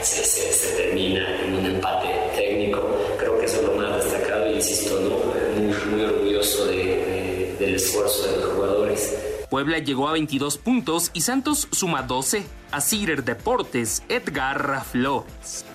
se, 0.00 0.24
se, 0.24 0.52
se, 0.54 0.68
termina 0.74 1.38
en 1.44 1.54
un 1.54 1.66
empate 1.66 2.08
técnico. 2.34 2.80
Creo 3.18 3.38
que 3.38 3.44
eso 3.44 3.60
es 3.60 3.66
lo 3.66 3.74
más 3.74 4.02
destacado 4.02 4.50
y 4.50 4.54
insisto, 4.54 5.00
¿no? 5.00 5.60
Muy, 5.60 5.76
muy 5.90 6.02
orgulloso 6.02 6.64
de, 6.64 6.76
de, 6.76 7.56
del 7.60 7.74
esfuerzo 7.74 8.32
de 8.32 8.38
los 8.38 8.54
jugadores. 8.54 9.18
Puebla 9.50 9.80
llegó 9.80 10.08
a 10.08 10.12
22 10.12 10.56
puntos 10.56 11.10
y 11.12 11.20
Santos 11.20 11.68
suma 11.72 12.04
12. 12.04 12.42
A 12.70 12.80
Cider 12.80 13.22
Deportes, 13.22 14.02
Edgar 14.08 14.82
Flores. 14.90 15.66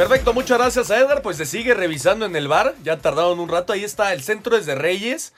Perfecto, 0.00 0.32
muchas 0.32 0.56
gracias 0.56 0.90
a 0.90 0.98
Edgar. 0.98 1.20
Pues 1.20 1.36
se 1.36 1.44
sigue 1.44 1.74
revisando 1.74 2.24
en 2.24 2.34
el 2.34 2.48
bar. 2.48 2.74
Ya 2.82 2.96
tardaron 2.96 3.38
un 3.38 3.50
rato. 3.50 3.74
Ahí 3.74 3.84
está 3.84 4.14
el 4.14 4.22
centro 4.22 4.56
es 4.56 4.64
de 4.64 4.74
Reyes. 4.74 5.34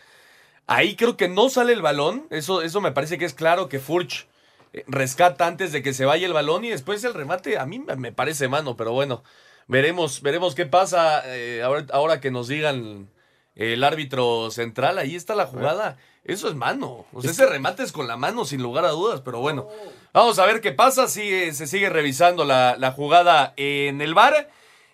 Ahí 0.69 0.95
creo 0.95 1.17
que 1.17 1.27
no 1.27 1.51
sale 1.51 1.73
el 1.73 1.83
balón. 1.83 2.29
Eso, 2.31 2.63
eso 2.63 2.81
me 2.81 2.93
parece 2.93 3.19
que 3.19 3.25
es 3.25 3.35
claro 3.35 3.69
que 3.69 3.81
Furch 3.81 4.29
eh, 4.73 4.85
rescata 4.87 5.49
antes 5.49 5.73
de 5.73 5.83
que 5.83 5.93
se 5.93 6.05
vaya 6.05 6.29
el 6.29 6.33
balón 6.33 6.65
y 6.65 6.71
después 6.71 7.03
el 7.03 7.13
remate. 7.13 7.59
A 7.59 7.67
mí 7.67 7.81
me 7.81 8.13
parece 8.13 8.47
mano, 8.47 8.77
pero 8.77 8.93
bueno, 8.93 9.25
veremos, 9.67 10.23
veremos 10.23 10.55
qué 10.55 10.65
pasa 10.65 11.25
eh, 11.27 11.65
ahora, 11.65 12.21
que 12.21 12.31
nos 12.31 12.47
digan 12.47 13.09
el 13.57 13.85
árbitro 13.85 14.51
central. 14.51 14.99
Ahí 14.99 15.17
está 15.17 15.35
la 15.35 15.47
jugada. 15.47 15.99
Eso 16.25 16.49
es 16.49 16.55
mano. 16.55 17.07
O 17.13 17.21
sea, 17.21 17.33
ese 17.33 17.47
remate 17.47 17.83
es 17.83 17.93
con 17.93 18.07
la 18.07 18.17
mano, 18.17 18.45
sin 18.45 18.63
lugar 18.63 18.85
a 18.85 18.91
dudas, 18.91 19.21
pero 19.23 19.41
bueno. 19.41 19.69
Vamos 20.13 20.39
a 20.39 20.47
ver 20.47 20.61
qué 20.61 20.73
pasa. 20.73 21.09
Sigue, 21.09 21.53
se 21.53 21.67
sigue 21.67 21.89
revisando 21.89 22.45
la, 22.45 22.77
la 22.79 22.93
jugada 22.93 23.55
en 23.57 24.01
el 24.01 24.15
bar. 24.15 24.49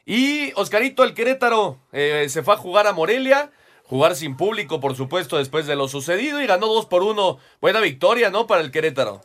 Y 0.07 0.53
Oscarito, 0.55 1.05
el 1.05 1.13
Querétaro, 1.13 1.79
eh, 1.93 2.27
se 2.31 2.43
fue 2.43 2.55
a 2.55 2.57
jugar 2.57 2.87
a 2.87 2.93
Morelia. 2.93 3.51
Jugar 3.85 4.17
sin 4.17 4.37
público, 4.37 4.81
por 4.81 4.97
supuesto, 4.97 5.39
después 5.39 5.67
de 5.67 5.75
lo 5.75 5.89
sucedido 5.89 6.43
y 6.43 6.47
ganó 6.47 6.67
2 6.67 6.87
por 6.87 7.03
1. 7.03 7.39
Buena 7.61 7.81
victoria, 7.81 8.31
¿no? 8.31 8.47
Para 8.47 8.61
el 8.61 8.71
Querétaro. 8.71 9.23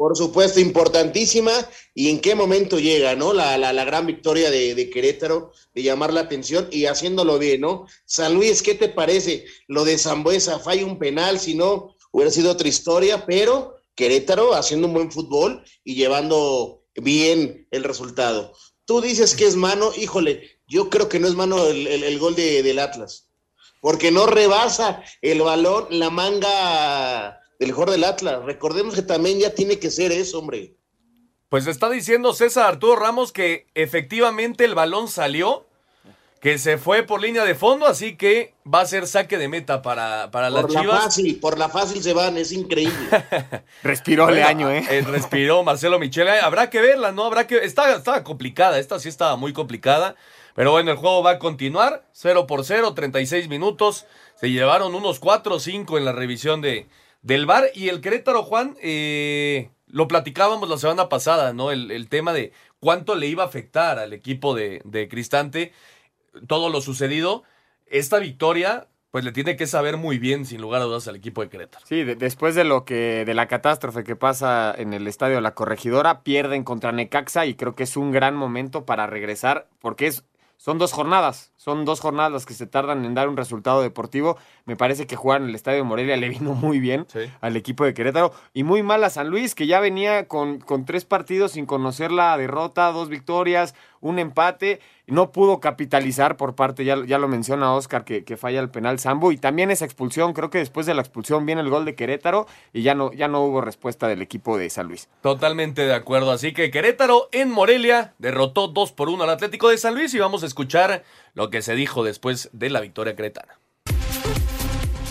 Por 0.00 0.16
supuesto, 0.16 0.60
importantísima. 0.60 1.52
¿Y 1.94 2.08
en 2.08 2.22
qué 2.22 2.34
momento 2.34 2.78
llega, 2.78 3.14
no? 3.16 3.34
La, 3.34 3.58
la, 3.58 3.74
la 3.74 3.84
gran 3.84 4.06
victoria 4.06 4.50
de, 4.50 4.74
de, 4.74 4.88
Querétaro, 4.88 5.52
de 5.74 5.82
llamar 5.82 6.14
la 6.14 6.22
atención 6.22 6.68
y 6.70 6.86
haciéndolo 6.86 7.38
bien, 7.38 7.60
¿no? 7.60 7.86
San 8.06 8.32
Luis, 8.32 8.62
¿qué 8.62 8.74
te 8.74 8.88
parece? 8.88 9.44
Lo 9.68 9.84
de 9.84 9.98
Zambuesa, 9.98 10.58
falla 10.58 10.86
un 10.86 10.98
penal, 10.98 11.38
si 11.38 11.54
no, 11.54 11.96
hubiera 12.12 12.30
sido 12.30 12.50
otra 12.50 12.66
historia, 12.66 13.26
pero 13.26 13.76
Querétaro 13.94 14.54
haciendo 14.54 14.86
un 14.86 14.94
buen 14.94 15.12
fútbol 15.12 15.62
y 15.84 15.96
llevando 15.96 16.82
bien 16.94 17.68
el 17.70 17.84
resultado. 17.84 18.54
Tú 18.86 19.02
dices 19.02 19.34
que 19.34 19.44
es 19.44 19.56
mano, 19.56 19.92
híjole, 19.94 20.62
yo 20.66 20.88
creo 20.88 21.10
que 21.10 21.20
no 21.20 21.28
es 21.28 21.34
mano 21.34 21.66
el, 21.66 21.86
el, 21.86 22.04
el 22.04 22.18
gol 22.18 22.34
de, 22.34 22.62
del 22.62 22.78
Atlas 22.78 23.26
porque 23.80 24.10
no 24.10 24.26
rebasa 24.26 25.02
el 25.22 25.40
balón 25.40 25.86
la 25.90 26.10
manga 26.10 27.39
del 27.60 27.72
jugador 27.72 27.92
del 27.92 28.04
Atlas. 28.04 28.42
Recordemos 28.44 28.94
que 28.94 29.02
también 29.02 29.38
ya 29.38 29.54
tiene 29.54 29.78
que 29.78 29.90
ser 29.90 30.10
eso, 30.10 30.40
hombre. 30.40 30.74
Pues 31.50 31.66
está 31.66 31.90
diciendo 31.90 32.32
César 32.32 32.66
Arturo 32.66 32.96
Ramos 32.96 33.32
que 33.32 33.66
efectivamente 33.74 34.64
el 34.64 34.74
balón 34.74 35.08
salió, 35.08 35.66
que 36.40 36.58
se 36.58 36.78
fue 36.78 37.02
por 37.02 37.20
línea 37.20 37.44
de 37.44 37.54
fondo, 37.54 37.86
así 37.86 38.16
que 38.16 38.54
va 38.72 38.80
a 38.80 38.86
ser 38.86 39.06
saque 39.06 39.36
de 39.36 39.48
meta 39.48 39.82
para, 39.82 40.30
para 40.30 40.48
por 40.48 40.62
las 40.62 40.72
la 40.72 40.80
Chivas. 40.80 41.04
Fácil, 41.04 41.38
por 41.38 41.58
la 41.58 41.68
fácil 41.68 42.02
se 42.02 42.14
van, 42.14 42.38
es 42.38 42.50
increíble. 42.50 42.94
respiró 43.82 44.24
bueno, 44.24 44.38
el 44.38 44.44
año, 44.44 44.70
¿eh? 44.70 44.82
¿eh? 44.88 45.02
Respiró 45.02 45.62
Marcelo 45.62 45.98
Michele. 45.98 46.40
Habrá 46.40 46.70
que 46.70 46.80
verla, 46.80 47.12
¿no? 47.12 47.26
Habrá 47.26 47.46
que. 47.46 47.58
Estaba, 47.58 47.92
estaba 47.92 48.24
complicada, 48.24 48.78
esta 48.78 48.98
sí 48.98 49.10
estaba 49.10 49.36
muy 49.36 49.52
complicada. 49.52 50.16
Pero 50.54 50.72
bueno, 50.72 50.92
el 50.92 50.96
juego 50.96 51.22
va 51.22 51.32
a 51.32 51.38
continuar. 51.38 52.06
0 52.12 52.46
por 52.46 52.64
0, 52.64 52.94
36 52.94 53.48
minutos. 53.48 54.06
Se 54.36 54.50
llevaron 54.50 54.94
unos 54.94 55.20
4 55.20 55.56
o 55.56 55.60
5 55.60 55.98
en 55.98 56.04
la 56.04 56.12
revisión 56.12 56.60
de, 56.60 56.88
del 57.22 57.46
VAR. 57.46 57.64
Y 57.74 57.88
el 57.88 58.00
Querétaro, 58.00 58.42
Juan, 58.42 58.76
eh, 58.82 59.70
lo 59.86 60.08
platicábamos 60.08 60.68
la 60.68 60.78
semana 60.78 61.08
pasada, 61.08 61.52
¿no? 61.52 61.70
El, 61.70 61.90
el, 61.90 62.08
tema 62.08 62.32
de 62.32 62.52
cuánto 62.78 63.14
le 63.14 63.26
iba 63.26 63.42
a 63.42 63.46
afectar 63.46 63.98
al 63.98 64.12
equipo 64.12 64.54
de, 64.54 64.82
de 64.84 65.08
Cristante 65.08 65.72
todo 66.46 66.68
lo 66.68 66.80
sucedido. 66.80 67.42
Esta 67.86 68.18
victoria 68.18 68.86
pues 69.10 69.24
le 69.24 69.32
tiene 69.32 69.56
que 69.56 69.66
saber 69.66 69.96
muy 69.96 70.18
bien, 70.18 70.46
sin 70.46 70.60
lugar 70.60 70.82
a 70.82 70.84
dudas, 70.84 71.08
al 71.08 71.16
equipo 71.16 71.42
de 71.42 71.48
Querétaro. 71.48 71.84
Sí, 71.86 72.04
de, 72.04 72.14
después 72.14 72.54
de 72.54 72.62
lo 72.62 72.84
que, 72.84 73.24
de 73.24 73.34
la 73.34 73.48
catástrofe 73.48 74.04
que 74.04 74.14
pasa 74.14 74.72
en 74.76 74.92
el 74.92 75.08
estadio 75.08 75.40
la 75.40 75.54
Corregidora, 75.54 76.22
pierden 76.22 76.62
contra 76.62 76.92
Necaxa 76.92 77.44
y 77.46 77.54
creo 77.54 77.74
que 77.74 77.82
es 77.82 77.96
un 77.96 78.12
gran 78.12 78.36
momento 78.36 78.86
para 78.86 79.08
regresar, 79.08 79.66
porque 79.80 80.06
es 80.06 80.24
son 80.60 80.76
dos 80.76 80.92
jornadas, 80.92 81.49
son 81.60 81.84
dos 81.84 82.00
jornadas 82.00 82.32
las 82.32 82.46
que 82.46 82.54
se 82.54 82.66
tardan 82.66 83.04
en 83.04 83.12
dar 83.12 83.28
un 83.28 83.36
resultado 83.36 83.82
deportivo. 83.82 84.38
Me 84.64 84.76
parece 84.76 85.06
que 85.06 85.14
jugar 85.14 85.42
en 85.42 85.50
el 85.50 85.54
Estadio 85.54 85.84
Morelia 85.84 86.16
le 86.16 86.30
vino 86.30 86.54
muy 86.54 86.80
bien 86.80 87.04
sí. 87.12 87.30
al 87.42 87.54
equipo 87.54 87.84
de 87.84 87.92
Querétaro 87.92 88.32
y 88.54 88.62
muy 88.62 88.82
mal 88.82 89.04
a 89.04 89.10
San 89.10 89.28
Luis, 89.28 89.54
que 89.54 89.66
ya 89.66 89.78
venía 89.78 90.26
con, 90.26 90.60
con 90.60 90.86
tres 90.86 91.04
partidos 91.04 91.52
sin 91.52 91.66
conocer 91.66 92.12
la 92.12 92.34
derrota, 92.38 92.90
dos 92.92 93.10
victorias, 93.10 93.74
un 94.00 94.18
empate, 94.18 94.80
no 95.06 95.32
pudo 95.32 95.60
capitalizar 95.60 96.36
por 96.36 96.54
parte, 96.54 96.84
ya, 96.84 97.04
ya 97.04 97.18
lo 97.18 97.28
menciona 97.28 97.74
Oscar, 97.74 98.04
que, 98.04 98.24
que, 98.24 98.36
falla 98.36 98.60
el 98.60 98.70
penal 98.70 98.98
Sambo, 98.98 99.32
y 99.32 99.36
también 99.36 99.70
esa 99.70 99.84
expulsión, 99.84 100.32
creo 100.32 100.50
que 100.50 100.58
después 100.58 100.86
de 100.86 100.94
la 100.94 101.02
expulsión 101.02 101.44
viene 101.44 101.60
el 101.60 101.68
gol 101.68 101.84
de 101.84 101.94
Querétaro 101.94 102.46
y 102.72 102.82
ya 102.82 102.94
no, 102.94 103.12
ya 103.12 103.28
no 103.28 103.42
hubo 103.42 103.60
respuesta 103.60 104.08
del 104.08 104.22
equipo 104.22 104.56
de 104.56 104.70
San 104.70 104.88
Luis. 104.88 105.08
Totalmente 105.20 105.82
de 105.82 105.94
acuerdo, 105.94 106.30
así 106.30 106.52
que 106.52 106.70
Querétaro 106.70 107.28
en 107.32 107.50
Morelia 107.50 108.14
derrotó 108.18 108.68
2 108.68 108.92
por 108.92 109.08
1 109.08 109.24
al 109.24 109.30
Atlético 109.30 109.68
de 109.68 109.78
San 109.78 109.94
Luis 109.94 110.14
y 110.14 110.18
vamos 110.18 110.42
a 110.42 110.46
escuchar 110.46 111.04
lo 111.34 111.50
que 111.50 111.62
se 111.62 111.74
dijo 111.74 112.04
después 112.04 112.50
de 112.52 112.70
la 112.70 112.80
victoria 112.80 113.16
cretana. 113.16 113.60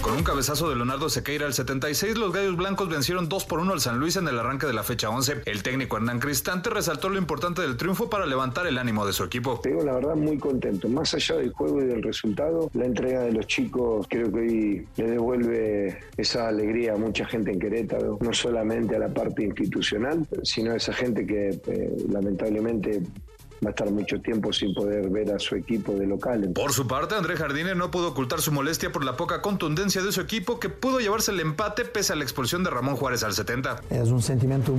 Con 0.01 0.13
un 0.13 0.23
cabezazo 0.23 0.69
de 0.69 0.77
Leonardo 0.77 1.09
Sequeira 1.09 1.45
al 1.45 1.53
76, 1.53 2.17
los 2.17 2.31
Gallos 2.31 2.55
Blancos 2.55 2.87
vencieron 2.87 3.27
2 3.27 3.43
por 3.43 3.59
1 3.59 3.73
al 3.73 3.81
San 3.81 3.99
Luis 3.99 4.15
en 4.15 4.29
el 4.29 4.39
arranque 4.39 4.65
de 4.65 4.71
la 4.71 4.83
fecha 4.83 5.09
11. 5.09 5.41
El 5.45 5.61
técnico 5.61 5.97
Hernán 5.97 6.19
Cristante 6.19 6.69
resaltó 6.69 7.09
lo 7.09 7.17
importante 7.17 7.61
del 7.61 7.75
triunfo 7.75 8.09
para 8.09 8.25
levantar 8.25 8.65
el 8.65 8.77
ánimo 8.77 9.05
de 9.05 9.11
su 9.11 9.25
equipo. 9.25 9.59
Te 9.61 9.69
digo 9.69 9.83
la 9.83 9.93
verdad, 9.93 10.15
muy 10.15 10.37
contento. 10.37 10.87
Más 10.87 11.13
allá 11.13 11.35
del 11.35 11.51
juego 11.51 11.81
y 11.81 11.85
del 11.85 12.01
resultado, 12.01 12.71
la 12.73 12.85
entrega 12.85 13.21
de 13.21 13.33
los 13.33 13.45
chicos 13.47 14.07
creo 14.09 14.31
que 14.31 14.39
hoy 14.39 14.87
le 14.95 15.11
devuelve 15.11 15.99
esa 16.15 16.47
alegría 16.47 16.93
a 16.93 16.97
mucha 16.97 17.25
gente 17.25 17.51
en 17.51 17.59
Querétaro, 17.59 18.17
no 18.21 18.33
solamente 18.33 18.95
a 18.95 18.99
la 18.99 19.09
parte 19.09 19.43
institucional, 19.43 20.25
sino 20.43 20.71
a 20.71 20.77
esa 20.77 20.93
gente 20.93 21.27
que 21.27 21.49
eh, 21.49 21.97
lamentablemente 22.09 23.01
va 23.63 23.69
a 23.69 23.71
estar 23.71 23.91
mucho 23.91 24.19
tiempo 24.21 24.53
sin 24.53 24.73
poder 24.73 25.09
ver 25.09 25.31
a 25.31 25.39
su 25.39 25.55
equipo 25.55 25.93
de 25.93 26.07
local. 26.07 26.51
Por 26.53 26.71
su 26.73 26.87
parte, 26.87 27.15
André 27.15 27.35
Jardine 27.35 27.75
no 27.75 27.91
pudo 27.91 28.09
ocultar 28.09 28.41
su 28.41 28.51
molestia 28.51 28.91
por 28.91 29.03
la 29.03 29.17
poca 29.17 29.41
contundencia 29.41 30.01
de 30.01 30.11
su 30.11 30.21
equipo 30.21 30.59
que 30.59 30.69
pudo 30.69 30.99
llevarse 30.99 31.31
el 31.31 31.39
empate 31.39 31.85
pese 31.85 32.13
a 32.13 32.15
la 32.15 32.23
expulsión 32.23 32.63
de 32.63 32.69
Ramón 32.69 32.95
Juárez 32.95 33.23
al 33.23 33.33
70. 33.33 33.81
Es 33.89 34.09
un 34.09 34.21
sentimiento 34.21 34.73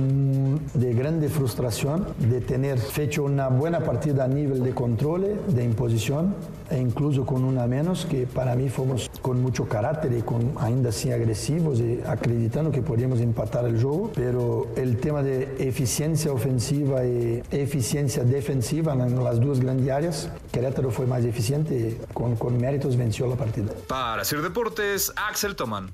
de 0.73 0.93
grande 0.93 1.29
frustración 1.29 2.07
de 2.17 2.41
tener 2.41 2.79
hecho 2.97 3.23
una 3.23 3.49
buena 3.49 3.81
partida 3.81 4.25
a 4.25 4.27
nivel 4.27 4.63
de 4.63 4.71
control, 4.71 5.39
de 5.47 5.63
imposición 5.63 6.35
e 6.69 6.79
incluso 6.79 7.25
con 7.25 7.43
una 7.43 7.67
menos 7.67 8.05
que 8.05 8.25
para 8.25 8.55
mí 8.55 8.69
fuimos 8.69 9.09
con 9.21 9.41
mucho 9.41 9.67
carácter 9.67 10.13
y 10.13 10.21
con 10.21 10.53
ainda 10.57 10.89
así 10.89 11.11
agresivos 11.11 11.79
y 11.79 11.99
acreditando 12.07 12.71
que 12.71 12.81
podíamos 12.81 13.19
empatar 13.19 13.65
el 13.65 13.81
juego, 13.81 14.11
pero 14.15 14.67
el 14.75 14.97
tema 14.97 15.21
de 15.21 15.55
eficiencia 15.59 16.31
ofensiva 16.31 17.05
y 17.05 17.43
eficiencia 17.51 18.23
defensiva 18.23 18.70
en 18.79 19.23
las 19.23 19.39
dos 19.39 19.59
grandes 19.59 19.89
áreas. 19.89 20.29
Querétaro 20.51 20.91
fue 20.91 21.05
más 21.05 21.23
eficiente 21.25 21.73
y 21.75 22.13
con, 22.13 22.35
con 22.35 22.57
méritos 22.57 22.95
venció 22.95 23.27
la 23.27 23.35
partida. 23.35 23.73
Para 23.87 24.23
Sir 24.23 24.41
Deportes, 24.41 25.11
Axel 25.15 25.55
Toman. 25.55 25.91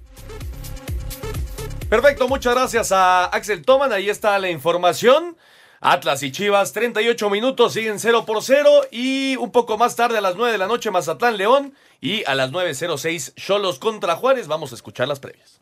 Perfecto, 1.90 2.28
muchas 2.28 2.54
gracias 2.54 2.92
a 2.92 3.26
Axel 3.26 3.64
Toman. 3.66 3.92
Ahí 3.92 4.10
está 4.10 4.38
la 4.40 4.50
información. 4.50 5.38
Atlas 5.80 6.24
y 6.24 6.32
Chivas, 6.32 6.74
38 6.74 7.30
minutos, 7.30 7.74
siguen 7.74 8.00
0 8.00 8.26
por 8.26 8.44
0. 8.44 8.70
Y 8.92 9.36
un 9.38 9.52
poco 9.52 9.78
más 9.78 9.96
tarde, 9.96 10.18
a 10.18 10.22
las 10.22 10.36
9 10.36 10.52
de 10.52 10.58
la 10.58 10.68
noche, 10.68 10.92
Mazatlán 10.92 11.38
León. 11.38 11.74
Y 12.02 12.24
a 12.26 12.36
las 12.36 12.52
9.06, 12.52 13.34
Cholos 13.36 13.80
contra 13.80 14.16
Juárez. 14.16 14.48
Vamos 14.48 14.72
a 14.72 14.76
escuchar 14.76 15.08
las 15.08 15.20
previas. 15.20 15.57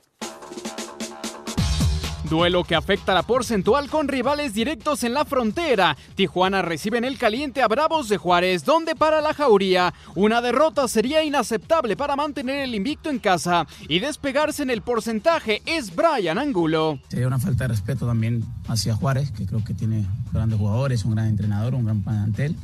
Duelo 2.29 2.63
que 2.63 2.75
afecta 2.75 3.13
la 3.13 3.23
porcentual 3.23 3.89
con 3.89 4.07
rivales 4.07 4.53
directos 4.53 5.03
en 5.03 5.13
la 5.13 5.25
frontera. 5.25 5.95
Tijuana 6.15 6.61
recibe 6.61 6.97
en 6.97 7.05
el 7.05 7.17
caliente 7.17 7.61
a 7.61 7.67
Bravos 7.67 8.09
de 8.09 8.17
Juárez, 8.17 8.65
donde 8.65 8.95
para 8.95 9.21
la 9.21 9.33
Jauría 9.33 9.93
una 10.15 10.41
derrota 10.41 10.87
sería 10.87 11.23
inaceptable 11.23 11.95
para 11.95 12.15
mantener 12.15 12.63
el 12.63 12.75
invicto 12.75 13.09
en 13.09 13.19
casa 13.19 13.67
y 13.87 13.99
despegarse 13.99 14.63
en 14.63 14.69
el 14.69 14.81
porcentaje 14.81 15.61
es 15.65 15.95
Brian 15.95 16.37
Angulo. 16.37 16.99
Sería 17.09 17.27
una 17.27 17.39
falta 17.39 17.65
de 17.65 17.69
respeto 17.69 18.07
también 18.07 18.43
hacia 18.67 18.95
Juárez, 18.95 19.31
que 19.31 19.45
creo 19.45 19.63
que 19.63 19.73
tiene 19.73 20.05
grandes 20.33 20.57
jugadores, 20.57 21.05
un 21.05 21.11
gran 21.15 21.27
entrenador, 21.27 21.75
un 21.75 21.85
gran 21.85 22.01
plantel, 22.01 22.55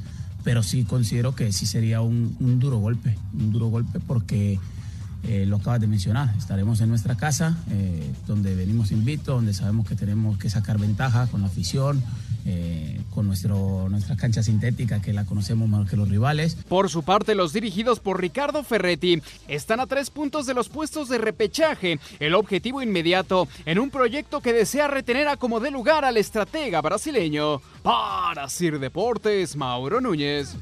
pero 0.43 0.63
sí 0.63 0.83
considero 0.83 1.35
que 1.35 1.51
sí 1.51 1.65
sería 1.65 2.01
un, 2.01 2.35
un 2.39 2.59
duro 2.59 2.77
golpe, 2.77 3.15
un 3.33 3.51
duro 3.51 3.67
golpe 3.67 3.99
porque 3.99 4.59
eh, 5.23 5.45
lo 5.45 5.57
acabas 5.57 5.79
de 5.79 5.87
mencionar, 5.87 6.33
estaremos 6.37 6.81
en 6.81 6.89
nuestra 6.89 7.15
casa, 7.15 7.57
eh, 7.69 8.11
donde 8.25 8.55
venimos 8.55 8.91
invito, 8.91 9.35
donde 9.35 9.53
sabemos 9.53 9.87
que 9.87 9.95
tenemos 9.95 10.37
que 10.39 10.49
sacar 10.49 10.79
ventaja 10.79 11.27
con 11.27 11.41
la 11.41 11.47
afición, 11.47 12.03
eh, 12.45 12.99
con 13.11 13.27
nuestro, 13.27 13.87
nuestra 13.89 14.15
cancha 14.15 14.41
sintética 14.41 14.99
que 14.99 15.13
la 15.13 15.25
conocemos 15.25 15.69
más 15.69 15.87
que 15.87 15.95
los 15.95 16.09
rivales. 16.09 16.55
Por 16.67 16.89
su 16.89 17.03
parte, 17.03 17.35
los 17.35 17.53
dirigidos 17.53 17.99
por 17.99 18.19
Ricardo 18.19 18.63
Ferretti 18.63 19.21
están 19.47 19.79
a 19.79 19.85
tres 19.85 20.09
puntos 20.09 20.47
de 20.47 20.55
los 20.55 20.69
puestos 20.69 21.07
de 21.07 21.19
repechaje. 21.19 21.99
El 22.19 22.33
objetivo 22.33 22.81
inmediato 22.81 23.47
en 23.65 23.77
un 23.77 23.91
proyecto 23.91 24.41
que 24.41 24.53
desea 24.53 24.87
retener 24.87 25.27
a 25.27 25.37
como 25.37 25.59
de 25.59 25.69
lugar 25.69 26.03
al 26.03 26.17
estratega 26.17 26.81
brasileño. 26.81 27.61
Para 27.83 28.49
Sir 28.49 28.79
Deportes, 28.79 29.55
Mauro 29.55 30.01
Núñez. 30.01 30.55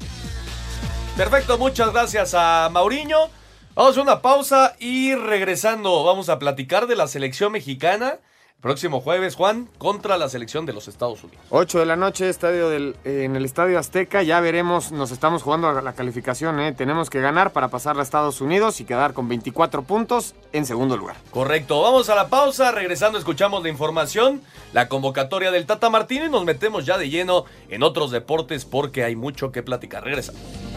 Perfecto, 1.16 1.56
muchas 1.56 1.92
gracias 1.92 2.34
a 2.34 2.68
Mauriño. 2.70 3.39
Vamos 3.80 3.96
a 3.96 4.02
una 4.02 4.20
pausa 4.20 4.76
y 4.78 5.14
regresando 5.14 6.04
vamos 6.04 6.28
a 6.28 6.38
platicar 6.38 6.86
de 6.86 6.96
la 6.96 7.08
selección 7.08 7.50
mexicana. 7.52 8.18
Próximo 8.60 9.00
jueves, 9.00 9.36
Juan, 9.36 9.70
contra 9.78 10.18
la 10.18 10.28
selección 10.28 10.66
de 10.66 10.74
los 10.74 10.86
Estados 10.86 11.24
Unidos. 11.24 11.42
8 11.48 11.78
de 11.78 11.86
la 11.86 11.96
noche, 11.96 12.28
estadio 12.28 12.68
del, 12.68 12.94
eh, 13.06 13.22
en 13.24 13.36
el 13.36 13.46
Estadio 13.46 13.78
Azteca. 13.78 14.22
Ya 14.22 14.38
veremos, 14.40 14.92
nos 14.92 15.12
estamos 15.12 15.42
jugando 15.42 15.70
a 15.70 15.80
la 15.80 15.94
calificación. 15.94 16.60
¿eh? 16.60 16.72
Tenemos 16.72 17.08
que 17.08 17.22
ganar 17.22 17.52
para 17.52 17.68
pasar 17.68 17.98
a 17.98 18.02
Estados 18.02 18.42
Unidos 18.42 18.82
y 18.82 18.84
quedar 18.84 19.14
con 19.14 19.30
24 19.30 19.80
puntos 19.84 20.34
en 20.52 20.66
segundo 20.66 20.98
lugar. 20.98 21.16
Correcto, 21.30 21.80
vamos 21.80 22.10
a 22.10 22.14
la 22.14 22.28
pausa. 22.28 22.72
Regresando, 22.72 23.16
escuchamos 23.16 23.62
la 23.62 23.70
información, 23.70 24.42
la 24.74 24.90
convocatoria 24.90 25.50
del 25.50 25.64
Tata 25.64 25.88
Martino 25.88 26.26
y 26.26 26.28
nos 26.28 26.44
metemos 26.44 26.84
ya 26.84 26.98
de 26.98 27.08
lleno 27.08 27.46
en 27.70 27.82
otros 27.82 28.10
deportes 28.10 28.66
porque 28.66 29.04
hay 29.04 29.16
mucho 29.16 29.52
que 29.52 29.62
platicar. 29.62 30.04
Regresamos. 30.04 30.69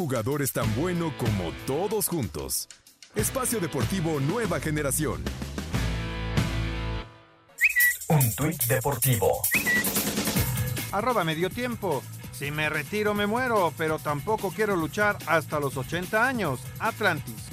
Jugador 0.00 0.40
es 0.40 0.52
tan 0.52 0.74
bueno 0.76 1.12
como 1.18 1.52
todos 1.66 2.08
juntos. 2.08 2.68
Espacio 3.14 3.60
Deportivo 3.60 4.18
Nueva 4.18 4.58
Generación. 4.58 5.22
Un 8.08 8.34
tuit 8.34 8.62
deportivo. 8.64 9.42
Arroba 10.92 11.22
medio 11.22 11.50
tiempo. 11.50 12.02
Si 12.32 12.50
me 12.50 12.70
retiro 12.70 13.12
me 13.12 13.26
muero, 13.26 13.74
pero 13.76 13.98
tampoco 13.98 14.50
quiero 14.50 14.74
luchar 14.74 15.18
hasta 15.26 15.60
los 15.60 15.76
80 15.76 16.26
años. 16.26 16.60
Atlantis. 16.78 17.50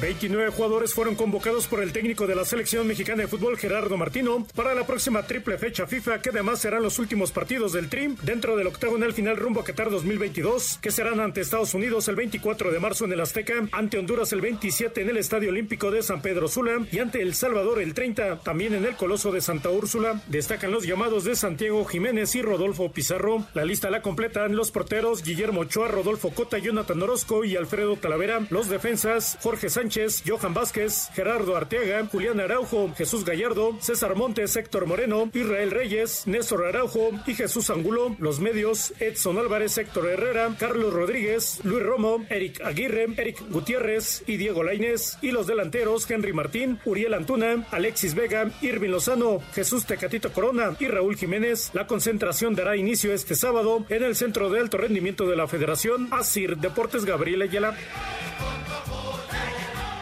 29 0.00 0.50
jugadores 0.50 0.94
fueron 0.94 1.14
convocados 1.14 1.66
por 1.66 1.82
el 1.82 1.92
técnico 1.92 2.26
de 2.26 2.34
la 2.34 2.46
selección 2.46 2.86
mexicana 2.86 3.22
de 3.22 3.28
fútbol 3.28 3.58
Gerardo 3.58 3.98
Martino 3.98 4.46
para 4.54 4.74
la 4.74 4.86
próxima 4.86 5.26
triple 5.26 5.58
fecha 5.58 5.86
FIFA 5.86 6.22
que 6.22 6.30
además 6.30 6.60
serán 6.60 6.82
los 6.82 6.98
últimos 6.98 7.32
partidos 7.32 7.74
del 7.74 7.90
TRIM 7.90 8.16
dentro 8.22 8.56
del 8.56 8.68
octagonal 8.68 9.12
final 9.12 9.36
rumbo 9.36 9.60
a 9.60 9.64
Qatar 9.64 9.90
2022 9.90 10.78
que 10.80 10.90
serán 10.90 11.20
ante 11.20 11.42
Estados 11.42 11.74
Unidos 11.74 12.08
el 12.08 12.16
24 12.16 12.72
de 12.72 12.80
marzo 12.80 13.04
en 13.04 13.12
el 13.12 13.20
Azteca, 13.20 13.54
ante 13.72 13.98
Honduras 13.98 14.32
el 14.32 14.40
27 14.40 15.02
en 15.02 15.10
el 15.10 15.18
Estadio 15.18 15.50
Olímpico 15.50 15.90
de 15.90 16.02
San 16.02 16.22
Pedro 16.22 16.48
Sula 16.48 16.78
y 16.90 16.98
ante 16.98 17.20
El 17.20 17.34
Salvador 17.34 17.82
el 17.82 17.92
30 17.92 18.38
también 18.38 18.72
en 18.72 18.86
el 18.86 18.96
Coloso 18.96 19.32
de 19.32 19.42
Santa 19.42 19.68
Úrsula. 19.68 20.22
Destacan 20.28 20.70
los 20.70 20.86
llamados 20.86 21.24
de 21.24 21.36
Santiago 21.36 21.84
Jiménez 21.84 22.34
y 22.36 22.42
Rodolfo 22.42 22.90
Pizarro. 22.90 23.46
La 23.52 23.66
lista 23.66 23.90
la 23.90 24.00
completan 24.00 24.56
los 24.56 24.70
porteros 24.70 25.22
Guillermo 25.22 25.60
Ochoa, 25.60 25.88
Rodolfo 25.88 26.30
Cota, 26.30 26.56
Jonathan 26.56 27.02
Orozco 27.02 27.44
y 27.44 27.56
Alfredo 27.56 27.96
Talavera. 27.96 28.46
Los 28.48 28.70
defensas 28.70 29.36
Jorge 29.42 29.68
Sánchez 29.68 29.89
Johan 30.26 30.54
Vázquez, 30.54 31.10
Gerardo 31.14 31.56
Arteaga, 31.56 32.06
Julián 32.06 32.40
Araujo, 32.40 32.92
Jesús 32.96 33.24
Gallardo, 33.24 33.76
César 33.80 34.14
Montes, 34.14 34.54
Héctor 34.54 34.86
Moreno, 34.86 35.30
Israel 35.34 35.70
Reyes, 35.70 36.26
Néstor 36.26 36.66
Araujo 36.66 37.10
y 37.26 37.34
Jesús 37.34 37.70
Angulo. 37.70 38.14
Los 38.18 38.40
medios, 38.40 38.94
Edson 39.00 39.38
Álvarez, 39.38 39.76
Héctor 39.78 40.08
Herrera, 40.08 40.54
Carlos 40.58 40.92
Rodríguez, 40.92 41.60
Luis 41.64 41.82
Romo, 41.82 42.24
Eric 42.30 42.60
Aguirre, 42.62 43.06
Eric 43.16 43.42
Gutiérrez 43.50 44.22
y 44.26 44.36
Diego 44.36 44.62
Lainez. 44.62 45.18
Y 45.22 45.32
los 45.32 45.46
delanteros, 45.46 46.08
Henry 46.08 46.32
Martín, 46.32 46.78
Uriel 46.84 47.14
Antuna, 47.14 47.66
Alexis 47.70 48.14
Vega, 48.14 48.50
Irvin 48.62 48.92
Lozano, 48.92 49.40
Jesús 49.54 49.86
Tecatito 49.86 50.32
Corona 50.32 50.76
y 50.78 50.86
Raúl 50.86 51.16
Jiménez. 51.16 51.70
La 51.72 51.86
concentración 51.86 52.54
dará 52.54 52.76
inicio 52.76 53.12
este 53.12 53.34
sábado 53.34 53.84
en 53.88 54.04
el 54.04 54.14
Centro 54.14 54.50
de 54.50 54.60
Alto 54.60 54.78
Rendimiento 54.78 55.26
de 55.26 55.36
la 55.36 55.48
Federación, 55.48 56.08
Asir 56.12 56.56
Deportes 56.58 57.04
Gabriel 57.04 57.42
Ayala. 57.42 57.74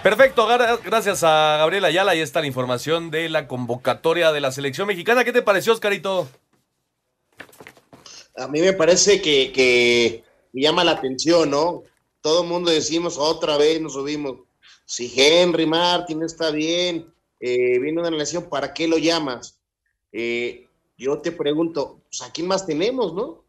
Perfecto, 0.09 0.47
gracias 0.47 1.23
a 1.23 1.59
Gabriel 1.59 1.85
Ayala. 1.85 2.13
Ahí 2.13 2.21
está 2.21 2.41
la 2.41 2.47
información 2.47 3.11
de 3.11 3.29
la 3.29 3.47
convocatoria 3.47 4.33
de 4.33 4.41
la 4.41 4.51
selección 4.51 4.89
mexicana. 4.89 5.23
¿Qué 5.23 5.35
te 5.35 5.43
pareció, 5.43 5.75
Oscarito? 5.75 6.27
A 8.35 8.49
mí 8.49 8.63
me 8.63 8.73
parece 8.73 9.21
que, 9.21 10.25
llama 10.55 10.83
la 10.83 10.93
atención, 10.93 11.51
¿no? 11.51 11.83
Todo 12.23 12.41
el 12.41 12.49
mundo 12.49 12.71
decimos 12.71 13.19
otra 13.19 13.59
vez, 13.59 13.83
nos 13.83 13.93
subimos. 13.93 14.39
Si 14.87 15.13
Henry 15.15 15.67
Martin 15.67 16.23
está 16.23 16.53
bien, 16.53 17.13
eh, 17.39 17.79
viene 17.79 18.01
una 18.01 18.11
lesión, 18.11 18.49
¿para 18.49 18.73
qué 18.73 18.89
lo 18.89 18.97
llamas? 18.97 19.61
Eh, 20.11 20.69
yo 20.97 21.19
te 21.19 21.33
pregunto, 21.33 22.01
pues, 22.09 22.23
¿a 22.23 22.33
quién 22.33 22.47
más 22.47 22.65
tenemos, 22.65 23.13
no? 23.13 23.45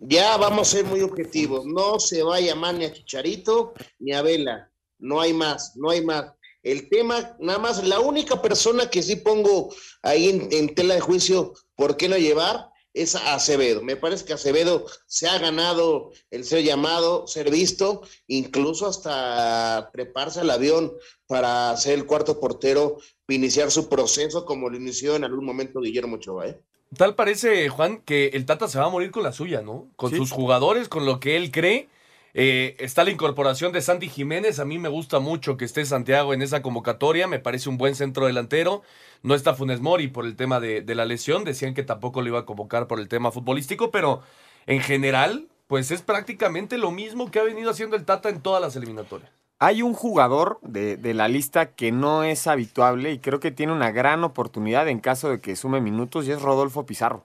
Ya 0.00 0.36
vamos 0.38 0.66
a 0.66 0.70
ser 0.72 0.86
muy 0.86 1.02
objetivos. 1.02 1.64
No 1.64 2.00
se 2.00 2.24
va 2.24 2.38
a 2.38 2.40
llamar 2.40 2.74
ni 2.74 2.84
a 2.84 2.92
Chicharito 2.92 3.74
ni 4.00 4.12
a 4.12 4.22
Vela 4.22 4.72
no 4.98 5.20
hay 5.20 5.32
más, 5.32 5.76
no 5.76 5.90
hay 5.90 6.04
más. 6.04 6.32
El 6.62 6.88
tema, 6.88 7.36
nada 7.38 7.58
más, 7.58 7.86
la 7.86 8.00
única 8.00 8.40
persona 8.40 8.88
que 8.88 9.02
sí 9.02 9.16
pongo 9.16 9.72
ahí 10.02 10.48
en, 10.50 10.74
tela 10.74 10.94
de 10.94 11.00
juicio, 11.00 11.52
¿por 11.76 11.96
qué 11.96 12.08
no 12.08 12.16
llevar? 12.16 12.70
Es 12.94 13.14
a 13.16 13.34
Acevedo. 13.34 13.82
Me 13.82 13.96
parece 13.96 14.24
que 14.24 14.32
Acevedo 14.32 14.86
se 15.06 15.28
ha 15.28 15.38
ganado 15.38 16.12
el 16.30 16.44
ser 16.44 16.62
llamado, 16.62 17.26
ser 17.26 17.50
visto, 17.50 18.02
incluso 18.28 18.86
hasta 18.86 19.90
treparse 19.92 20.40
al 20.40 20.50
avión 20.50 20.92
para 21.26 21.76
ser 21.76 21.94
el 21.94 22.06
cuarto 22.06 22.40
portero, 22.40 22.96
iniciar 23.28 23.70
su 23.70 23.88
proceso 23.88 24.46
como 24.46 24.70
lo 24.70 24.76
inició 24.76 25.16
en 25.16 25.24
algún 25.24 25.44
momento 25.44 25.80
Guillermo 25.80 26.16
Ochoa. 26.16 26.46
¿eh? 26.46 26.60
Tal 26.96 27.14
parece, 27.14 27.68
Juan, 27.68 28.00
que 28.02 28.28
el 28.28 28.46
Tata 28.46 28.68
se 28.68 28.78
va 28.78 28.86
a 28.86 28.90
morir 28.90 29.10
con 29.10 29.22
la 29.22 29.32
suya, 29.32 29.60
¿no? 29.60 29.90
Con 29.96 30.14
sus 30.14 30.30
jugadores, 30.30 30.88
con 30.88 31.04
lo 31.04 31.20
que 31.20 31.36
él 31.36 31.50
cree 31.50 31.88
eh, 32.36 32.74
está 32.80 33.04
la 33.04 33.12
incorporación 33.12 33.72
de 33.72 33.80
Santi 33.80 34.08
Jiménez. 34.08 34.58
A 34.58 34.64
mí 34.64 34.78
me 34.78 34.88
gusta 34.88 35.20
mucho 35.20 35.56
que 35.56 35.64
esté 35.64 35.84
Santiago 35.86 36.34
en 36.34 36.42
esa 36.42 36.62
convocatoria. 36.62 37.28
Me 37.28 37.38
parece 37.38 37.68
un 37.68 37.78
buen 37.78 37.94
centro 37.94 38.26
delantero. 38.26 38.82
No 39.22 39.36
está 39.36 39.54
Funes 39.54 39.80
Mori 39.80 40.08
por 40.08 40.26
el 40.26 40.34
tema 40.34 40.58
de, 40.58 40.82
la 40.94 41.04
lesión. 41.04 41.44
Decían 41.44 41.74
que 41.74 41.84
tampoco 41.84 42.22
lo 42.22 42.28
iba 42.28 42.40
a 42.40 42.44
convocar 42.44 42.88
por 42.88 42.98
el 42.98 43.08
tema 43.08 43.30
futbolístico, 43.30 43.92
pero 43.92 44.22
en 44.66 44.80
general, 44.80 45.46
pues 45.68 45.92
es 45.92 46.02
prácticamente 46.02 46.76
lo 46.76 46.90
mismo 46.90 47.30
que 47.30 47.38
ha 47.38 47.44
venido 47.44 47.70
haciendo 47.70 47.94
el 47.94 48.04
Tata 48.04 48.28
en 48.28 48.40
todas 48.40 48.60
las 48.60 48.74
eliminatorias. 48.74 49.30
Hay 49.60 49.82
un 49.82 49.94
jugador 49.94 50.58
de, 50.62 50.96
de, 50.96 51.14
la 51.14 51.28
lista 51.28 51.70
que 51.74 51.92
no 51.92 52.24
es 52.24 52.48
habituable 52.48 53.12
y 53.12 53.20
creo 53.20 53.38
que 53.38 53.52
tiene 53.52 53.72
una 53.72 53.92
gran 53.92 54.24
oportunidad 54.24 54.88
en 54.88 54.98
caso 54.98 55.30
de 55.30 55.40
que 55.40 55.54
sume 55.54 55.80
minutos 55.80 56.26
y 56.26 56.32
es 56.32 56.42
Rodolfo 56.42 56.84
Pizarro. 56.84 57.24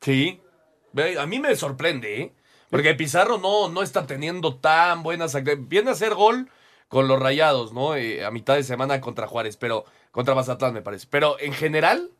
Sí, 0.00 0.40
a 1.18 1.26
mí 1.26 1.38
me 1.38 1.54
sorprende, 1.54 2.22
¿eh? 2.22 2.32
Porque 2.70 2.94
Pizarro 2.94 3.38
no, 3.38 3.68
no 3.68 3.82
está 3.82 4.06
teniendo 4.06 4.56
tan 4.56 5.02
buenas 5.02 5.36
Viene 5.68 5.90
a 5.90 5.92
hacer 5.92 6.14
gol 6.14 6.50
con 6.88 7.08
los 7.08 7.20
rayados, 7.20 7.72
¿no? 7.72 7.94
Eh, 7.94 8.24
a 8.24 8.30
mitad 8.30 8.56
de 8.56 8.62
semana 8.62 9.00
contra 9.00 9.26
Juárez, 9.26 9.56
pero 9.56 9.84
contra 10.10 10.34
Mazatlán 10.34 10.74
me 10.74 10.82
parece. 10.82 11.06
Pero 11.10 11.38
en 11.40 11.52
general, 11.52 12.10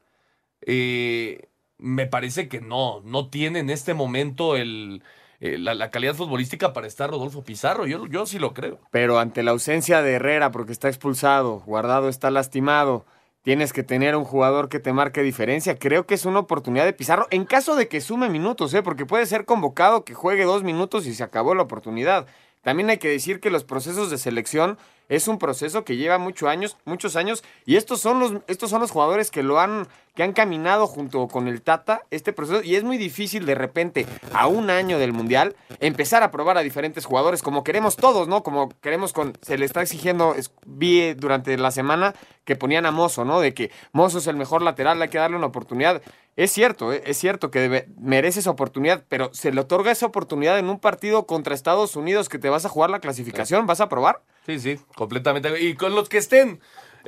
eh, 0.63 1.49
me 1.79 2.07
parece 2.07 2.49
que 2.49 2.61
no, 2.61 3.01
no 3.05 3.29
tiene 3.29 3.61
en 3.61 3.71
este 3.71 3.95
momento 3.95 4.57
el, 4.57 5.03
eh, 5.41 5.57
la, 5.59 5.91
calidad 5.91 6.15
futbolística 6.15 6.73
para 6.73 6.87
estar 6.87 7.11
Rodolfo 7.11 7.45
Pizarro. 7.45 7.87
Yo, 7.87 8.07
yo 8.07 8.27
sí 8.27 8.39
lo 8.39 8.53
creo. 8.55 8.81
Pero 8.91 9.19
ante 9.19 9.43
la 9.43 9.53
ausencia 9.53 10.03
de 10.03 10.15
Herrera, 10.15 10.51
porque 10.51 10.73
está 10.73 10.89
expulsado, 10.89 11.61
Guardado 11.61 12.09
está 12.09 12.31
lastimado 12.31 13.07
tienes 13.43 13.73
que 13.73 13.83
tener 13.83 14.17
un 14.17 14.25
jugador 14.25 14.69
que 14.69 14.81
te 14.81 14.93
marque 14.93 15.23
diferencia. 15.23 15.79
Creo 15.79 16.07
que 16.07 16.15
es 16.15 16.25
una 16.25 16.41
oportunidad 16.41 16.85
de 16.85 16.93
Pizarro 16.93 17.27
en 17.31 17.45
caso 17.45 17.77
de 17.77 17.89
que 17.89 18.01
sume 18.01 18.29
minutos, 18.29 18.75
¿eh? 18.75 18.83
porque 18.83 19.07
puede 19.07 19.27
ser 19.27 19.45
convocado 19.45 20.05
que 20.05 20.15
juegue 20.15 20.45
dos 20.45 20.63
minutos 20.63 21.07
y 21.07 21.15
se 21.15 21.25
acabó 21.25 21.55
la 21.55 21.63
oportunidad. 21.63 22.27
También 22.63 22.91
hay 22.91 22.99
que 22.99 23.09
decir 23.09 23.41
que 23.41 23.51
los 23.51 23.65
procesos 23.65 24.11
de 24.11 24.19
selección 24.19 24.79
es 25.09 25.29
un 25.29 25.39
proceso 25.39 25.85
que 25.85 25.97
lleva 25.97 26.19
muchos 26.19 26.49
años, 26.49 26.77
muchos 26.85 27.17
años, 27.17 27.43
y 27.65 27.77
estos 27.77 28.01
son 28.01 28.21
los, 28.21 28.33
estos 28.47 28.71
son 28.71 28.81
los 28.81 28.91
jugadores 28.91 29.31
que 29.31 29.43
lo 29.43 29.59
han, 29.59 29.89
que 30.19 30.25
han 30.25 30.33
caminado 30.33 30.89
junto 30.89 31.29
con 31.29 31.47
el 31.47 31.63
Tata 31.63 32.03
este 32.11 32.33
proceso, 32.33 32.65
y 32.65 32.75
es 32.75 32.83
muy 32.83 32.99
difícil 32.99 33.47
de 33.47 33.55
repente, 33.55 34.05
a 34.33 34.49
un 34.49 34.69
año 34.69 34.99
del 34.99 35.13
Mundial, 35.13 35.55
empezar 35.79 36.25
a 36.25 36.33
probar 36.33 36.59
a 36.59 36.63
diferentes 36.63 37.05
jugadores, 37.05 37.41
como 37.41 37.63
queremos 37.63 37.95
todos, 37.95 38.27
¿no? 38.27 38.43
Como 38.43 38.69
queremos 38.81 39.13
con, 39.13 39.39
se 39.43 39.57
le 39.57 39.65
está 39.65 39.81
exigiendo, 39.81 40.35
vi 40.67 41.15
durante 41.15 41.57
la 41.57 41.71
semana 41.71 42.17
que 42.45 42.57
ponían 42.57 42.85
a 42.85 42.91
Mozo, 42.91 43.25
¿no? 43.25 43.39
De 43.39 43.55
que 43.55 43.71
Mozo 43.93 44.19
es 44.19 44.27
el 44.27 44.35
mejor 44.35 44.61
lateral, 44.63 45.01
hay 45.01 45.09
que 45.09 45.19
darle 45.19 45.37
una 45.37 45.47
oportunidad. 45.47 46.03
Es 46.35 46.51
cierto, 46.51 46.93
¿eh? 46.93 47.01
es 47.07 47.17
cierto 47.17 47.53
que 47.53 47.87
merece 47.97 48.41
esa 48.41 48.51
oportunidad, 48.51 49.05
pero 49.09 49.33
se 49.33 49.53
le 49.53 49.61
otorga 49.61 49.93
esa 49.93 50.07
oportunidad 50.07 50.59
en 50.59 50.69
un 50.69 50.81
partido 50.81 51.27
contra 51.27 51.55
Estados 51.55 51.95
Unidos 51.95 52.29
que 52.29 52.41
te 52.41 52.49
vas 52.49 52.65
a 52.65 52.69
jugar 52.69 52.91
la 52.91 52.99
clasificación, 52.99 53.69
¿vas 53.69 53.81
a 53.81 53.89
probar? 53.89 54.23
Sí, 54.47 54.59
sí, 54.59 54.81
completamente. 54.97 55.61
Y 55.63 55.75
con 55.75 55.95
los 55.95 56.09
que 56.09 56.19
estén, 56.19 56.59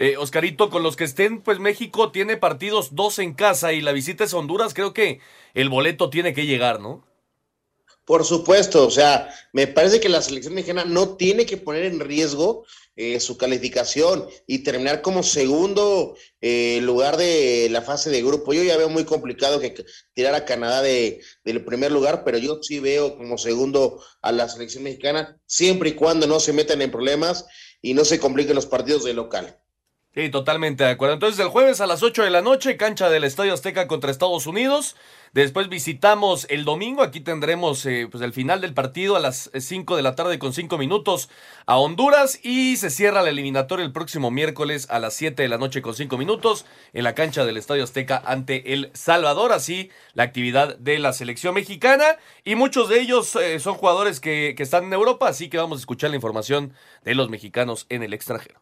eh, 0.00 0.16
Oscarito, 0.16 0.70
con 0.70 0.82
los 0.82 0.96
que 0.96 1.04
estén, 1.04 1.42
pues 1.42 1.58
México 1.58 2.10
tiene 2.10 2.38
partidos 2.38 2.94
dos 2.94 3.18
en 3.18 3.34
casa 3.34 3.74
y 3.74 3.82
la 3.82 3.92
visita 3.92 4.24
es 4.24 4.32
Honduras, 4.32 4.72
creo 4.72 4.94
que 4.94 5.20
el 5.52 5.68
boleto 5.68 6.08
tiene 6.08 6.32
que 6.32 6.46
llegar, 6.46 6.80
¿no? 6.80 7.04
Por 8.06 8.24
supuesto, 8.24 8.86
o 8.86 8.90
sea, 8.90 9.28
me 9.52 9.66
parece 9.66 10.00
que 10.00 10.08
la 10.08 10.22
selección 10.22 10.54
mexicana 10.54 10.86
no 10.86 11.16
tiene 11.16 11.44
que 11.44 11.58
poner 11.58 11.84
en 11.84 12.00
riesgo 12.00 12.64
eh, 12.96 13.20
su 13.20 13.36
calificación 13.36 14.26
y 14.46 14.60
terminar 14.60 15.02
como 15.02 15.22
segundo 15.22 16.16
eh, 16.40 16.80
lugar 16.80 17.18
de 17.18 17.68
la 17.70 17.82
fase 17.82 18.08
de 18.08 18.22
grupo. 18.22 18.54
Yo 18.54 18.62
ya 18.62 18.78
veo 18.78 18.88
muy 18.88 19.04
complicado 19.04 19.60
que 19.60 19.84
tirar 20.14 20.34
a 20.34 20.46
Canadá 20.46 20.80
de, 20.80 21.20
del 21.44 21.62
primer 21.62 21.92
lugar, 21.92 22.24
pero 22.24 22.38
yo 22.38 22.60
sí 22.62 22.80
veo 22.80 23.18
como 23.18 23.36
segundo 23.36 24.02
a 24.22 24.32
la 24.32 24.48
selección 24.48 24.82
mexicana, 24.82 25.38
siempre 25.44 25.90
y 25.90 25.92
cuando 25.92 26.26
no 26.26 26.40
se 26.40 26.54
metan 26.54 26.80
en 26.80 26.90
problemas 26.90 27.44
y 27.82 27.92
no 27.92 28.06
se 28.06 28.18
compliquen 28.18 28.54
los 28.54 28.66
partidos 28.66 29.04
de 29.04 29.12
local. 29.12 29.60
Sí, 30.12 30.28
totalmente 30.28 30.82
de 30.82 30.90
acuerdo. 30.90 31.14
Entonces 31.14 31.38
el 31.38 31.50
jueves 31.50 31.80
a 31.80 31.86
las 31.86 32.02
8 32.02 32.24
de 32.24 32.30
la 32.30 32.42
noche, 32.42 32.76
cancha 32.76 33.08
del 33.08 33.22
Estadio 33.22 33.54
Azteca 33.54 33.86
contra 33.86 34.10
Estados 34.10 34.48
Unidos. 34.48 34.96
Después 35.32 35.68
visitamos 35.68 36.48
el 36.50 36.64
domingo, 36.64 37.04
aquí 37.04 37.20
tendremos 37.20 37.86
eh, 37.86 38.08
pues 38.10 38.20
el 38.24 38.32
final 38.32 38.60
del 38.60 38.74
partido 38.74 39.14
a 39.14 39.20
las 39.20 39.52
5 39.56 39.94
de 39.94 40.02
la 40.02 40.16
tarde 40.16 40.40
con 40.40 40.52
5 40.52 40.76
minutos 40.78 41.28
a 41.64 41.78
Honduras 41.78 42.40
y 42.44 42.76
se 42.76 42.90
cierra 42.90 43.22
la 43.22 43.30
eliminatoria 43.30 43.86
el 43.86 43.92
próximo 43.92 44.32
miércoles 44.32 44.88
a 44.90 44.98
las 44.98 45.14
7 45.14 45.40
de 45.40 45.48
la 45.48 45.58
noche 45.58 45.80
con 45.80 45.94
5 45.94 46.18
minutos 46.18 46.66
en 46.92 47.04
la 47.04 47.14
cancha 47.14 47.44
del 47.44 47.56
Estadio 47.56 47.84
Azteca 47.84 48.20
ante 48.26 48.72
El 48.72 48.90
Salvador. 48.94 49.52
Así 49.52 49.90
la 50.14 50.24
actividad 50.24 50.76
de 50.76 50.98
la 50.98 51.12
selección 51.12 51.54
mexicana 51.54 52.16
y 52.44 52.56
muchos 52.56 52.88
de 52.88 53.00
ellos 53.00 53.36
eh, 53.36 53.60
son 53.60 53.74
jugadores 53.74 54.18
que, 54.18 54.54
que 54.56 54.64
están 54.64 54.82
en 54.86 54.92
Europa, 54.92 55.28
así 55.28 55.48
que 55.48 55.58
vamos 55.58 55.78
a 55.78 55.82
escuchar 55.82 56.10
la 56.10 56.16
información 56.16 56.72
de 57.04 57.14
los 57.14 57.30
mexicanos 57.30 57.86
en 57.90 58.02
el 58.02 58.12
extranjero. 58.12 58.59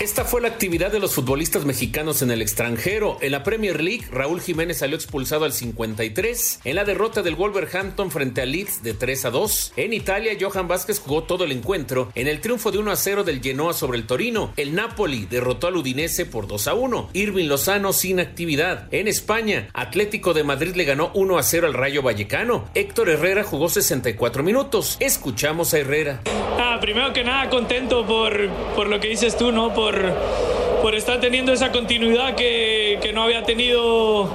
Esta 0.00 0.24
fue 0.24 0.40
la 0.40 0.48
actividad 0.48 0.90
de 0.90 0.98
los 0.98 1.14
futbolistas 1.14 1.64
mexicanos 1.64 2.20
en 2.20 2.32
el 2.32 2.42
extranjero. 2.42 3.16
En 3.20 3.30
la 3.30 3.44
Premier 3.44 3.80
League, 3.80 4.04
Raúl 4.10 4.40
Jiménez 4.40 4.78
salió 4.78 4.96
expulsado 4.96 5.44
al 5.44 5.52
53. 5.52 6.60
En 6.64 6.74
la 6.74 6.84
derrota 6.84 7.22
del 7.22 7.36
Wolverhampton 7.36 8.10
frente 8.10 8.42
a 8.42 8.44
Leeds 8.44 8.82
de 8.82 8.94
3 8.94 9.26
a 9.26 9.30
2. 9.30 9.74
En 9.76 9.92
Italia, 9.92 10.36
Johan 10.38 10.66
Vázquez 10.66 10.98
jugó 10.98 11.22
todo 11.22 11.44
el 11.44 11.52
encuentro. 11.52 12.10
En 12.16 12.26
el 12.26 12.40
triunfo 12.40 12.72
de 12.72 12.78
1 12.78 12.90
a 12.90 12.96
0 12.96 13.22
del 13.22 13.40
Genoa 13.40 13.72
sobre 13.72 13.96
el 13.96 14.06
Torino, 14.06 14.52
el 14.56 14.74
Napoli 14.74 15.26
derrotó 15.26 15.68
al 15.68 15.76
Udinese 15.76 16.26
por 16.26 16.48
2 16.48 16.66
a 16.66 16.74
1. 16.74 17.10
Irving 17.12 17.46
Lozano 17.46 17.92
sin 17.92 18.18
actividad. 18.18 18.92
En 18.92 19.06
España, 19.06 19.68
Atlético 19.74 20.34
de 20.34 20.42
Madrid 20.42 20.74
le 20.74 20.84
ganó 20.84 21.12
1 21.14 21.38
a 21.38 21.42
0 21.44 21.68
al 21.68 21.74
Rayo 21.74 22.02
Vallecano. 22.02 22.68
Héctor 22.74 23.10
Herrera 23.10 23.44
jugó 23.44 23.68
64 23.68 24.42
minutos. 24.42 24.96
Escuchamos 24.98 25.72
a 25.72 25.78
Herrera. 25.78 26.20
Ah, 26.58 26.78
primero 26.80 27.12
que 27.12 27.22
nada, 27.22 27.48
contento 27.48 28.04
por, 28.04 28.48
por 28.74 28.88
lo 28.88 28.98
que 28.98 29.08
dices 29.08 29.36
tú, 29.38 29.52
¿no? 29.52 29.72
Estar 30.94 31.20
teniendo 31.20 31.52
esa 31.52 31.72
continuidad 31.72 32.34
que 32.34 33.10
no 33.14 33.22
había 33.22 33.42
tenido 33.44 34.28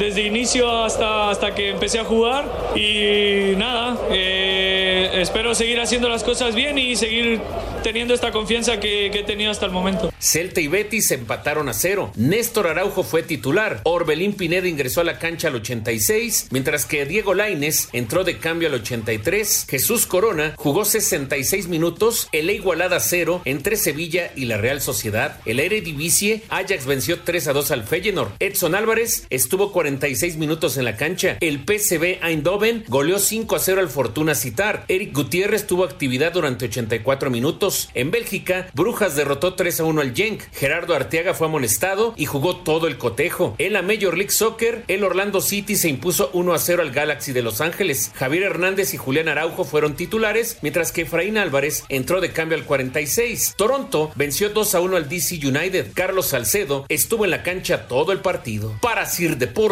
desde 0.00 0.22
inicio 0.22 0.82
hasta, 0.82 1.28
hasta 1.28 1.54
que 1.54 1.68
empecé 1.68 1.98
a 1.98 2.04
jugar 2.04 2.46
y 2.74 3.54
nada, 3.56 3.98
eh, 4.10 5.10
espero 5.20 5.54
seguir 5.54 5.78
haciendo 5.78 6.08
las 6.08 6.24
cosas 6.24 6.54
bien 6.54 6.78
y 6.78 6.96
seguir 6.96 7.38
teniendo 7.82 8.14
esta 8.14 8.32
confianza 8.32 8.80
que, 8.80 9.06
he 9.06 9.22
tenido 9.24 9.50
hasta 9.50 9.66
el 9.66 9.72
momento. 9.72 10.12
Celta 10.18 10.60
y 10.60 10.68
Betis 10.68 11.10
empataron 11.10 11.68
a 11.68 11.74
cero. 11.74 12.10
Néstor 12.14 12.68
Araujo 12.68 13.02
fue 13.02 13.22
titular. 13.22 13.80
Orbelín 13.84 14.34
Pineda 14.34 14.68
ingresó 14.68 15.00
a 15.00 15.04
la 15.04 15.18
cancha 15.18 15.48
al 15.48 15.56
86, 15.56 16.48
mientras 16.50 16.86
que 16.86 17.04
Diego 17.04 17.34
Laines 17.34 17.88
entró 17.92 18.24
de 18.24 18.38
cambio 18.38 18.68
al 18.68 18.74
83. 18.74 19.66
Jesús 19.68 20.06
Corona 20.06 20.54
jugó 20.56 20.84
66 20.84 21.68
minutos, 21.68 22.28
el 22.32 22.50
igualada 22.50 23.00
cero 23.00 23.42
entre 23.44 23.76
Sevilla 23.76 24.30
y 24.36 24.46
la 24.46 24.56
Real 24.56 24.80
Sociedad. 24.80 25.40
El 25.44 25.60
Eredivisie, 25.60 26.42
Ajax 26.48 26.86
venció 26.86 27.20
3 27.20 27.48
a 27.48 27.52
2 27.52 27.70
al 27.70 27.84
Feyenoord. 27.84 28.32
Edson 28.38 28.74
Álvarez 28.74 29.26
estuvo 29.30 29.72
46 29.90 30.36
minutos 30.36 30.76
en 30.76 30.84
la 30.84 30.96
cancha. 30.96 31.36
El 31.40 31.64
PSV 31.66 32.22
Eindhoven 32.22 32.84
goleó 32.86 33.18
5 33.18 33.56
a 33.56 33.58
0 33.58 33.80
al 33.80 33.88
Fortuna 33.88 34.36
Citar. 34.36 34.84
Eric 34.86 35.12
Gutiérrez 35.12 35.66
tuvo 35.66 35.82
actividad 35.82 36.32
durante 36.32 36.66
84 36.66 37.28
minutos. 37.28 37.90
En 37.94 38.12
Bélgica, 38.12 38.68
Brujas 38.72 39.16
derrotó 39.16 39.54
3 39.54 39.80
a 39.80 39.84
1 39.84 40.00
al 40.00 40.14
Genk. 40.14 40.42
Gerardo 40.52 40.94
Arteaga 40.94 41.34
fue 41.34 41.48
amonestado 41.48 42.14
y 42.16 42.26
jugó 42.26 42.58
todo 42.58 42.86
el 42.86 42.98
cotejo. 42.98 43.56
En 43.58 43.72
la 43.72 43.82
Major 43.82 44.16
League 44.16 44.30
Soccer, 44.30 44.84
el 44.86 45.02
Orlando 45.02 45.40
City 45.40 45.74
se 45.74 45.88
impuso 45.88 46.30
1 46.34 46.54
a 46.54 46.58
0 46.60 46.82
al 46.82 46.92
Galaxy 46.92 47.32
de 47.32 47.42
Los 47.42 47.60
Ángeles. 47.60 48.12
Javier 48.14 48.44
Hernández 48.44 48.94
y 48.94 48.96
Julián 48.96 49.26
Araujo 49.26 49.64
fueron 49.64 49.96
titulares, 49.96 50.58
mientras 50.62 50.92
que 50.92 51.02
Efraín 51.02 51.36
Álvarez 51.36 51.82
entró 51.88 52.20
de 52.20 52.30
cambio 52.30 52.56
al 52.56 52.64
46. 52.64 53.54
Toronto 53.56 54.12
venció 54.14 54.50
2 54.50 54.72
a 54.76 54.80
1 54.80 54.96
al 54.96 55.08
DC 55.08 55.44
United. 55.44 55.88
Carlos 55.94 56.28
Salcedo 56.28 56.86
estuvo 56.88 57.24
en 57.24 57.32
la 57.32 57.42
cancha 57.42 57.88
todo 57.88 58.12
el 58.12 58.20
partido. 58.20 58.78
Para 58.80 59.04
Sir 59.06 59.36
Deportes 59.36 59.69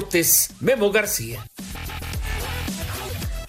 Memo 0.61 0.92
García. 0.92 1.44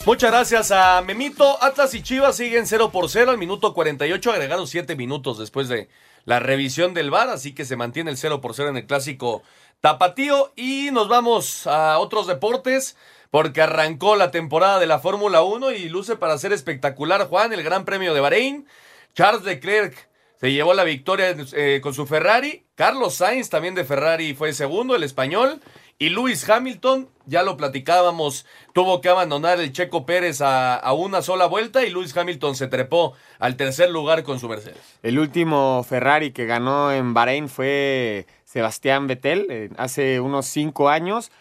Muchas 0.05 0.31
gracias 0.31 0.71
a 0.71 1.01
Memito. 1.03 1.61
Atlas 1.61 1.93
y 1.93 2.01
Chivas 2.01 2.37
siguen 2.37 2.65
0 2.65 2.89
por 2.91 3.07
0 3.07 3.29
al 3.29 3.37
minuto 3.37 3.75
48. 3.75 4.31
Agregaron 4.31 4.65
7 4.65 4.95
minutos 4.95 5.37
después 5.37 5.67
de 5.67 5.89
la 6.25 6.39
revisión 6.39 6.95
del 6.95 7.11
VAR, 7.11 7.29
así 7.29 7.53
que 7.53 7.65
se 7.65 7.75
mantiene 7.75 8.09
el 8.09 8.17
0 8.17 8.41
por 8.41 8.55
0 8.55 8.69
en 8.69 8.77
el 8.77 8.87
clásico 8.87 9.43
Tapatío. 9.81 10.51
Y 10.55 10.89
nos 10.91 11.07
vamos 11.07 11.67
a 11.67 11.99
otros 11.99 12.25
deportes 12.25 12.97
porque 13.29 13.61
arrancó 13.61 14.15
la 14.15 14.31
temporada 14.31 14.79
de 14.79 14.87
la 14.87 14.97
Fórmula 14.97 15.43
1 15.43 15.71
y 15.73 15.87
luce 15.87 16.15
para 16.15 16.39
ser 16.39 16.51
espectacular, 16.51 17.27
Juan, 17.27 17.53
el 17.53 17.61
Gran 17.61 17.85
Premio 17.85 18.15
de 18.15 18.21
Bahrein. 18.21 18.65
Charles 19.13 19.43
Leclerc 19.43 20.09
se 20.39 20.51
llevó 20.51 20.73
la 20.73 20.83
victoria 20.83 21.35
eh, 21.53 21.79
con 21.83 21.93
su 21.93 22.07
Ferrari. 22.07 22.65
Carlos 22.73 23.13
Sainz 23.13 23.49
también 23.49 23.75
de 23.75 23.85
Ferrari 23.85 24.33
fue 24.33 24.53
segundo, 24.53 24.95
el 24.95 25.03
español. 25.03 25.61
Y 26.01 26.07
Lewis 26.07 26.49
Hamilton, 26.49 27.09
ya 27.25 27.43
lo 27.43 27.57
platicábamos, 27.57 28.45
tuvo 28.71 29.01
que 29.01 29.09
abandonar 29.09 29.59
el 29.59 29.73
Checo 29.73 30.05
Pérez 30.05 30.39
a, 30.39 30.93
una 30.93 31.21
sola 31.21 31.45
vuelta 31.45 31.83
y 31.83 31.89
Lewis 31.89 32.15
Hamilton 32.15 32.55
se 32.55 32.67
trepó 32.67 33.15
al 33.37 33.57
tercer 33.57 33.89
lugar 33.89 34.23
con 34.23 34.39
su 34.39 34.47
Mercedes. 34.47 34.79
El 35.03 35.19
último 35.19 35.83
Ferrari 35.83 36.31
que 36.31 36.45
ganó 36.45 36.93
en 36.93 37.13
Bahrein 37.13 37.49
fue 37.49 38.27
Sebastián 38.45 39.07
Vettel 39.07 39.47
eh, 39.49 39.69
hace 39.75 40.21
unos 40.21 40.45
cinco 40.45 40.87
años. 40.87 41.31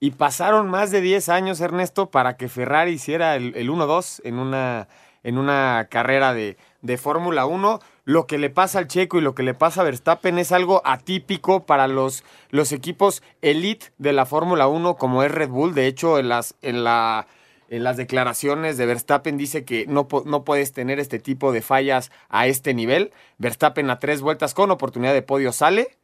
Y 0.00 0.10
pasaron 0.10 0.68
más 0.68 0.90
de 0.90 1.00
10 1.00 1.28
años, 1.28 1.60
Ernesto, 1.60 2.10
para 2.10 2.36
que 2.36 2.48
Ferrari 2.48 2.92
hiciera 2.92 3.36
el, 3.36 3.52
el 3.56 3.68
1-2 3.70 4.20
en 4.24 4.38
una, 4.40 4.88
en 5.22 5.38
una 5.38 5.86
carrera 5.90 6.34
de, 6.34 6.56
de 6.82 6.98
Fórmula 6.98 7.46
1 7.46 7.80
lo 8.08 8.26
que 8.26 8.38
le 8.38 8.48
pasa 8.48 8.78
al 8.78 8.88
Checo 8.88 9.18
y 9.18 9.20
lo 9.20 9.34
que 9.34 9.42
le 9.42 9.52
pasa 9.52 9.82
a 9.82 9.84
Verstappen 9.84 10.38
es 10.38 10.50
algo 10.50 10.80
atípico 10.86 11.66
para 11.66 11.86
los, 11.88 12.24
los 12.48 12.72
equipos 12.72 13.22
elite 13.42 13.88
de 13.98 14.14
la 14.14 14.24
Fórmula 14.24 14.66
1 14.66 14.96
como 14.96 15.22
es 15.22 15.30
Red 15.30 15.50
Bull. 15.50 15.74
De 15.74 15.86
hecho, 15.86 16.18
en 16.18 16.30
las, 16.30 16.54
en 16.62 16.84
la, 16.84 17.26
en 17.68 17.84
las 17.84 17.98
declaraciones 17.98 18.78
de 18.78 18.86
Verstappen 18.86 19.36
dice 19.36 19.66
que 19.66 19.84
no, 19.86 20.08
no 20.24 20.42
puedes 20.42 20.72
tener 20.72 20.98
este 20.98 21.18
tipo 21.18 21.52
de 21.52 21.60
fallas 21.60 22.10
a 22.30 22.46
este 22.46 22.72
nivel. 22.72 23.12
Verstappen 23.36 23.90
a 23.90 23.98
tres 23.98 24.22
vueltas 24.22 24.54
con 24.54 24.70
oportunidad 24.70 25.12
de 25.12 25.20
podio 25.20 25.52
sale 25.52 25.98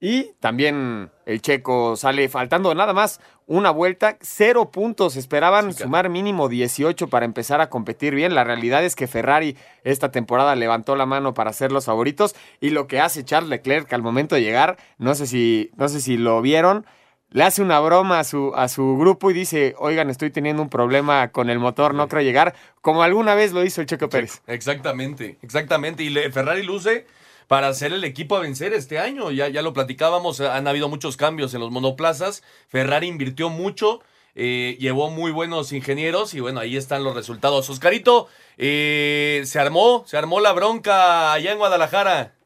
y 0.00 0.32
también 0.40 1.10
el 1.26 1.42
checo 1.42 1.94
sale 1.94 2.28
faltando 2.30 2.74
nada 2.74 2.94
más 2.94 3.20
una 3.46 3.70
vuelta, 3.70 4.16
cero 4.22 4.70
puntos. 4.70 5.16
Esperaban 5.16 5.74
sumar 5.74 6.08
mínimo 6.08 6.48
18 6.48 7.08
para 7.08 7.26
empezar 7.26 7.60
a 7.60 7.68
competir 7.68 8.14
bien. 8.14 8.34
La 8.34 8.42
realidad 8.42 8.82
es 8.82 8.96
que 8.96 9.06
Ferrari 9.06 9.58
esta 9.84 10.10
temporada 10.10 10.56
levantó 10.56 10.96
la 10.96 11.04
mano 11.04 11.34
para 11.34 11.52
ser 11.52 11.70
los 11.70 11.84
favoritos. 11.84 12.34
Y 12.60 12.70
lo 12.70 12.86
que 12.86 12.98
hace 12.98 13.24
Charles 13.24 13.50
Leclerc 13.50 13.92
al 13.92 14.02
momento 14.02 14.36
de 14.36 14.42
llegar, 14.42 14.78
no 14.96 15.14
sé 15.14 15.26
si, 15.26 15.70
no 15.76 15.88
sé 15.90 16.00
si 16.00 16.16
lo 16.16 16.40
vieron, 16.40 16.86
le 17.28 17.44
hace 17.44 17.60
una 17.60 17.78
broma 17.78 18.20
a 18.20 18.24
su, 18.24 18.52
a 18.56 18.68
su 18.68 18.96
grupo 18.96 19.30
y 19.30 19.34
dice, 19.34 19.74
oigan, 19.78 20.08
estoy 20.08 20.30
teniendo 20.30 20.62
un 20.62 20.70
problema 20.70 21.28
con 21.28 21.50
el 21.50 21.58
motor, 21.58 21.94
no 21.94 22.08
creo 22.08 22.22
llegar, 22.22 22.54
como 22.80 23.02
alguna 23.02 23.34
vez 23.34 23.52
lo 23.52 23.64
hizo 23.64 23.82
el 23.82 23.86
Checo 23.86 24.08
Pérez. 24.08 24.40
Exactamente, 24.46 25.36
exactamente. 25.42 26.02
Y 26.02 26.10
Ferrari 26.30 26.62
luce 26.62 27.06
para 27.50 27.74
ser 27.74 27.92
el 27.92 28.04
equipo 28.04 28.36
a 28.36 28.40
vencer 28.40 28.72
este 28.74 29.00
año. 29.00 29.32
Ya, 29.32 29.48
ya 29.48 29.60
lo 29.62 29.72
platicábamos, 29.72 30.40
han 30.40 30.68
habido 30.68 30.88
muchos 30.88 31.16
cambios 31.16 31.52
en 31.52 31.58
los 31.58 31.72
monoplazas. 31.72 32.44
Ferrari 32.68 33.08
invirtió 33.08 33.50
mucho 33.50 34.02
eh, 34.36 34.76
llevó 34.78 35.10
muy 35.10 35.32
buenos 35.32 35.72
ingenieros 35.72 36.32
y 36.34 36.38
bueno, 36.38 36.60
ahí 36.60 36.76
están 36.76 37.02
los 37.02 37.16
resultados. 37.16 37.68
Oscarito, 37.68 38.28
eh, 38.56 39.42
se 39.46 39.58
armó, 39.58 40.04
se 40.06 40.16
armó 40.16 40.38
la 40.38 40.52
bronca 40.52 41.32
allá 41.32 41.50
en 41.50 41.58
Guadalajara. 41.58 42.36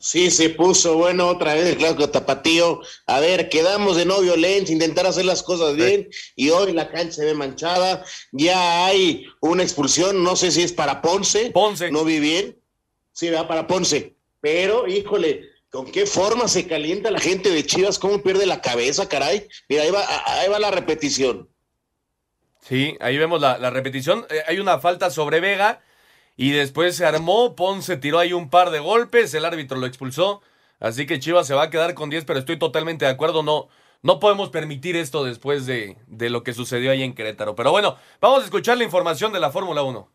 Sí, 0.00 0.32
se 0.32 0.50
puso 0.50 0.96
bueno 0.96 1.28
otra 1.28 1.54
vez 1.54 1.66
el 1.66 1.76
clásico 1.76 2.10
tapatío. 2.10 2.80
A 3.06 3.20
ver, 3.20 3.48
quedamos 3.50 3.96
de 3.96 4.04
no 4.04 4.20
violencia, 4.20 4.72
intentar 4.72 5.06
hacer 5.06 5.26
las 5.26 5.44
cosas 5.44 5.76
bien 5.76 6.08
y 6.34 6.50
hoy 6.50 6.72
la 6.72 6.90
cancha 6.90 7.12
se 7.12 7.24
ve 7.24 7.34
manchada. 7.34 8.04
Ya 8.32 8.86
hay 8.86 9.26
una 9.40 9.62
expulsión, 9.62 10.24
no 10.24 10.34
sé 10.34 10.50
si 10.50 10.62
es 10.62 10.72
para 10.72 11.00
Ponce. 11.02 11.52
Ponce. 11.52 11.92
No 11.92 12.04
vi 12.04 12.18
bien. 12.18 12.57
Sí, 13.18 13.30
va 13.30 13.48
para 13.48 13.66
Ponce. 13.66 14.14
Pero, 14.40 14.86
híjole, 14.86 15.50
¿con 15.70 15.90
qué 15.90 16.06
forma 16.06 16.46
se 16.46 16.68
calienta 16.68 17.10
la 17.10 17.18
gente 17.18 17.50
de 17.50 17.66
Chivas? 17.66 17.98
¿Cómo 17.98 18.22
pierde 18.22 18.46
la 18.46 18.60
cabeza, 18.60 19.08
caray? 19.08 19.48
Mira, 19.68 19.82
ahí 19.82 19.90
va, 19.90 20.04
ahí 20.24 20.48
va 20.48 20.60
la 20.60 20.70
repetición. 20.70 21.48
Sí, 22.60 22.96
ahí 23.00 23.18
vemos 23.18 23.40
la, 23.40 23.58
la 23.58 23.70
repetición. 23.70 24.24
Eh, 24.30 24.42
hay 24.46 24.60
una 24.60 24.78
falta 24.78 25.10
sobre 25.10 25.40
Vega 25.40 25.82
y 26.36 26.52
después 26.52 26.94
se 26.94 27.06
armó, 27.06 27.56
Ponce 27.56 27.96
tiró 27.96 28.20
ahí 28.20 28.32
un 28.32 28.50
par 28.50 28.70
de 28.70 28.78
golpes, 28.78 29.34
el 29.34 29.44
árbitro 29.44 29.78
lo 29.78 29.86
expulsó. 29.86 30.40
Así 30.78 31.04
que 31.04 31.18
Chivas 31.18 31.48
se 31.48 31.54
va 31.54 31.64
a 31.64 31.70
quedar 31.70 31.94
con 31.94 32.10
10, 32.10 32.24
pero 32.24 32.38
estoy 32.38 32.56
totalmente 32.56 33.04
de 33.04 33.10
acuerdo. 33.10 33.42
No, 33.42 33.66
no 34.00 34.20
podemos 34.20 34.50
permitir 34.50 34.94
esto 34.94 35.24
después 35.24 35.66
de, 35.66 35.96
de 36.06 36.30
lo 36.30 36.44
que 36.44 36.54
sucedió 36.54 36.92
ahí 36.92 37.02
en 37.02 37.16
Querétaro. 37.16 37.56
Pero 37.56 37.72
bueno, 37.72 37.96
vamos 38.20 38.42
a 38.42 38.44
escuchar 38.44 38.78
la 38.78 38.84
información 38.84 39.32
de 39.32 39.40
la 39.40 39.50
Fórmula 39.50 39.82
1. 39.82 40.08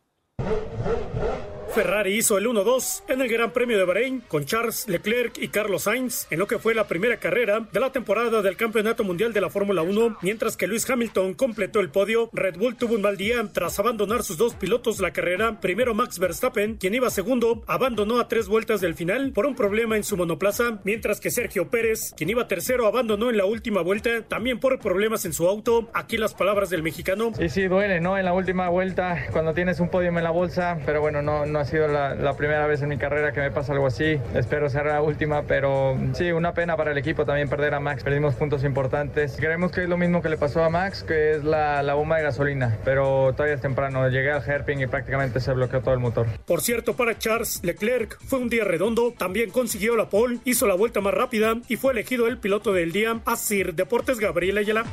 Ferrari 1.73 2.15
hizo 2.15 2.37
el 2.37 2.45
1-2 2.45 3.01
en 3.07 3.21
el 3.21 3.27
Gran 3.27 3.51
Premio 3.51 3.79
de 3.79 3.83
Bahrein 3.83 4.21
con 4.27 4.45
Charles 4.45 4.87
Leclerc 4.87 5.39
y 5.39 5.47
Carlos 5.47 5.83
Sainz 5.83 6.27
en 6.29 6.37
lo 6.37 6.45
que 6.45 6.59
fue 6.59 6.75
la 6.75 6.87
primera 6.87 7.17
carrera 7.17 7.61
de 7.71 7.79
la 7.79 7.91
temporada 7.91 8.43
del 8.43 8.55
Campeonato 8.55 9.03
Mundial 9.03 9.33
de 9.33 9.41
la 9.41 9.49
Fórmula 9.49 9.81
1, 9.81 10.17
mientras 10.21 10.55
que 10.55 10.67
Lewis 10.67 10.87
Hamilton 10.87 11.33
completó 11.33 11.79
el 11.79 11.89
podio. 11.89 12.29
Red 12.31 12.57
Bull 12.57 12.75
tuvo 12.75 12.93
un 12.93 13.01
mal 13.01 13.17
día 13.17 13.43
tras 13.51 13.79
abandonar 13.79 14.21
sus 14.21 14.37
dos 14.37 14.53
pilotos 14.53 14.99
la 14.99 15.13
carrera. 15.13 15.59
Primero 15.61 15.95
Max 15.95 16.19
Verstappen, 16.19 16.75
quien 16.75 16.93
iba 16.93 17.09
segundo, 17.09 17.63
abandonó 17.65 18.19
a 18.19 18.27
tres 18.27 18.47
vueltas 18.47 18.79
del 18.79 18.93
final 18.93 19.31
por 19.31 19.47
un 19.47 19.55
problema 19.55 19.97
en 19.97 20.03
su 20.03 20.15
monoplaza, 20.15 20.79
mientras 20.83 21.19
que 21.19 21.31
Sergio 21.31 21.71
Pérez, 21.71 22.13
quien 22.15 22.29
iba 22.29 22.47
tercero, 22.47 22.85
abandonó 22.85 23.31
en 23.31 23.37
la 23.37 23.45
última 23.45 23.81
vuelta, 23.81 24.21
también 24.21 24.59
por 24.59 24.77
problemas 24.77 25.25
en 25.25 25.33
su 25.33 25.47
auto. 25.47 25.89
Aquí 25.95 26.17
las 26.17 26.35
palabras 26.35 26.69
del 26.69 26.83
mexicano. 26.83 27.31
Sí, 27.35 27.49
sí, 27.49 27.67
duele, 27.67 27.99
¿no? 27.99 28.15
En 28.15 28.25
la 28.25 28.33
última 28.33 28.69
vuelta, 28.69 29.25
cuando 29.31 29.55
tienes 29.55 29.79
un 29.79 29.89
podio 29.89 30.09
en 30.09 30.23
la 30.23 30.29
bolsa, 30.29 30.77
pero 30.85 31.01
bueno, 31.01 31.23
no, 31.23 31.47
no 31.47 31.62
ha 31.63 31.65
sido 31.65 31.87
la, 31.87 32.13
la, 32.13 32.35
primera 32.35 32.67
vez 32.67 32.81
en 32.81 32.89
mi 32.89 32.97
carrera 32.97 33.31
que 33.31 33.39
me 33.39 33.49
pasa 33.49 33.71
algo 33.71 33.87
así. 33.87 34.19
Espero 34.35 34.69
ser 34.69 34.85
la 34.85 35.01
última, 35.01 35.43
pero 35.43 35.97
sí, 36.13 36.31
una 36.31 36.53
pena 36.53 36.75
para 36.75 36.91
el 36.91 36.97
equipo 36.97 37.25
también 37.25 37.47
perder 37.47 37.73
a 37.73 37.79
Max. 37.79 38.03
Perdimos 38.03 38.35
puntos 38.35 38.63
importantes. 38.63 39.37
Creemos 39.37 39.71
que 39.71 39.83
es 39.83 39.89
lo 39.89 39.97
mismo 39.97 40.21
que 40.21 40.29
le 40.29 40.37
pasó 40.37 40.63
a 40.63 40.69
Max, 40.69 41.03
que 41.03 41.31
es 41.31 41.43
la, 41.43 41.81
la 41.81 41.93
bomba 41.93 42.17
de 42.17 42.23
gasolina, 42.23 42.77
pero 42.83 43.31
todavía 43.31 43.55
es 43.55 43.61
temprano. 43.61 44.07
Llegué 44.09 44.31
al 44.31 44.41
hairpin 44.41 44.81
y 44.81 44.87
prácticamente 44.87 45.39
se 45.39 45.53
bloqueó 45.53 45.81
todo 45.81 45.93
el 45.93 46.01
motor. 46.01 46.27
Por 46.45 46.61
cierto, 46.61 46.95
para 46.95 47.17
Charles 47.17 47.61
Leclerc 47.63 48.19
fue 48.27 48.39
un 48.39 48.49
día 48.49 48.65
redondo. 48.65 49.13
También 49.17 49.49
consiguió 49.49 49.95
la 49.95 50.09
pole, 50.09 50.39
hizo 50.43 50.67
la 50.67 50.75
vuelta 50.75 50.99
más 50.99 51.13
rápida 51.13 51.55
y 51.69 51.77
fue 51.77 51.93
elegido 51.93 52.27
el 52.27 52.39
piloto 52.39 52.73
del 52.73 52.91
día. 52.91 53.21
Asir 53.25 53.73
Deportes 53.73 54.19
Gabriel 54.19 54.57
Ayala. 54.57 54.83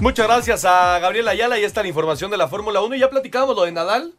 Muchas 0.00 0.26
gracias 0.26 0.64
a 0.64 0.98
Gabriel 0.98 1.28
Ayala. 1.28 1.58
y 1.58 1.64
está 1.64 1.82
la 1.82 1.88
información 1.88 2.30
de 2.30 2.36
la 2.36 2.48
Fórmula 2.48 2.80
1. 2.82 2.96
Y 2.96 2.98
ya 2.98 3.08
platicamos 3.08 3.56
lo 3.56 3.64
de 3.64 3.72
Nadal. 3.72 4.12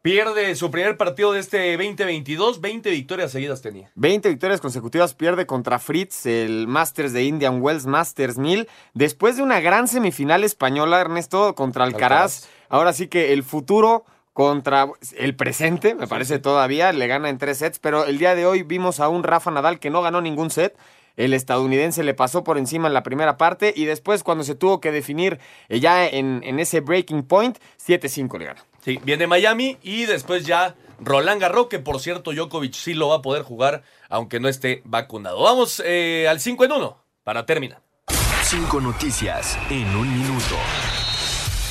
Pierde 0.00 0.54
su 0.54 0.70
primer 0.70 0.96
partido 0.96 1.32
de 1.32 1.40
este 1.40 1.76
2022, 1.76 2.60
20 2.60 2.88
victorias 2.90 3.32
seguidas 3.32 3.62
tenía. 3.62 3.90
20 3.96 4.28
victorias 4.28 4.60
consecutivas 4.60 5.12
pierde 5.14 5.44
contra 5.44 5.80
Fritz, 5.80 6.24
el 6.24 6.68
Masters 6.68 7.12
de 7.12 7.24
Indian 7.24 7.60
Wells 7.60 7.84
Masters 7.84 8.38
1000, 8.38 8.68
después 8.94 9.36
de 9.36 9.42
una 9.42 9.58
gran 9.58 9.88
semifinal 9.88 10.44
española, 10.44 11.00
Ernesto, 11.00 11.56
contra 11.56 11.82
Alcaraz. 11.82 12.44
Alcaraz. 12.44 12.48
Ahora 12.68 12.92
sí 12.92 13.08
que 13.08 13.32
el 13.32 13.42
futuro 13.42 14.04
contra 14.32 14.86
el 15.16 15.34
presente, 15.34 15.96
me 15.96 16.06
parece 16.06 16.38
todavía, 16.38 16.92
le 16.92 17.08
gana 17.08 17.28
en 17.28 17.38
tres 17.38 17.58
sets, 17.58 17.80
pero 17.80 18.04
el 18.04 18.18
día 18.18 18.36
de 18.36 18.46
hoy 18.46 18.62
vimos 18.62 19.00
a 19.00 19.08
un 19.08 19.24
Rafa 19.24 19.50
Nadal 19.50 19.80
que 19.80 19.90
no 19.90 20.00
ganó 20.00 20.20
ningún 20.20 20.50
set. 20.50 20.78
El 21.16 21.34
estadounidense 21.34 22.04
le 22.04 22.14
pasó 22.14 22.44
por 22.44 22.56
encima 22.56 22.86
en 22.86 22.94
la 22.94 23.02
primera 23.02 23.36
parte 23.36 23.74
y 23.74 23.84
después 23.84 24.22
cuando 24.22 24.44
se 24.44 24.54
tuvo 24.54 24.80
que 24.80 24.92
definir 24.92 25.40
eh, 25.68 25.80
ya 25.80 26.06
en, 26.06 26.40
en 26.44 26.60
ese 26.60 26.78
breaking 26.78 27.24
point, 27.24 27.58
7-5 27.84 28.38
le 28.38 28.44
gana. 28.44 28.67
Sí, 28.84 28.98
viene 29.04 29.26
Miami 29.26 29.76
y 29.82 30.06
después 30.06 30.46
ya 30.46 30.74
Roland 31.00 31.40
Garros, 31.40 31.68
que 31.68 31.78
por 31.78 32.00
cierto 32.00 32.32
Djokovic 32.32 32.74
sí 32.74 32.94
lo 32.94 33.08
va 33.08 33.16
a 33.16 33.22
poder 33.22 33.42
jugar, 33.42 33.82
aunque 34.08 34.40
no 34.40 34.48
esté 34.48 34.82
vacunado. 34.84 35.42
Vamos 35.42 35.82
eh, 35.84 36.26
al 36.28 36.40
5 36.40 36.64
en 36.64 36.72
1 36.72 37.04
para 37.24 37.46
terminar. 37.46 37.82
Cinco 38.42 38.80
noticias 38.80 39.58
en 39.70 39.94
un 39.94 40.10
minuto. 40.10 40.56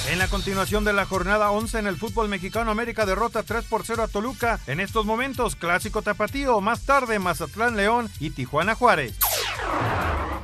En 0.10 0.20
la 0.20 0.30
continuación 0.30 0.86
de 0.86 0.94
la 0.94 1.06
jornada 1.06 1.52
11 1.52 1.80
en 1.80 1.88
el 1.88 1.98
fútbol 1.98 2.30
mexicano, 2.30 2.72
América 2.72 3.06
derrota 3.06 3.44
3 3.44 3.66
por 3.66 3.84
0 3.86 4.04
a 4.04 4.08
Toluca. 4.08 4.58
En 4.66 4.80
estos 4.80 5.06
momentos, 5.06 5.58
clásico 5.58 6.02
tapatío, 6.02 6.62
más 6.62 6.82
tarde 6.84 7.20
Mazatlán 7.20 7.76
León 7.76 8.10
y 8.22 8.30
Tijuana 8.30 8.74
Juárez. 8.74 9.16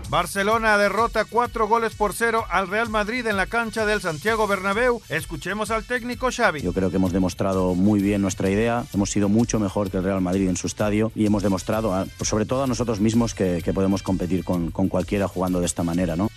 Barcelona 0.10 0.78
derrota 0.78 1.24
4 1.24 1.68
goles 1.68 1.96
por 1.96 2.14
0 2.14 2.44
al 2.50 2.68
Real 2.68 2.90
Madrid 2.90 3.26
en 3.26 3.38
la 3.38 3.46
cancha 3.48 3.86
del 3.86 4.02
Santiago 4.02 4.48
Bernabéu. 4.48 5.02
Escuchemos 5.08 5.72
al 5.72 5.86
técnico 5.86 6.30
Xavi. 6.30 6.62
Yo 6.62 6.74
creo 6.74 6.90
que 6.90 6.98
hemos 6.98 7.14
demostrado 7.14 7.74
muy 7.74 8.02
bien 8.02 8.22
nuestra 8.22 8.50
idea, 8.50 8.86
hemos 8.94 9.12
sido 9.12 9.30
mucho 9.30 9.60
mejor 9.60 9.90
que 9.90 9.98
el 9.98 10.04
Real 10.04 10.20
Madrid 10.20 10.50
en 10.50 10.58
su 10.58 10.68
estadio 10.68 11.12
y 11.16 11.26
hemos 11.26 11.42
demostrado, 11.42 11.96
a, 11.96 12.06
sobre 12.22 12.46
todo 12.46 12.64
a 12.64 12.68
nosotros 12.68 13.00
mismos, 13.00 13.34
que, 13.34 13.62
que 13.64 13.74
podemos 13.74 14.04
competir 14.04 14.44
con, 14.44 14.72
con 14.72 14.90
cualquiera 14.90 15.30
jugando 15.30 15.62
de 15.62 15.66
esta 15.68 15.84
manera, 15.84 16.18
¿no? 16.18 16.30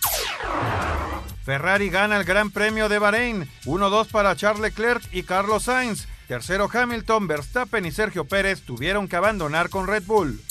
Ferrari 1.46 1.90
gana 1.90 2.16
el 2.16 2.24
Gran 2.24 2.50
Premio 2.50 2.88
de 2.88 2.98
Bahrein, 2.98 3.48
1-2 3.66 4.08
para 4.08 4.34
Charles 4.34 4.60
Leclerc 4.60 5.00
y 5.12 5.22
Carlos 5.22 5.62
Sainz. 5.62 6.08
Tercero 6.26 6.68
Hamilton, 6.70 7.28
Verstappen 7.28 7.86
y 7.86 7.92
Sergio 7.92 8.24
Pérez 8.24 8.62
tuvieron 8.62 9.06
que 9.06 9.14
abandonar 9.14 9.70
con 9.70 9.86
Red 9.86 10.02
Bull. 10.06 10.42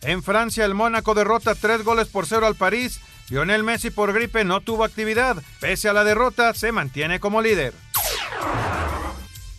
En 0.00 0.22
Francia, 0.22 0.64
el 0.64 0.72
Mónaco 0.72 1.12
derrota 1.12 1.54
3 1.54 1.84
goles 1.84 2.08
por 2.08 2.24
0 2.24 2.46
al 2.46 2.54
París. 2.54 3.00
Lionel 3.28 3.64
Messi 3.64 3.90
por 3.90 4.14
gripe 4.14 4.44
no 4.44 4.62
tuvo 4.62 4.82
actividad. 4.82 5.42
Pese 5.60 5.90
a 5.90 5.92
la 5.92 6.04
derrota, 6.04 6.54
se 6.54 6.72
mantiene 6.72 7.20
como 7.20 7.42
líder. 7.42 7.74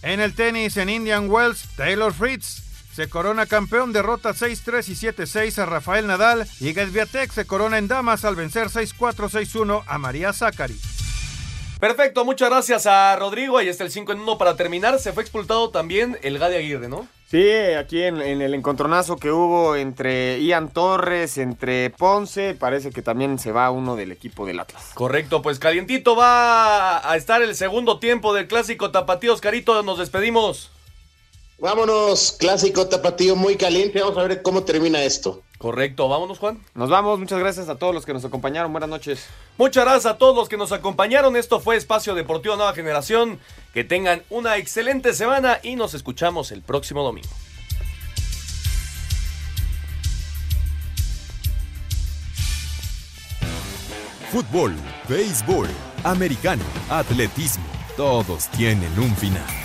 En 0.01 0.19
el 0.19 0.33
tenis, 0.33 0.77
en 0.77 0.89
Indian 0.89 1.29
Wells, 1.29 1.69
Taylor 1.75 2.11
Fritz 2.11 2.64
se 2.95 3.09
corona 3.09 3.45
campeón, 3.45 3.91
derrota 3.91 4.29
6-3 4.29 4.87
y 4.87 4.95
7-6 4.95 5.57
a 5.57 5.65
Rafael 5.65 6.07
Nadal. 6.07 6.47
Y 6.61 6.73
Gesviatek 6.73 7.29
se 7.29 7.45
corona 7.45 7.77
en 7.77 7.89
damas 7.89 8.23
al 8.23 8.37
vencer 8.37 8.67
6-4, 8.67 9.29
6-1 9.29 9.83
a 9.85 9.97
María 9.97 10.31
Zachary. 10.31 10.79
Perfecto, 11.81 12.23
muchas 12.23 12.49
gracias 12.49 12.85
a 12.85 13.13
Rodrigo. 13.17 13.57
Ahí 13.57 13.67
está 13.67 13.83
el 13.83 13.91
5 13.91 14.13
en 14.13 14.21
1 14.21 14.37
para 14.37 14.55
terminar. 14.55 14.97
Se 14.99 15.11
fue 15.11 15.23
expulsado 15.23 15.71
también 15.71 16.17
el 16.21 16.39
Gade 16.39 16.55
Aguirre, 16.55 16.87
¿no? 16.87 17.05
Sí, 17.29 17.45
aquí 17.77 18.01
en, 18.01 18.21
en, 18.21 18.41
el 18.41 18.53
encontronazo 18.53 19.17
que 19.17 19.29
hubo 19.29 19.75
entre 19.75 20.41
Ian 20.41 20.69
Torres, 20.69 21.37
entre 21.37 21.89
Ponce, 21.89 22.53
parece 22.53 22.91
que 22.91 23.01
también 23.01 23.39
se 23.39 23.51
va 23.51 23.71
uno 23.71 23.97
del 23.97 24.13
equipo 24.13 24.45
del 24.45 24.61
Atlas. 24.61 24.91
Correcto, 24.93 25.41
pues 25.41 25.59
calientito 25.59 26.15
va 26.15 27.11
a 27.11 27.17
estar 27.17 27.41
el 27.41 27.55
segundo 27.55 27.99
tiempo 27.99 28.33
del 28.33 28.47
clásico 28.47 28.91
Tapatío. 28.91 29.33
Oscarito, 29.33 29.83
nos 29.83 29.97
despedimos. 29.97 30.71
Vámonos, 31.57 32.33
clásico 32.33 32.87
tapatío 32.87 33.35
muy 33.35 33.55
caliente. 33.55 34.01
Vamos 34.01 34.17
a 34.17 34.27
ver 34.27 34.41
cómo 34.41 34.63
termina 34.63 35.01
esto. 35.03 35.41
Correcto, 35.57 36.09
vámonos, 36.09 36.37
Juan. 36.37 36.61
Nos 36.73 36.89
vamos, 36.89 37.17
muchas 37.17 37.39
gracias 37.39 37.69
a 37.69 37.75
todos 37.75 37.93
los 37.93 38.05
que 38.05 38.13
nos 38.13 38.25
acompañaron. 38.25 38.71
Buenas 38.71 38.89
noches. 38.89 39.25
Muchas 39.57 39.85
gracias 39.85 40.05
a 40.05 40.17
todos 40.17 40.35
los 40.35 40.49
que 40.49 40.57
nos 40.57 40.73
acompañaron. 40.73 41.35
Esto 41.37 41.61
fue 41.61 41.77
Espacio 41.77 42.13
Deportivo 42.13 42.55
Nueva 42.57 42.73
Generación. 42.73 43.39
Que 43.73 43.83
tengan 43.83 44.23
una 44.29 44.57
excelente 44.57 45.13
semana 45.13 45.59
y 45.63 45.75
nos 45.75 45.93
escuchamos 45.93 46.51
el 46.51 46.61
próximo 46.61 47.03
domingo. 47.03 47.29
Fútbol, 54.31 54.75
béisbol, 55.07 55.69
americano, 56.03 56.65
atletismo, 56.89 57.63
todos 57.95 58.49
tienen 58.49 58.91
un 58.99 59.15
final. 59.15 59.64